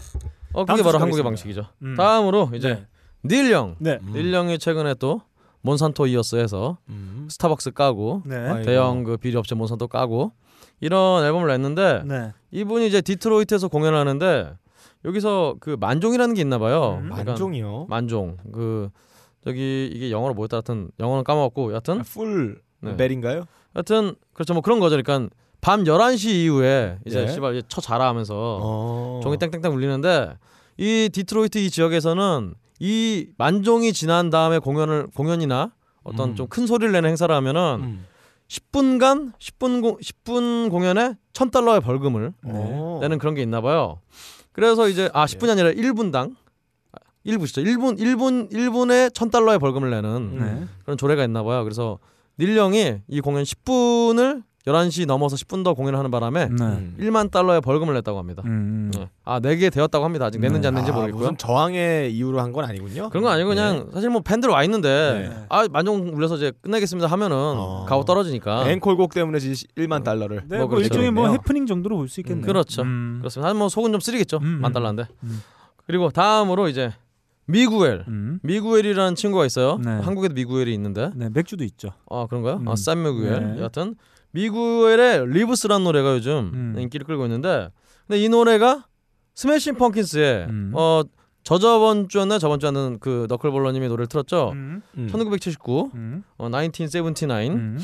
[0.54, 1.24] 어 그게 바로 한국의.
[1.24, 1.66] 방식이죠.
[1.82, 1.96] 음.
[1.96, 2.86] 다음으로 이제
[3.26, 3.76] 닐 영.
[3.80, 4.00] 네.
[4.02, 4.14] 음.
[4.14, 5.22] 닐 영이 최근에 또
[5.62, 7.28] Monsanto Years에서 음.
[7.30, 8.62] 스타벅스 까고 네.
[8.62, 10.32] 대형 그 비리 업체 몬산토 까고
[10.80, 12.32] 이런 앨범을 냈는데 네.
[12.52, 14.54] 이분이 이제 디트로이트에서 공연하는데
[15.06, 17.00] 여기서 그 만종이라는 게 있나 봐요.
[17.02, 17.10] 음.
[17.10, 17.88] 만종이요.
[17.90, 18.38] 만종.
[18.54, 18.90] 그
[19.44, 22.96] 저기 이게 영어로 뭐였다 하여튼 영어는 까먹었고 여하튼 풀 네.
[22.96, 23.46] 벨인가요?
[23.74, 24.98] 하여튼 그렇죠 뭐 그런 거죠.
[25.02, 27.28] 그러니까 밤 11시 이후에 이제 예.
[27.28, 29.20] 씨발 이제 쳐 자라 하면서 어.
[29.24, 30.38] 종이 땡땡땡 울리는데
[30.78, 35.72] 이 디트로이트 이 지역에서는 이 만종이 지난 다음에 공연을 공연이나
[36.04, 36.36] 어떤 음.
[36.36, 38.06] 좀큰 소리를 내는 행사를 하면은 음.
[38.48, 43.00] 10분간 10분 공 10분 공연에 1000달러의 벌금을 어.
[43.02, 44.00] 내는 그런 게 있나 봐요.
[44.54, 46.36] 그래서 이제 아 10분이 아니라 1분당
[47.26, 47.64] 1분이죠.
[47.66, 50.40] 1분 1분 1분에 1000달러의 벌금을 내는 음.
[50.40, 50.68] 네.
[50.84, 51.64] 그런 조례가 있나 봐요.
[51.64, 52.00] 그래서
[52.40, 56.64] 닐령이 이 공연 10분을 11시 넘어서 10분 더 공연을 하는 바람에 네.
[56.64, 56.96] 음.
[57.00, 58.44] 1만 달러의 벌금을 냈다고 합니다.
[58.46, 58.92] 음.
[58.94, 59.10] 네.
[59.24, 60.26] 아 내게 되었다고 합니다.
[60.26, 61.22] 아직 냈는지 안 냈는지 아, 모르겠고요.
[61.24, 63.10] 무슨 저항의 이유로 한 건 아니군요.
[63.10, 65.46] 그런 건 아니고 그냥 사실 뭐 팬들 와 있는데 네.
[65.50, 67.86] 아 만종 울려서 이제 끝내겠습니다 하면은 어.
[67.88, 70.44] 가고 떨어지니까 앵콜곡 때문에 1만 달러를.
[70.48, 70.86] 네, 뭐 뭐, 그렇죠.
[70.86, 71.30] 일종의 뭐.
[71.30, 72.46] 해프닝 정도로 볼 수 있겠네요.
[72.46, 72.82] 그렇죠.
[72.84, 73.18] 음.
[73.22, 73.50] 그렇습니다.
[73.50, 74.38] 한뭐 속은 좀 쓰리겠죠.
[74.38, 74.62] 음, 음.
[74.62, 75.06] 만 달러인데.
[75.24, 75.42] 음.
[75.88, 76.92] 그리고 다음으로 이제
[77.50, 78.06] 미구엘.
[78.08, 78.40] 음.
[78.44, 79.80] 미구엘이라는 친구가 있어요.
[79.84, 79.92] 네.
[79.92, 81.12] 한국에도 미구엘이 있는데.
[81.16, 81.90] 네, 맥주도 있죠.
[82.10, 82.58] 아 그런가요?
[82.58, 82.68] 음.
[82.68, 83.54] 아, 산 미구엘.
[83.56, 83.60] 네.
[83.60, 83.96] 여하튼
[84.32, 86.76] 미구엘의 Leaves라는 노래가 요즘 음.
[86.78, 87.70] 인기를 끌고 있는데,
[88.08, 88.86] 근데 이 노래가
[89.34, 90.72] 스매싱 펑킨스의 음.
[90.76, 91.02] 어
[91.44, 94.52] 저저번 주였나 저번 주에는 그 너클볼러님이 노래를 틀었죠.
[94.54, 94.82] 음.
[94.98, 95.08] 음.
[95.08, 96.24] 1979, 음.
[96.38, 97.34] 어, 1979.
[97.34, 97.80] 음.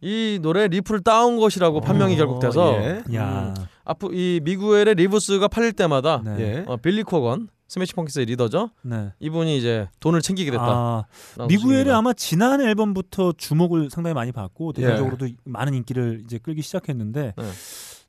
[0.00, 3.02] 이 노래 리프를 따온 것이라고 판명이 어, 결국 돼서 예.
[3.14, 3.52] 야.
[3.84, 6.36] 앞으로 이 미구엘의 Leaves가 팔릴 때마다 네.
[6.40, 6.64] 예.
[6.66, 8.70] 어, 빌리 코건 스매싱 펑킨스의 리더죠.
[8.82, 9.12] 네.
[9.20, 10.64] 이분이 이제 돈을 챙기게 됐다.
[10.64, 11.04] 아,
[11.48, 11.88] 미구엘이.
[11.92, 14.80] 아마 지난 앨범부터 주목을 상당히 많이 받고 예.
[14.82, 17.44] 대중적으로도 많은 인기를 이제 끌기 시작했는데 네.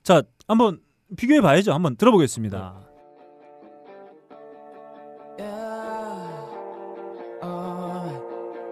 [0.02, 0.80] 자 한번
[1.16, 1.74] 비교해 봐야죠.
[1.74, 2.88] 한번 들어보겠습니다.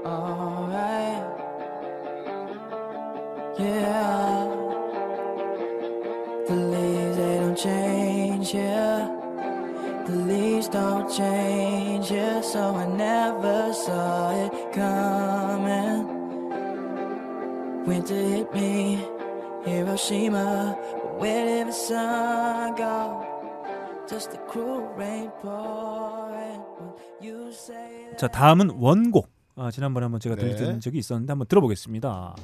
[0.06, 1.24] Alright.
[3.60, 4.48] Yeah.
[6.48, 8.99] The leaves they don't change, yeah.
[10.72, 12.42] Don't change, yeah.
[12.42, 16.06] So I never saw it coming.
[17.86, 19.04] Winter hit me,
[19.66, 20.78] Hiroshima.
[21.02, 23.26] But where did the sun go?
[24.08, 26.62] Just the cruel rain pouring.
[26.78, 29.28] When you say 자 다음은 원곡.
[29.56, 30.42] 아, 지난번에 한번 제가 네.
[30.42, 32.36] 들려드린 적이 있었는데 한번 들어보겠습니다.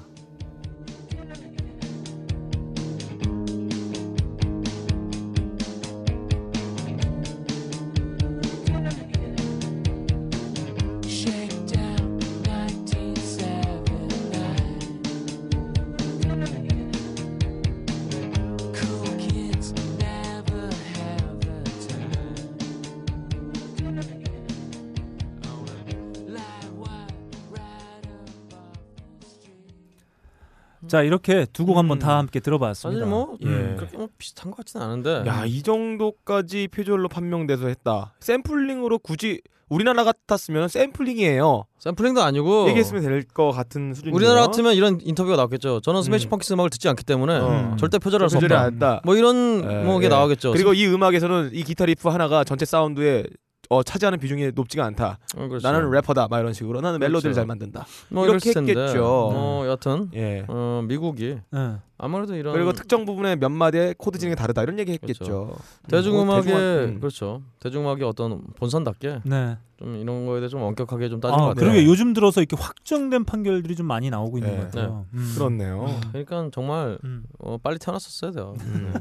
[30.95, 31.99] 자 이렇게 두 곡 한번 음.
[31.99, 32.99] 다 함께 들어봤습니다.
[33.01, 33.47] 사실 뭐 예.
[33.47, 35.23] 음, 그렇게 뭐 비슷한 것 같지는 않은데.
[35.27, 38.13] 야, 이 정도까지 표절로 판명돼서 했다.
[38.21, 41.65] 샘플링으로 굳이 우리나라 같았으면 샘플링이에요.
[41.79, 44.15] 샘플링도 아니고 얘기했으면 될 것 같은 수준이에요.
[44.15, 45.81] 우리나라 같으면 이런 인터뷰가 나왔겠죠.
[45.81, 46.29] 저는 스매싱 음.
[46.29, 47.75] 펑킨스 음악을 듣지 않기 때문에 어.
[47.77, 48.65] 절대 표절할 수 표절이 없다.
[48.65, 49.01] 안 했다.
[49.03, 50.09] 뭐 이런 예, 뭐게 예.
[50.09, 50.53] 나오겠죠.
[50.53, 53.25] 그리고 이 음악에서는 이 기타 리프 하나가 전체 사운드에
[53.69, 55.17] 어, 차지하는 비중이 높지가 않다.
[55.37, 55.69] 어, 그렇죠.
[55.69, 56.27] 나는 래퍼다.
[56.27, 56.81] 막 이런 식으로.
[56.81, 57.35] 나는 멜로디를 그렇죠.
[57.35, 57.85] 잘 만든다.
[58.09, 58.49] 뭐 이렇게.
[58.49, 59.01] 했겠죠.
[59.01, 60.45] 뭐 여튼 예.
[60.47, 61.75] 어, 미국이 예.
[61.97, 65.55] 아무래도 이런 그리고 특정 부분의 몇 마디의 코드 진행이 다르다 이런 얘기 했겠죠.
[65.89, 66.99] 대중음악의 뭐 대중음악, 음.
[66.99, 67.41] 그렇죠.
[67.59, 69.57] 대중음악의 어떤 본산답게 네.
[69.77, 71.65] 좀 이런 거에 대해 좀 엄격하게 좀 따진 것 아, 같아요.
[71.65, 74.57] 그러게 요즘 들어서 이렇게 확정된 판결들이 좀 많이 나오고 있는 네.
[74.57, 75.05] 것 같아요.
[75.13, 75.33] 음.
[75.35, 75.99] 그렇네요.
[76.11, 77.23] 그러니까 정말 음.
[77.39, 78.55] 어, 빨리 태어났었어야 돼요.
[78.61, 78.93] 음.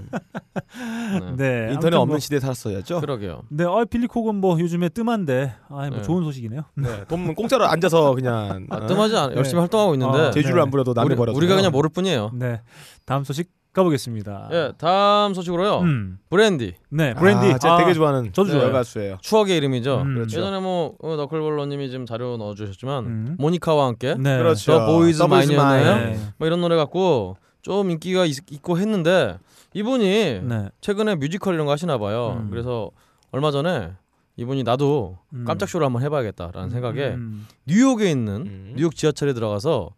[1.36, 1.66] 네.
[1.66, 1.72] 네.
[1.72, 3.00] 인터넷 아무튼 없는 뭐, 시대에 살았어야죠.
[3.00, 3.42] 그러게요.
[3.50, 6.02] 네, 어, 빌리 콕은 뭐 요즘에 뜸한데, 아, 뭐 네.
[6.02, 6.62] 좋은 소식이네요.
[6.74, 8.86] 네, 돈 공짜로 앉아서 그냥 아, 어?
[8.86, 9.36] 뜸하지 않아.
[9.36, 10.62] 열심히 활동하고 있는데 아, 재주를 네.
[10.62, 11.32] 안 부려도 우리, 버려.
[11.32, 12.32] 우리가 그냥 모를 뿐이에요.
[12.34, 12.62] 네,
[13.04, 14.48] 다음 소식 가보겠습니다.
[14.52, 15.80] 예, 다음 소식으로요.
[15.80, 17.52] 음, 브랜디 네, 브랜디.
[17.52, 18.68] 아, 제가 되게 좋아하는 저도 좋아요.
[18.68, 19.18] 여가수예요.
[19.20, 20.02] 추억의 이름이죠.
[20.02, 20.14] 음.
[20.14, 20.38] 그렇죠.
[20.38, 23.36] 예전에 뭐 어, 너클볼러님이 지금 자료 넣어주셨지만 음.
[23.38, 24.78] 모니카와 함께 네, 그렇죠.
[24.78, 25.20] The Boy Is.
[25.22, 26.18] 네.
[26.38, 29.38] 뭐 이런 노래 갖고 좀 인기가 있, 고 했는데
[29.72, 30.68] 이분이 네.
[30.80, 32.38] 최근에 뮤지컬 이런 거 하시나 봐요.
[32.40, 32.50] 음.
[32.50, 32.90] 그래서
[33.32, 33.90] 얼마 전에
[34.36, 35.44] 이분이 나도 음.
[35.44, 37.46] 깜짝 쇼를 한번 해봐야겠다라는 생각에 음.
[37.66, 38.72] 뉴욕에 있는 음.
[38.76, 39.90] 뉴욕 지하철에 들어가서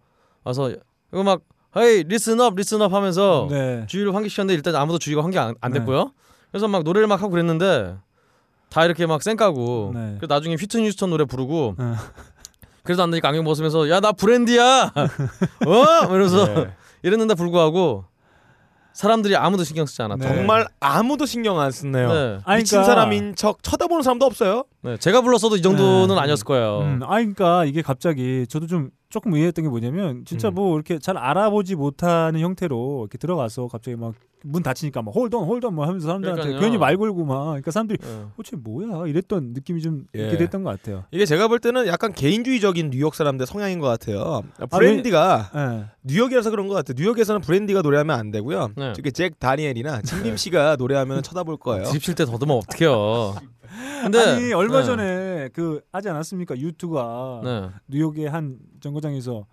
[0.44, 0.72] 와서
[1.10, 1.42] 막
[1.76, 3.84] hey listen up listen up 하면서 네.
[3.86, 5.78] 주의를 환기시켰는데 일단 아무도 주의가 환기 안, 안 네.
[5.78, 6.12] 됐고요.
[6.50, 7.96] 그래서 막 노래를 막 하고 그랬는데
[8.70, 10.16] 다 이렇게 막 쌩까고 네.
[10.18, 11.96] 그래서 나중에 휘트니 휴스턴 노래 부르고 어.
[12.82, 14.92] 그래서 안 되니까 안경 벗으면서 야 나 브랜디야
[15.66, 16.70] 어 이러면서 네.
[17.02, 18.04] 이랬는데 불구하고
[18.92, 20.26] 사람들이 아무도 신경 쓰지 않았다.
[20.26, 20.34] 네.
[20.34, 22.08] 정말 아무도 신경 안 쓰네요.
[22.12, 22.38] 네.
[22.46, 24.64] 아니, 미친 그러니까- 사람인 척 쳐다보는 사람도 없어요.
[24.80, 26.20] 네, 제가 불렀어도 이 정도는 네.
[26.22, 26.78] 아니었을 거예요.
[26.80, 30.54] 음, 아, 그러니까 이게 갑자기 저도 좀 조금 의아했던 게 뭐냐면 진짜 음.
[30.54, 34.14] 뭐 이렇게 잘 알아보지 못하는 형태로 이렇게 들어가서 갑자기 막
[34.46, 36.60] 문 닫히니까 막 홀던 홀던 뭐 하면서 사람들한테 그러니까요.
[36.64, 38.24] 괜히 말 걸고 막 그러니까 사람들이 네.
[38.38, 40.24] 어쟤 뭐야 이랬던 느낌이 좀 예.
[40.24, 41.04] 있게 됐던 것 같아요.
[41.10, 44.42] 이게 제가 볼 때는 약간 개인주의적인 뉴욕 사람들 성향인 것 같아요.
[44.58, 45.84] 아, 브랜디가 예.
[46.04, 46.94] 뉴욕이라서 그런 것 같아요.
[46.96, 48.70] 뉴욕에서는 브랜디가 노래하면 안 되고요.
[48.76, 48.92] 네.
[48.94, 51.84] 저기 잭 다니엘이나 진림 씨가 노래하면 쳐다볼 거예요.
[51.90, 53.34] 드립칠 때 더듬어 어떡해요.
[54.02, 54.84] 근데 아니 얼마 네.
[54.86, 57.70] 전에 그 하지 않았습니까 유투가 네.
[57.88, 59.46] 뉴욕의 한 정거장에서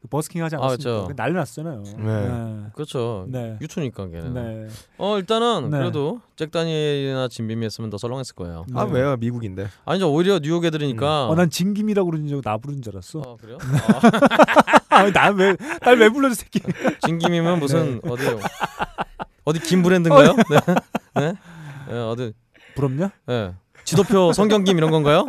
[0.00, 1.06] 그 버스킹 하지 아, 않았습니까?
[1.06, 1.82] 그 난리 났잖아요.
[1.98, 2.70] 네.
[2.74, 3.26] 그렇죠.
[3.28, 3.56] 네.
[3.60, 4.34] 유튜니까 걔는.
[4.34, 4.68] 네.
[4.98, 5.78] 어 일단은 네.
[5.78, 8.66] 그래도 잭 다니엘이나 짐빔이 했으면 더 썰렁했을 거예요.
[8.74, 9.16] 아 왜요?
[9.16, 9.66] 미국인데.
[9.86, 11.28] 아니죠 오히려 뉴욕 애들이니까.
[11.28, 13.20] 어, 난 진김이라고 그러는 줄 알고 나 부른 줄 알았어.
[13.20, 13.56] 어, 그래요?
[14.90, 16.60] 아, 나왜날왜 불러줘 새끼.
[17.06, 18.10] 진김이면 무슨 네.
[18.10, 18.22] 어디
[19.44, 20.34] 어디 김 브랜드인가요?
[20.50, 20.60] 네.
[21.20, 21.32] 네.
[21.88, 22.32] 네, 어디
[22.74, 23.10] 브랜드냐?
[23.26, 23.54] 네.
[23.84, 25.26] 지도표 성경김 이런 건가요?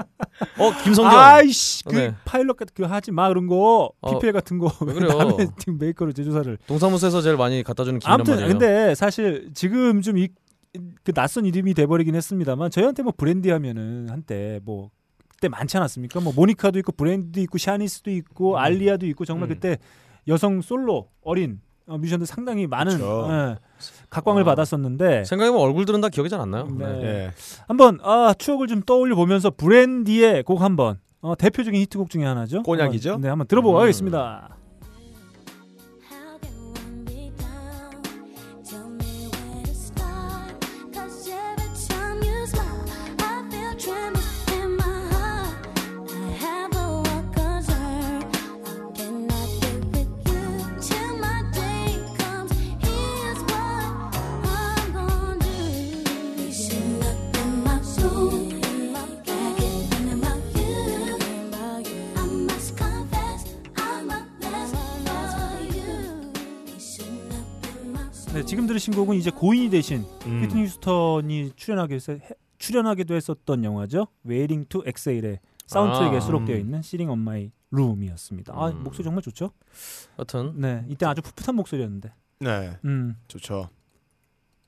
[0.57, 1.17] 어 김성경.
[1.19, 2.15] 아이씨 그 네.
[2.25, 5.17] 파일럿 같은 그 하지 마 그런 거 어, PPL 같은 거왜 그래요?
[5.17, 8.49] 남의 김 메이커로 제조사를 동사무소에서 제일 많이 갖다 주는 김이란 아무튼 말이에요.
[8.51, 10.29] 근데 사실 지금 좀 이
[11.03, 14.89] 그 낯선 이름이 돼버리긴 했습니다만 저희한테 뭐 브랜디 하면은 한때 뭐
[15.29, 16.19] 그때 많지 않았습니까?
[16.19, 19.53] 뭐 모니카도 있고 브랜디도 있고 샤니스도 있고 알리아도 있고 정말 음.
[19.53, 19.77] 그때
[20.27, 23.27] 여성 솔로 어린 어, 뮤지션들 상당히 많은 그쵸.
[23.29, 23.55] 예,
[24.15, 24.45] 각광을 아.
[24.45, 26.67] 받았었는데 생각해보면 얼굴들은 다 기억이 잘 안 나요.
[26.77, 26.85] 네.
[27.03, 27.31] 예.
[27.67, 32.63] 한번 아, 추억을 좀 떠올려 보면서 브랜디의 곡 한번 어, 대표적인 히트곡 중에 하나죠.
[32.63, 33.11] 꼬냑이죠?
[33.11, 33.81] 한번, 네, 한번 들어보고 음.
[68.65, 70.41] 지금 들으신 곡은 이제 고인이 되신 음.
[70.41, 72.19] 휘트니 휴스턴이 출연하게 해서, 해-
[72.57, 74.07] 출연하기도 했었던 영화죠.
[74.23, 76.59] Waiting to Exhale의 사운드트랙에 아, 수록되어 음.
[76.61, 78.53] 있는 시링 on my room이었습니다.
[78.55, 78.83] 아, 음.
[78.83, 79.51] 목소리 정말 좋죠?
[80.17, 82.11] 여튼 네, 이때 아주 풋풋한 목소리였는데.
[82.39, 82.77] 네.
[82.85, 83.69] 음, 좋죠.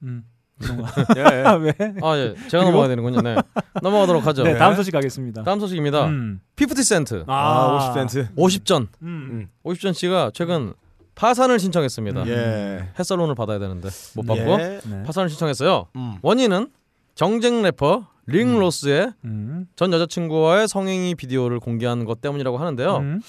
[0.04, 0.24] 음.
[0.62, 0.92] 그런가?
[1.18, 1.22] 예.
[1.44, 1.72] 아, 왜?
[2.04, 3.22] 아 예, 제가 그리고- 넘어가야 되는군요.
[3.22, 3.36] 네,
[3.82, 4.44] 넘어가도록 하죠.
[4.44, 5.42] 네, 다음 소식 가겠습니다.
[5.44, 6.06] 다음 소식입니다.
[6.06, 6.40] 음.
[6.62, 8.36] 50 센트 아, 50 센트.
[8.36, 9.50] 50전 음.
[9.66, 10.74] 50전 씨가 최근
[11.18, 12.24] 파산을 신청했습니다.
[12.24, 12.28] 음.
[12.28, 12.90] 예.
[12.98, 14.80] 햇살론을 받아야 되는데 못 받고 예.
[14.86, 15.04] 네.
[15.04, 15.88] 파산을 신청했어요.
[15.96, 16.18] 음.
[16.22, 16.70] 원인은
[17.16, 18.60] 정쟁 래퍼 링 음.
[18.60, 19.68] 로스의 음.
[19.76, 22.98] 전 여자친구와의 성행위 비디오를 공개한 것 때문이라고 하는데요.
[22.98, 23.22] 음.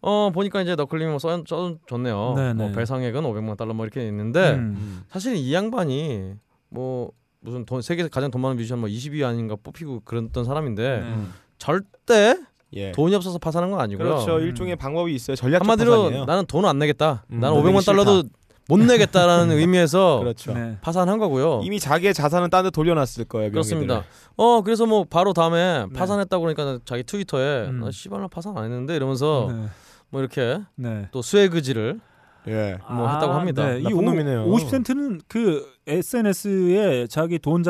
[0.00, 2.54] 어 보니까 이제 너클님이 뭐 써, 써줬네요.
[2.56, 5.02] 뭐 배상액은 500만 달러 뭐 이렇게 있는데 음.
[5.08, 6.34] 사실 이 양반이
[6.70, 11.16] 뭐 무슨 돈 세계 가장 돈 많은 뮤지션 뭐 20위 아닌가 뽑히고 그랬던 사람인데 네.
[11.58, 12.36] 절대
[12.74, 12.92] 예.
[12.92, 14.08] 돈이 없어서 파산한 건 아니고요.
[14.08, 14.36] 그렇죠.
[14.36, 14.42] 음.
[14.42, 15.36] 일종의 방법이 있어요.
[15.36, 16.24] 전략적 한마디로 파산이에요.
[16.24, 17.24] 나는 돈 안 내겠다.
[17.30, 18.22] 음, 나는 돈 내기 500만 달러도
[18.68, 20.54] 못 내겠다라는 의미에서 그렇죠.
[20.54, 20.78] 네.
[20.80, 21.60] 파산한 거고요.
[21.64, 23.50] 이미 자기의 자산은 딴 데 돌려놨을 거예요.
[23.50, 24.04] 그렇습니다.
[24.36, 25.92] 어 그래서 뭐 바로 다음에 네.
[25.98, 27.80] 파산했다고 그러니까 자기 트위터에 음.
[27.80, 29.66] 나 씨발 나 파산 안 했는데 이러면서 네.
[30.10, 31.08] 뭐 이렇게 네.
[31.12, 32.00] 또 수혜그지를
[32.48, 32.78] 예.
[32.90, 33.68] 뭐 했다고 합니다.
[33.70, 33.80] 네.
[33.80, 34.46] 이 나쁜 놈이네요.
[34.46, 37.62] 50센트는 그 SNS에 자기 돈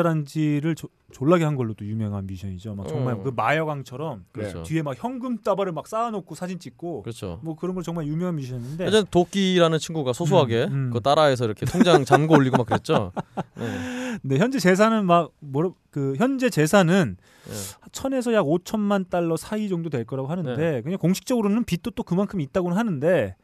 [0.75, 2.75] 조- 졸라게 한 걸로도 유명한 뮤지션이죠.
[2.75, 3.23] 막 정말 어.
[3.23, 4.63] 그 마여광처럼 그렇죠.
[4.63, 7.39] 뒤에 막 현금 따발을 막 쌓아놓고 사진 찍고 그렇죠.
[7.41, 10.87] 뭐 그런 걸 정말 유명한 뮤지션인데 예전에 도끼라는 친구가 소소하게 음, 음.
[10.89, 13.13] 그거 따라해서 이렇게 통장 잠고 올리고 막 그랬죠.
[13.55, 14.19] 네.
[14.23, 17.53] 네, 현재 재산은 막 뭐라 그 현재 재산은 네.
[17.93, 20.81] 천에서 약 5천만 달러 사이 정도 될 거라고 하는데 네.
[20.81, 23.37] 그냥 공식적으로는 빚도 또 그만큼 있다고는 하는데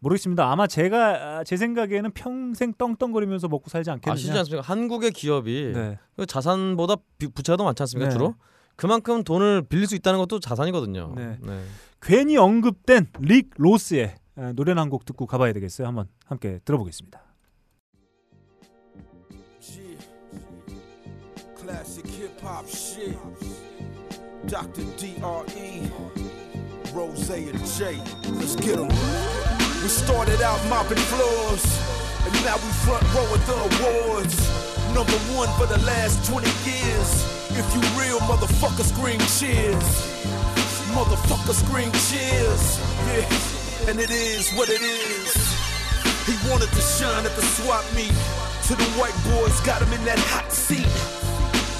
[0.00, 0.50] 모르겠습니다.
[0.50, 4.12] 아마 제가 아, 제 생각에는 평생 뻥뻥거리면서 먹고 살지 않겠느냐.
[4.14, 4.62] 아시지 않습니까?
[4.62, 5.98] 한국의 기업이 네.
[6.16, 8.08] 그 자산보다 비- 부채가 더 많지 않습니까?
[8.08, 8.12] 네.
[8.12, 8.34] 주로
[8.76, 11.14] 그만큼 돈을 빌릴 수 있다는 것도 자산이거든요.
[11.16, 11.38] 네.
[11.40, 11.62] 네.
[12.02, 15.86] 괜히 언급된 릭 로스의 아, 노래나 한곡 듣고 가봐야 되겠어요.
[15.86, 17.22] 한번 함께 들어보겠습니다.
[21.58, 23.18] Classic hip hop shit.
[24.46, 24.84] Dr.
[24.96, 25.90] D.R.E.
[26.94, 27.96] Rose and J.
[28.38, 29.45] Let's get 'em.
[29.86, 31.62] We started out mopping floors,
[32.26, 34.34] and now we front row at the awards.
[34.92, 37.22] Number one for the last 20 years.
[37.50, 39.86] If you real, motherfucker, scream cheers.
[40.90, 42.80] Motherfucker, scream cheers.
[43.14, 45.32] Yeah, and it is what it is.
[46.26, 48.10] He wanted to shine at the swap meet.
[48.66, 51.25] To the white boys, got him in that hot seat.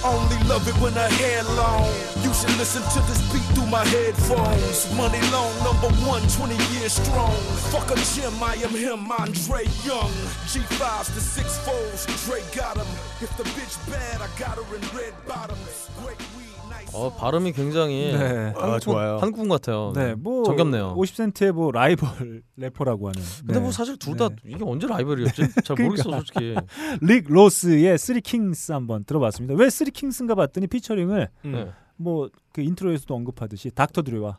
[0.04, 1.88] Only love it when I hair long.
[2.22, 4.86] You should listen to this beat through my headphones.
[4.96, 7.36] Money long, number one, 20 years strong.
[7.72, 10.12] Fuck a Jim, I am him, Andre Young.
[10.50, 12.86] G5s to six foes, Dre got him.
[13.20, 15.90] If the bitch bad, I got her in red bottoms.
[16.02, 16.45] Great weed.
[16.94, 18.52] 어 발음이 굉장히 네.
[18.56, 19.16] 한국, 아, 좋아요.
[19.18, 19.92] 한국분 같아요.
[19.94, 20.94] 네, 뭐 정겹네요.
[20.96, 23.20] 50센트의 뭐 라이벌 래퍼라고 하는.
[23.40, 23.60] 근데 네.
[23.60, 24.36] 뭐 사실 둘다 네.
[24.46, 25.42] 이게 언제 라이벌이었지?
[25.64, 26.54] 잘 모르겠어 솔직히.
[27.02, 29.54] 릭 로스의 Three Kings 한번 들어봤습니다.
[29.54, 31.52] 왜 Three Kings인가 봤더니 피처링을 음.
[31.52, 31.68] 네.
[31.96, 34.38] 뭐그 인트로에서도 언급하듯이 닥터 드레와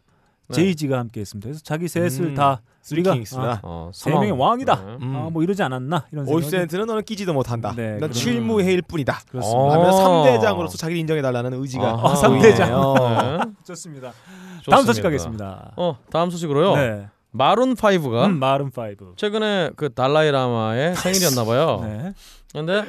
[0.49, 0.55] 네.
[0.55, 1.47] 제이지가 함께 했습니다.
[1.47, 3.15] 그래서 자기 셋을 음, 다 우리가.
[3.35, 4.31] 아, 어, 세 명의.
[4.31, 4.75] 왕이다.
[4.75, 4.97] 네.
[5.01, 5.15] 음.
[5.15, 7.73] 아, 뭐 이러지 않았나 이런 생각이 50센트는 너는 끼지도 못한다.
[7.75, 9.19] 네, 넌 칠무해일 뿐이다.
[9.29, 9.59] 그렇습니다.
[9.59, 9.75] 어.
[9.75, 12.15] 라면 3대장으로서 자기를 인정해달라는 의지가 아하.
[12.15, 12.69] 삼대장.
[12.71, 12.93] 보이네요.
[12.93, 13.51] 네.
[13.65, 14.13] 좋습니다.
[14.13, 14.71] 좋습니다.
[14.71, 15.73] 다음 소식 가겠습니다.
[15.75, 16.75] 어 다음 소식으로요.
[16.75, 17.07] 네.
[17.31, 19.15] 마룬 5가 음, 마룬 5.
[19.17, 21.81] 최근에 그 달라이 라마의 생일이었나 봐요.
[21.83, 22.13] 네.
[22.53, 22.85] 근데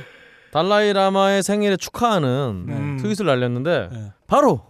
[0.53, 2.29] 달라이 라마의 생일에 축하하는
[2.69, 2.99] 음.
[3.01, 4.13] 트윗을 날렸는데 네.
[4.29, 4.63] 바로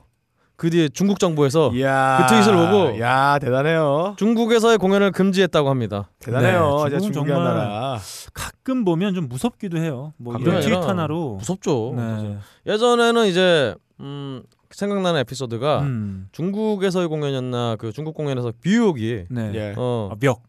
[0.58, 4.16] 그 뒤에 중국 정부에서 이야, 그 트윗을 보고 야 대단해요.
[4.18, 6.10] 중국에서의 공연을 금지했다고 합니다.
[6.18, 6.84] 대단해요.
[6.90, 7.98] 네, 중국은 한 정말 나라.
[8.34, 10.12] 가끔 보면 좀 무섭기도 해요.
[10.16, 11.94] 뭐 이런 트윗 하나로 무섭죠.
[11.96, 12.38] 네.
[12.66, 14.42] 예전에는 이제 음,
[14.72, 16.28] 생각나는 에피소드가 음.
[16.32, 19.52] 중국에서의 공연이었나 그 중국 공연에서 뷔욕이 네.
[19.54, 19.74] 예.
[19.76, 20.42] 어 아, 뷔욕.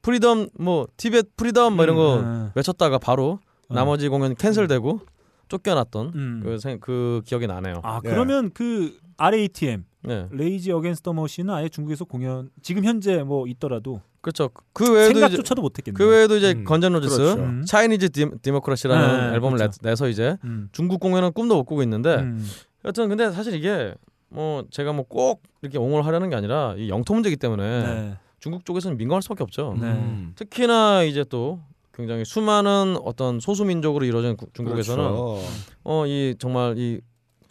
[0.00, 2.52] freedom 뭐 티벳 freedom 뭐 이런 거 음.
[2.54, 3.74] 외쳤다가 바로 어.
[3.74, 5.00] 나머지 공연 캔슬되고
[5.48, 6.40] 쫓겨났던 음.
[6.44, 7.80] 그, 생, 그 기억이 나네요.
[7.82, 8.08] 아 예.
[8.08, 14.00] 그러면 그 RATM 네, 레이지 어게인스트 더 머신은 아예 중국에서 공연 지금 현재 뭐 있더라도
[14.20, 14.50] 그렇죠.
[14.72, 15.96] 그 외에도 생각조차도 못했겠네요.
[15.96, 17.40] 그 외에도 이제 음, 건즈 앤 로지스 그렇죠.
[17.42, 17.64] 음.
[17.66, 19.78] Chinese De, Democracy라는 네, 앨범을 그렇죠.
[19.82, 20.68] 내, 서 이제 음.
[20.72, 22.44] 중국 공연은 꿈도 못 꾸고 있는데 음.
[22.84, 23.94] 여튼 근데 사실 이게
[24.28, 28.14] 뭐 제가 뭐 꼭 이렇게 옹호를 하려는 게 아니라 이 영토 문제이기 때문에 네.
[28.40, 29.76] 중국 쪽에서는 민감할 수밖에 없죠.
[29.80, 29.86] 네.
[29.86, 30.32] 음.
[30.36, 31.60] 특히나 이제 또
[31.94, 35.40] 굉장히 수많은 어떤 소수 민족으로 이루어진 구- 중국에서는 그렇죠.
[35.84, 37.00] 어이 정말 이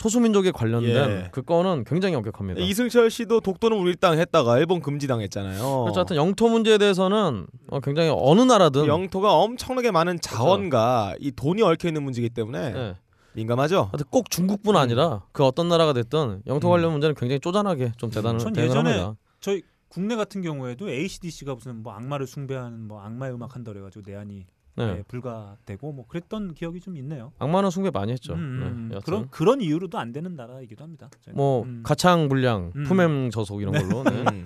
[0.06, 1.30] 소수 민족에 관련된 예.
[1.32, 2.62] 그 건은 굉장히 엄격합니다.
[2.62, 5.58] 이승철 씨도 독도는 우리 땅 했다가 일본 금지당했잖아요.
[5.58, 6.00] 그렇죠.
[6.00, 11.64] 하여튼 영토 문제에 대해서는 어, 굉장히 어느 나라든 그 영토가 엄청나게 많은 자원과 이 돈이
[11.64, 12.96] 얽혀 있는 문제이기 때문에 예.
[13.34, 13.90] 민감하죠.
[13.92, 16.70] 하여튼 꼭 중국뿐 아니라 그 어떤 나라가 됐든 영토 음.
[16.70, 19.16] 관련 문제는 굉장히 쪼잔하게 좀 대단을 전 예전에 합니다.
[19.40, 24.46] 저희 국내 같은 경우에도 ACDC가 무슨 뭐 악마를 숭배하는 뭐 악마의 음악 한다 그래가지고 내한이
[24.78, 24.96] 네.
[24.96, 27.32] 네, 불가되고 뭐 그랬던 기억이 좀 있네요.
[27.40, 28.34] 악마는 숭배 많이 했죠.
[28.34, 29.06] 음, 네, 여튼.
[29.06, 31.10] 그런 그런 이유로도 안 되는 나라이기도 합니다.
[31.22, 31.38] 저희는.
[31.38, 31.82] 뭐 음.
[31.84, 32.84] 가창 불량, 음.
[32.84, 34.04] 품행 저속 이런 걸로.
[34.04, 34.12] 네.
[34.12, 34.26] 음.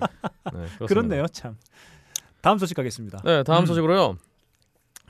[0.52, 0.86] 그렇습니다.
[0.86, 1.56] 그렇네요, 참.
[2.40, 3.18] 다음 소식 가겠습니다.
[3.24, 3.66] 네, 다음 음.
[3.66, 4.16] 소식으로요.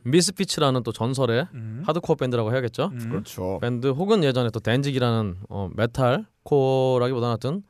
[0.05, 1.83] 미스피츠라는 또 전설의 음.
[1.87, 2.91] 하드코어 밴드라고 해야겠죠.
[2.93, 3.09] 음.
[3.11, 3.59] 그렇죠.
[3.61, 7.63] 밴드 혹은 예전에 또 댄직이라는 어, 메탈 코어라기보다는 하여튼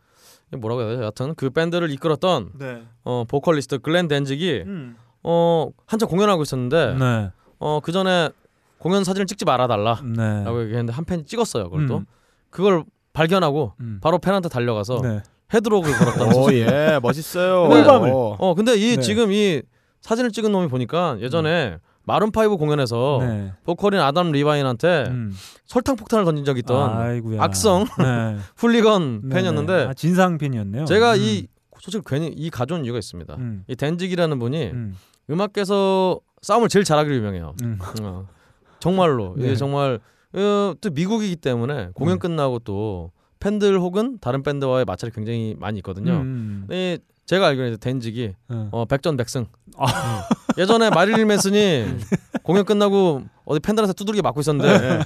[0.56, 1.02] 뭐라고 해야 되죠?
[1.02, 2.84] 여하튼 그 밴드를 이끌었던 네.
[3.04, 4.96] 어, 보컬리스트 글렌 댄직이 음.
[5.22, 7.30] 어, 한참 공연하고 있었는데 네.
[7.60, 8.30] 어, 그 전에
[8.78, 10.44] 공연 사진을 찍지 말아달라라고 네.
[10.62, 11.70] 얘기했는데 한 팬이 찍었어요.
[11.70, 12.06] 그걸 또 음.
[12.48, 14.00] 그걸 발견하고 음.
[14.02, 15.22] 바로 팬한테 달려가서 네.
[15.52, 16.58] 헤드록을 걸었다는 오 소식.
[16.60, 17.68] 예, 멋있어요.
[17.70, 18.10] 꿀밤을.
[18.10, 18.36] 어.
[18.38, 19.02] 어 근데 이 네.
[19.02, 19.62] 지금 이
[20.00, 23.52] 사진을 찍은 놈이 보니까 예전에 마룬 파이브 공연에서 네.
[23.64, 25.36] 보컬인 아담 리바인한테 음.
[25.66, 27.42] 설탕 폭탄을 던진 적이 있던 아이고야.
[27.42, 28.38] 악성 네.
[28.56, 29.86] 훌리건 네, 팬이었는데 네.
[29.88, 30.86] 아, 진상 팬이었네요.
[30.86, 31.20] 제가 음.
[31.20, 31.46] 이
[31.78, 33.34] 솔직히 괜히 이 가져온 이유가 있습니다.
[33.36, 33.64] 음.
[33.68, 34.96] 이 댄직이라는 분이 음.
[35.28, 37.54] 음악계에서 싸움을 제일 잘하기로 유명해요.
[37.62, 37.78] 음.
[38.02, 38.26] 어,
[38.78, 39.46] 정말로 네.
[39.46, 40.00] 이게 정말
[40.32, 42.18] 어, 또 미국이기 때문에 공연 음.
[42.18, 43.10] 끝나고 또
[43.40, 46.12] 팬들 혹은 다른 밴드와의 마찰이 굉장히 많이 있거든요.
[46.12, 46.66] 음.
[46.70, 48.68] 이 제가 알기로는 이제 댄직이 어.
[48.72, 49.46] 어, 백전백승.
[49.76, 49.86] 아.
[49.86, 50.36] 음.
[50.58, 51.86] 예전에 마릴린 맨슨이
[52.42, 55.00] 공연 끝나고 어디 팬들한테 두들겨 맞고 있었는데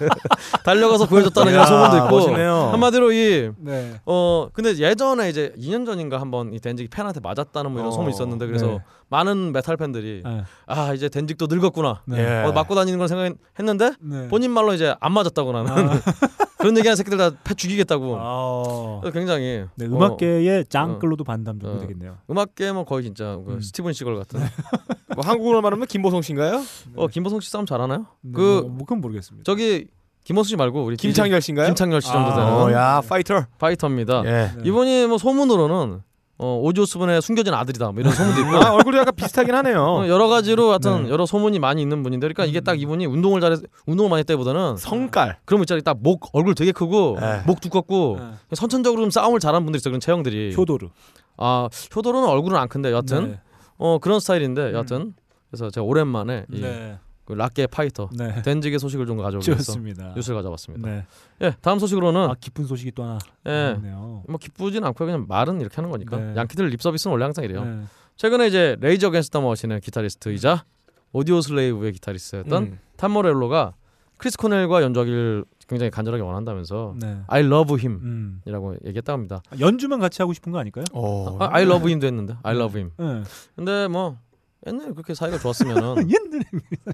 [0.64, 2.70] 달려가서 구해줬다는 이런 야, 소문도 있고 멋있네요.
[2.72, 4.00] 한마디로 이 네.
[4.04, 8.10] 어 근데 예전에 이제 2년 전인가 한번 이 댄직이 팬한테 맞았다는 뭐 이런 어, 소문
[8.10, 8.78] 이 있었는데 그래서 네.
[9.10, 10.44] 많은 메탈 팬들이 네.
[10.66, 12.18] 아 이제 댄직도 늙었구나 네.
[12.18, 12.44] 예.
[12.44, 14.28] 어, 맞고 다니는 걸 생각했는데 네.
[14.28, 15.74] 본인 말로 이제 안 맞았다고 나는
[16.58, 19.00] 그런 얘기하는 새끼들 다 패 죽이겠다고 아.
[19.00, 21.80] 그래서 굉장히 네, 어, 음악계의 짱클로드 반담 정도 어.
[21.80, 22.18] 되겠네요.
[22.30, 23.60] 음악계면 거의 진짜 그 음.
[23.60, 24.40] 스티븐 시걸 같은
[25.16, 26.62] 뭐 한국어로 말하면 김보성 씨인가요?
[26.96, 28.06] 어 김보성 씨 싸움 잘하나요?
[28.22, 29.42] 네, 그 뭐, 뭐 그건 모르겠습니다.
[29.44, 29.88] 저기
[30.22, 31.66] 김호수 씨 말고 우리 김창렬 씨인가요?
[31.68, 33.46] 김창렬 씨 정도 아, 되는 어, 야, 파이터.
[33.58, 34.22] 파이터입니다.
[34.26, 34.30] 예.
[34.30, 34.52] 네.
[34.64, 36.02] 이분이 뭐 소문으로는
[36.42, 39.82] 어, 오지 오스본의 숨겨진 아들이다 뭐 이런 소문도 있고 아, 얼굴이 약간 비슷하긴 하네요.
[39.84, 41.10] 어, 여러 가지로 하여튼 네.
[41.10, 45.36] 여러 소문이 많이 있는 분인데 그러니까 이게 딱 이분이 운동을 잘해 운동을 많이 했다기보다는 성깔.
[45.44, 45.82] 그런 거 있잖아요.
[45.82, 47.42] 딱 목 얼굴 되게 크고 네.
[47.46, 48.56] 목 두껍고 네.
[48.56, 49.90] 선천적으로 좀 싸움을 잘하는 분들 있어요.
[49.92, 50.54] 그런 체형들이.
[50.56, 50.88] 효도르.
[51.36, 53.40] 아 효도르는 얼굴은 안 큰데 여하튼 네.
[53.76, 55.12] 어 그런 스타일인데 여하튼
[55.50, 56.98] 그래서 제가 오랜만에 이 네.
[57.30, 58.42] 그 락계 파이터 네.
[58.42, 60.14] 댄직의 소식을 좀 좋습니다.
[60.16, 60.90] 뉴스를 가져왔습니다.
[60.90, 61.06] 네.
[61.42, 63.74] 예 다음 소식으로는 아 기쁜 소식이 또 하나 예.
[63.76, 64.24] 있네요.
[64.28, 66.34] 뭐 기쁘진 않고 그냥 말은 이렇게 하는 거니까 네.
[66.36, 67.64] 양키들 립 서비스는 원래 항상 이래요.
[67.64, 67.82] 네.
[68.16, 70.64] 최근에 이제 Rage Against the Machine의 기타리스트이자
[71.12, 72.78] Audioslave의 기타리스트였던 음.
[72.96, 73.74] 탐 모렐로가
[74.16, 77.20] 크리스 코넬과 연주하기를 굉장히 간절하게 원한다면서 네.
[77.28, 78.78] I love him이라고 음.
[78.86, 79.40] 얘기했다고 합니다.
[79.60, 80.84] 연주만 같이 하고 싶은 거 아닐까요?
[80.92, 81.36] 어.
[81.38, 82.90] 아, I love him도 했는데 I love him.
[82.98, 83.22] 네.
[83.54, 84.18] 근데 뭐
[84.66, 85.80] 옛날에 그렇게 사이가 좋았으면은
[86.10, 86.44] 옛날에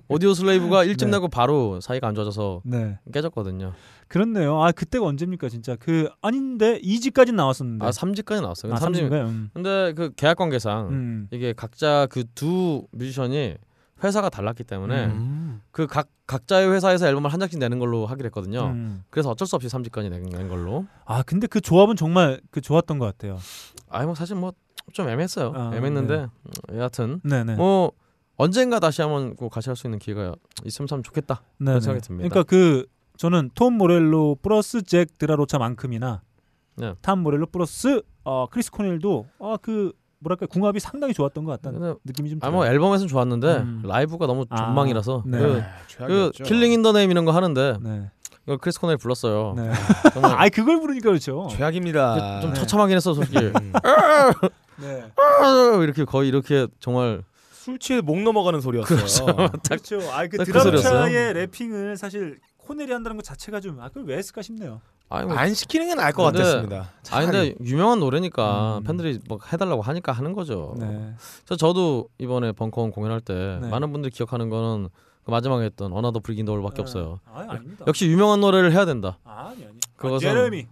[0.08, 1.12] Audioslave가 일집 네.
[1.16, 2.98] 내고 바로 사이가 안 좋아져서 네.
[3.12, 3.72] 깨졌거든요.
[4.09, 4.62] 그렇네요.
[4.62, 7.84] 아 그때가 언제입니까 진짜 그 아닌데 2집까지 나왔었는데.
[7.84, 8.72] 아 3집까지 나왔어요.
[8.72, 9.09] 아, 3집.
[9.10, 9.26] 3집인가요?
[9.26, 9.51] 음.
[9.52, 11.28] 근데 그 계약 관계상 음.
[11.32, 13.56] 이게 각자 그 두 뮤지션이
[14.05, 15.62] 회사가 달랐기 때문에 음.
[15.70, 18.66] 그각 각자의 회사에서 앨범을 한 장씩 내는 걸로 하기로 했거든요.
[18.66, 19.02] 음.
[19.10, 20.86] 그래서 어쩔 수 없이 3집까지 낸, 낸 걸로.
[21.06, 23.38] 아 근데 그 조합은 정말 그 좋았던 것 같아요.
[23.88, 24.52] 아니 뭐 사실 뭐
[24.92, 25.52] 좀 애매했어요.
[25.54, 26.22] 아, 애매했는데 네.
[26.72, 27.56] 음, 여하튼 네네.
[27.56, 27.92] 뭐
[28.36, 30.34] 언젠가 다시 한번 꼭 같이 할 수 있는 기회가
[30.64, 31.42] 있으면 참 좋겠다.
[31.58, 31.80] 네네.
[31.80, 32.28] 생각이 듭니다.
[32.28, 32.86] 그러니까 그
[33.16, 36.22] 저는 톰 모렐로 플러스 잭 드라로차만큼이나
[36.76, 36.94] 네.
[37.00, 42.30] 탐 모렐로 플러스 어 크리스 코넬도 아그 뭐랄까 궁합이 상당히 좋았던 것 같다는 근데 느낌이
[42.30, 42.56] 좀 아, 들어요.
[42.56, 43.82] 뭐 앨범에서는 좋았는데 음.
[43.84, 45.38] 라이브가 너무 아, 존망이라서 네.
[45.38, 46.44] 그, 그 최악이었죠.
[46.44, 48.10] Killing in the Name 이런 거 하는데 네.
[48.44, 49.54] 이걸 크리스 코넬이 불렀어요.
[49.56, 49.70] 네.
[50.12, 51.48] 정말 아이 그걸 부르니까 그렇죠.
[51.50, 52.40] 최악입니다.
[52.40, 52.60] 좀 네.
[52.60, 53.36] 처참하긴 했어 솔직히.
[54.78, 54.82] 음.
[55.78, 55.84] 네.
[55.84, 57.22] 이렇게 거의 이렇게 정말
[57.52, 58.96] 술 취해 목 넘어가는 소리였어요.
[59.66, 59.98] 그렇죠.
[60.12, 61.32] 아그 딱그 드랍차의 소리였어요.
[61.32, 64.80] rapping을 사실 코넬이 한다는 것 자체가 좀아 그걸 왜 했을까 싶네요.
[65.08, 66.76] 아니 뭐 안 시키는 게 나을 것 근데- 같았습니다.
[66.78, 67.26] 아니 차라리.
[67.54, 68.84] 근데 유명한 노래니까 음.
[68.84, 70.74] 팬들이 뭐 해달라고 하니까 하는 거죠.
[70.78, 71.14] 네.
[71.44, 73.68] 저 저도 이번에 벙커원 공연할 때 네.
[73.68, 74.88] 많은 분들이 기억하는 거는
[75.24, 77.20] 그 마지막에 했던 Another Brick in the Wall밖에 없어요.
[77.24, 77.84] 아 아닙니다.
[77.86, 79.18] 역시 유명한 노래를 해야 된다.
[79.24, 79.76] 아, 아니 아니.
[79.96, 80.66] 아, 그것은- 제레미.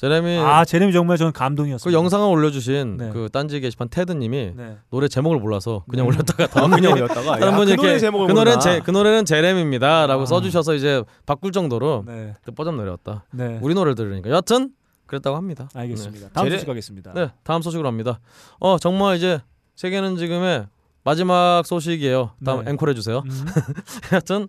[0.00, 1.90] 제레미 아 제레미 정말 저는 감동이었어요.
[1.90, 3.10] 그 영상을 올려주신 네.
[3.12, 4.78] 그 딴지 게시판 테드님이 네.
[4.90, 6.12] 노래 제목을 몰라서 그냥 네.
[6.14, 8.60] 올렸다가 아, 다음 그냥 분이 올렸다가 다른 야, 분이 그 노래 이렇게 제목을 그 노래는.
[8.60, 10.26] 제, 그 노래는 제렘입니다라고 아.
[10.26, 12.34] 써주셔서 이제 바꿀 정도로 네.
[12.42, 13.26] 그 뻗어 내렸다.
[13.32, 13.58] 네.
[13.60, 14.70] 우리 노래를 들으니까 여하튼
[15.04, 15.68] 그랬다고 합니다.
[15.74, 16.30] 알겠습니다.
[16.32, 17.12] 다음 제레- 소식 가겠습니다.
[17.12, 18.20] 네, 다음 소식으로 합니다.
[18.58, 19.40] 어 정말 이제
[19.76, 20.66] 세계는 지금의
[21.04, 22.30] 마지막 소식이에요.
[22.42, 22.70] 다음 네.
[22.70, 23.18] 앵콜 해주세요.
[23.18, 23.46] 음.
[24.08, 24.48] 하여튼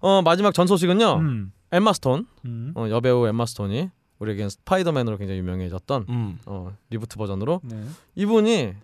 [0.00, 1.14] 어 마지막 전 소식은요.
[1.18, 1.52] 음.
[1.70, 2.72] 엠마 스톤 음.
[2.74, 3.90] 어, 여배우 엠마 스톤이
[4.20, 6.38] 우리에겐 스파이더맨으로 굉장히 유명해졌던 음.
[6.46, 7.82] 어, reboot 버전으로 네.
[8.14, 8.74] 이분이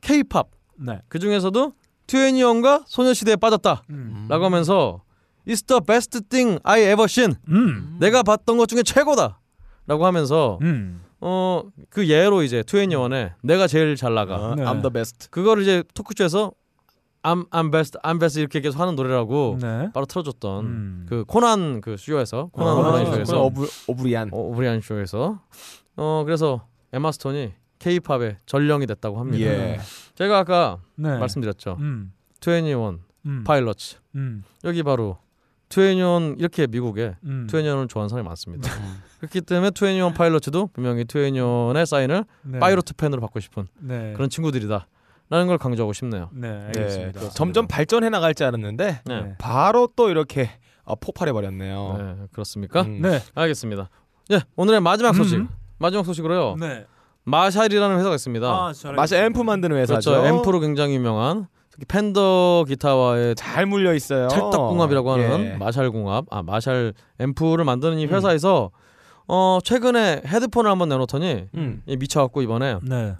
[0.00, 0.48] K-팝
[0.78, 1.00] 네.
[1.08, 1.72] 그 중에서도
[2.06, 4.28] 2NE1과 소녀시대에 빠졌다라고 음.
[4.28, 5.02] 하면서
[5.46, 7.36] It's the best thing I ever seen.
[7.48, 7.96] 음.
[8.00, 11.02] 내가 봤던 것 중에 최고다라고 하면서 음.
[11.20, 14.64] 어그 예로 이제 2NE1에 내가 제일 잘 나가 어, 네.
[14.64, 15.30] I'm the best.
[15.30, 16.52] 그거를 이제 토크쇼에서
[17.26, 19.90] I'm I'm best I'm best 이렇게 계속 하는 노래라고 네.
[19.92, 21.06] 바로 틀어줬던 음.
[21.08, 24.30] 그 코난 그 쇼에서 코난 아, 오브라인 그건 쇼에서 오브, 오브리안.
[24.32, 25.40] 어, 오브리안 쇼에서
[25.96, 29.44] 어 그래서 에마 스톤이 K-팝의 전령이 됐다고 합니다.
[29.44, 29.78] 예.
[30.14, 31.18] 제가 아까 네.
[31.18, 31.76] 말씀드렸죠.
[31.80, 32.12] 음.
[32.40, 33.44] Twenty One 음.
[33.44, 33.76] Pilots
[34.14, 34.44] 음.
[34.62, 35.18] 여기 바로
[35.68, 37.48] 2NE1 이렇게 미국에 음.
[37.50, 38.70] 2NE1을 좋아하는 사람이 많습니다.
[39.18, 42.58] 그렇기 때문에 Twenty One Pilots도 분명히 2NE1의 사인을 네.
[42.60, 44.12] 파이로트 펜으로 받고 싶은 네.
[44.14, 44.86] 그런 친구들이다.
[45.28, 46.30] 라는 걸 강조하고 싶네요.
[46.32, 46.66] 네, 네.
[46.66, 47.30] 알겠습니다.
[47.30, 49.20] 점점 발전해 나갈 줄 알았는데 네.
[49.20, 49.34] 네.
[49.38, 50.50] 바로 또 이렇게
[50.84, 51.96] 어, 폭발해 버렸네요.
[51.98, 52.82] 네, 그렇습니까?
[52.82, 53.02] 음.
[53.02, 53.20] 네.
[53.34, 53.88] 알겠습니다.
[54.32, 55.36] 예, 오늘의 마지막 소식.
[55.36, 55.48] 음.
[55.78, 56.56] 마지막 소식으로요.
[56.60, 56.86] 네.
[57.24, 58.46] 마샬이라는 회사가 있습니다.
[58.46, 60.12] 아, 잘 마샤 앰프 만드는 회사죠.
[60.12, 60.28] 그렇죠.
[60.28, 64.28] 앰프로 굉장히 유명한 특히 팬더 기타와의 잘 물려 있어요.
[64.28, 65.56] 찰떡궁합이라고 하는 예.
[65.56, 68.70] 마샬 궁합, 아 마샬 앰프를 만드는 이 회사에서
[69.26, 71.82] 어 최근에 헤드폰을 한번 내놓더니 음.
[71.86, 73.16] 이 미쳐갖고 이번에 네.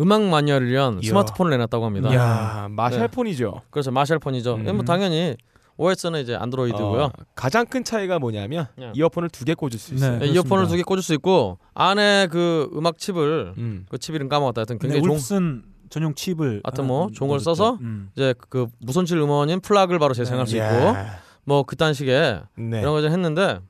[0.00, 1.08] 음악 마니아를 위한 이야.
[1.08, 2.14] 스마트폰을 내놨다고 합니다.
[2.14, 3.06] 야, 마샬 네.
[3.08, 3.62] 폰이죠.
[3.70, 4.54] 그렇죠, 마샬폰이죠.
[4.56, 4.76] 음.
[4.76, 5.36] 뭐 당연히
[5.76, 7.02] OS는 이제 안드로이드고요.
[7.04, 8.90] 어, 가장 큰 차이가 뭐냐면 예.
[8.94, 10.18] 이어폰을 두 개 꽂을 수 있어요.
[10.18, 10.26] 네.
[10.26, 10.66] 네, 이어폰을.
[10.66, 13.86] 두 개 꽂을 수 있고 안에 그 음악 칩을 음.
[13.88, 14.60] 그칩 이름 까먹었다.
[14.60, 17.54] 하여튼 네, 굉장히 좋은 울프슨 전용 칩을 하여튼 뭐좀 좋은 걸 넣어줬죠.
[17.54, 18.10] 써서 음.
[18.16, 20.62] 이제 그 무선칠 음원인 플락을 바로 재생할 수 예.
[20.64, 20.96] 있고
[21.44, 22.80] 뭐 그딴 식의 네.
[22.80, 23.60] 이런 걸 했는데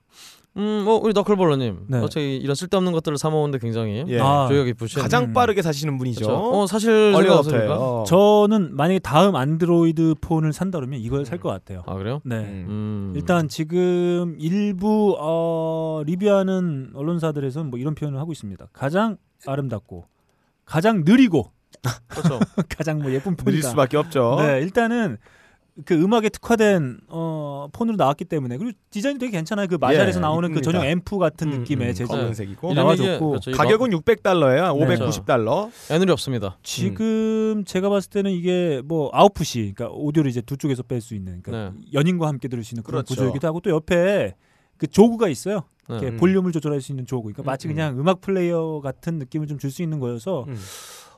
[0.57, 1.99] 음뭐 우리 너클볼러님 네.
[1.99, 4.19] 어차피 이런 쓸데없는 것들을 사 먹는데 굉장히 예.
[4.21, 5.33] 아, 조력 깊으신 가장 음.
[5.33, 6.27] 빠르게 사시는 분이죠.
[6.27, 6.51] 그렇죠.
[6.61, 7.39] 어 사실 없습니까?
[7.75, 8.05] 어답터예요.
[8.09, 11.83] 저는 만약에 다음 안드로이드 폰을 산다 그러면 이걸 살 것 같아요.
[11.87, 12.21] 아 그래요?
[12.25, 12.37] 네.
[12.39, 12.67] 음.
[12.69, 18.67] 음 일단 지금 일부 어, 리뷰하는 언론사들에서는 뭐 이런 표현을 하고 있습니다.
[18.73, 19.17] 가장
[19.47, 20.07] 아름답고
[20.65, 21.53] 가장 느리고
[22.09, 22.41] 그렇죠.
[22.77, 23.69] 가장 뭐 예쁜 느릴 폰이다.
[23.71, 24.37] 수밖에 없죠.
[24.41, 25.19] 네, 일단은
[25.85, 29.67] 그 음악에 특화된 어, 폰으로 나왔기 때문에 그리고 디자인이 되게 괜찮아요.
[29.69, 30.73] 그 마샬에서 예, 나오는 그 이쁩니다.
[30.81, 33.51] 전용 앰프 같은 음, 느낌의 음, 재질 검은색이고 나와줬고 그렇죠.
[33.51, 34.77] 이 가격은 600달러예요.
[34.89, 34.97] 네.
[34.97, 35.71] 590달러.
[35.91, 36.59] 애누리 없습니다.
[36.65, 41.43] 지금 제가 봤을 때는 이게 뭐 아웃풋이 그러니까 오디오를 이제 두 쪽에서 뺄 수 있는
[41.43, 41.87] 그러니까 네.
[41.95, 43.15] 연인과 함께 들을 수 있는 그런 그렇죠.
[43.15, 44.35] 구조이기도 하고 또 옆에
[44.79, 45.63] 그 조그가 있어요.
[45.89, 45.97] 네.
[45.97, 46.17] 이렇게 음.
[46.19, 47.33] 볼륨을 조절할 수 있는 조그.
[47.33, 47.75] 그러니까 마치 음, 음.
[47.75, 50.57] 그냥 음악 플레이어 같은 느낌을 좀 줄 수 있는 거여서 음.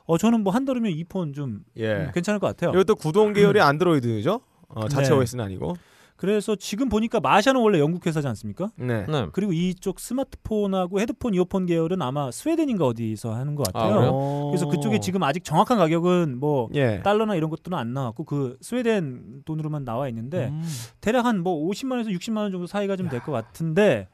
[0.05, 2.11] 어 저는 뭐 한다르면 이폰 좀 예.
[2.13, 2.71] 괜찮을 것 같아요.
[2.71, 4.41] 이것도 구동 계열의 안드로이드죠.
[4.75, 5.15] 어, 자체 네.
[5.15, 5.75] OS는 아니고.
[6.17, 8.69] 그래서 지금 보니까 마샤는 원래 영국 회사지 않습니까?
[8.75, 9.07] 네.
[9.07, 9.25] 네.
[9.33, 13.95] 그리고 이쪽 스마트폰하고 헤드폰, 이어폰 계열은 아마 스웨덴인가 어디서 하는 것 아, 같아요.
[13.95, 14.47] 그래요?
[14.51, 17.01] 그래서 그쪽에 지금 아직 정확한 가격은 뭐 예.
[17.03, 20.63] 달러나 이런 것들은 안 나왔고 그 스웨덴 돈으로만 나와 있는데 음.
[21.01, 24.07] 대략 한 뭐 50만 원에서 60만 원 정도 사이가 좀 될 것 같은데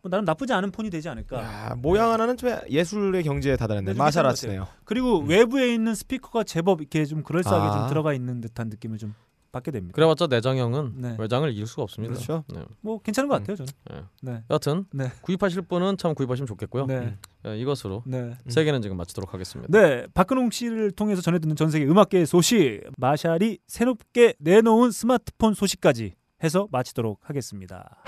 [0.00, 1.36] 뭐 나름 나쁘지 않은 폰이 되지 않을까.
[1.42, 3.92] 야, 모양 하나는 좀 예술의 경지에 다다랐네.
[3.92, 4.66] 네, 아츠네요.
[4.84, 7.78] 그리고 외부에 있는 스피커가 제법 이렇게 좀 그럴싸하게 아.
[7.78, 9.14] 좀 들어가 있는 듯한 느낌을 좀
[9.52, 9.94] 받게 됩니다.
[9.94, 11.16] 그래봤자 내장형은 네.
[11.18, 12.14] 외장을 이길 수가 없습니다.
[12.14, 12.44] 그렇죠.
[12.52, 12.64] 네.
[12.80, 13.72] 뭐 괜찮은 것 같아요 저는.
[13.90, 14.02] 네.
[14.22, 14.44] 네.
[14.50, 15.12] 여하튼 네.
[15.20, 16.86] 구입하실 분은 참 구입하시면 좋겠고요.
[16.86, 17.16] 네.
[17.46, 18.36] 예, 이것으로 네.
[18.48, 19.68] 세계는 지금 마치도록 하겠습니다.
[19.70, 26.14] 네, 박근홍 씨를 통해서 전해 듣는 전 세계 음악계의 소식, 마샬이 새롭게 내놓은 스마트폰 소식까지
[26.42, 28.02] 해서 마치도록 하겠습니다.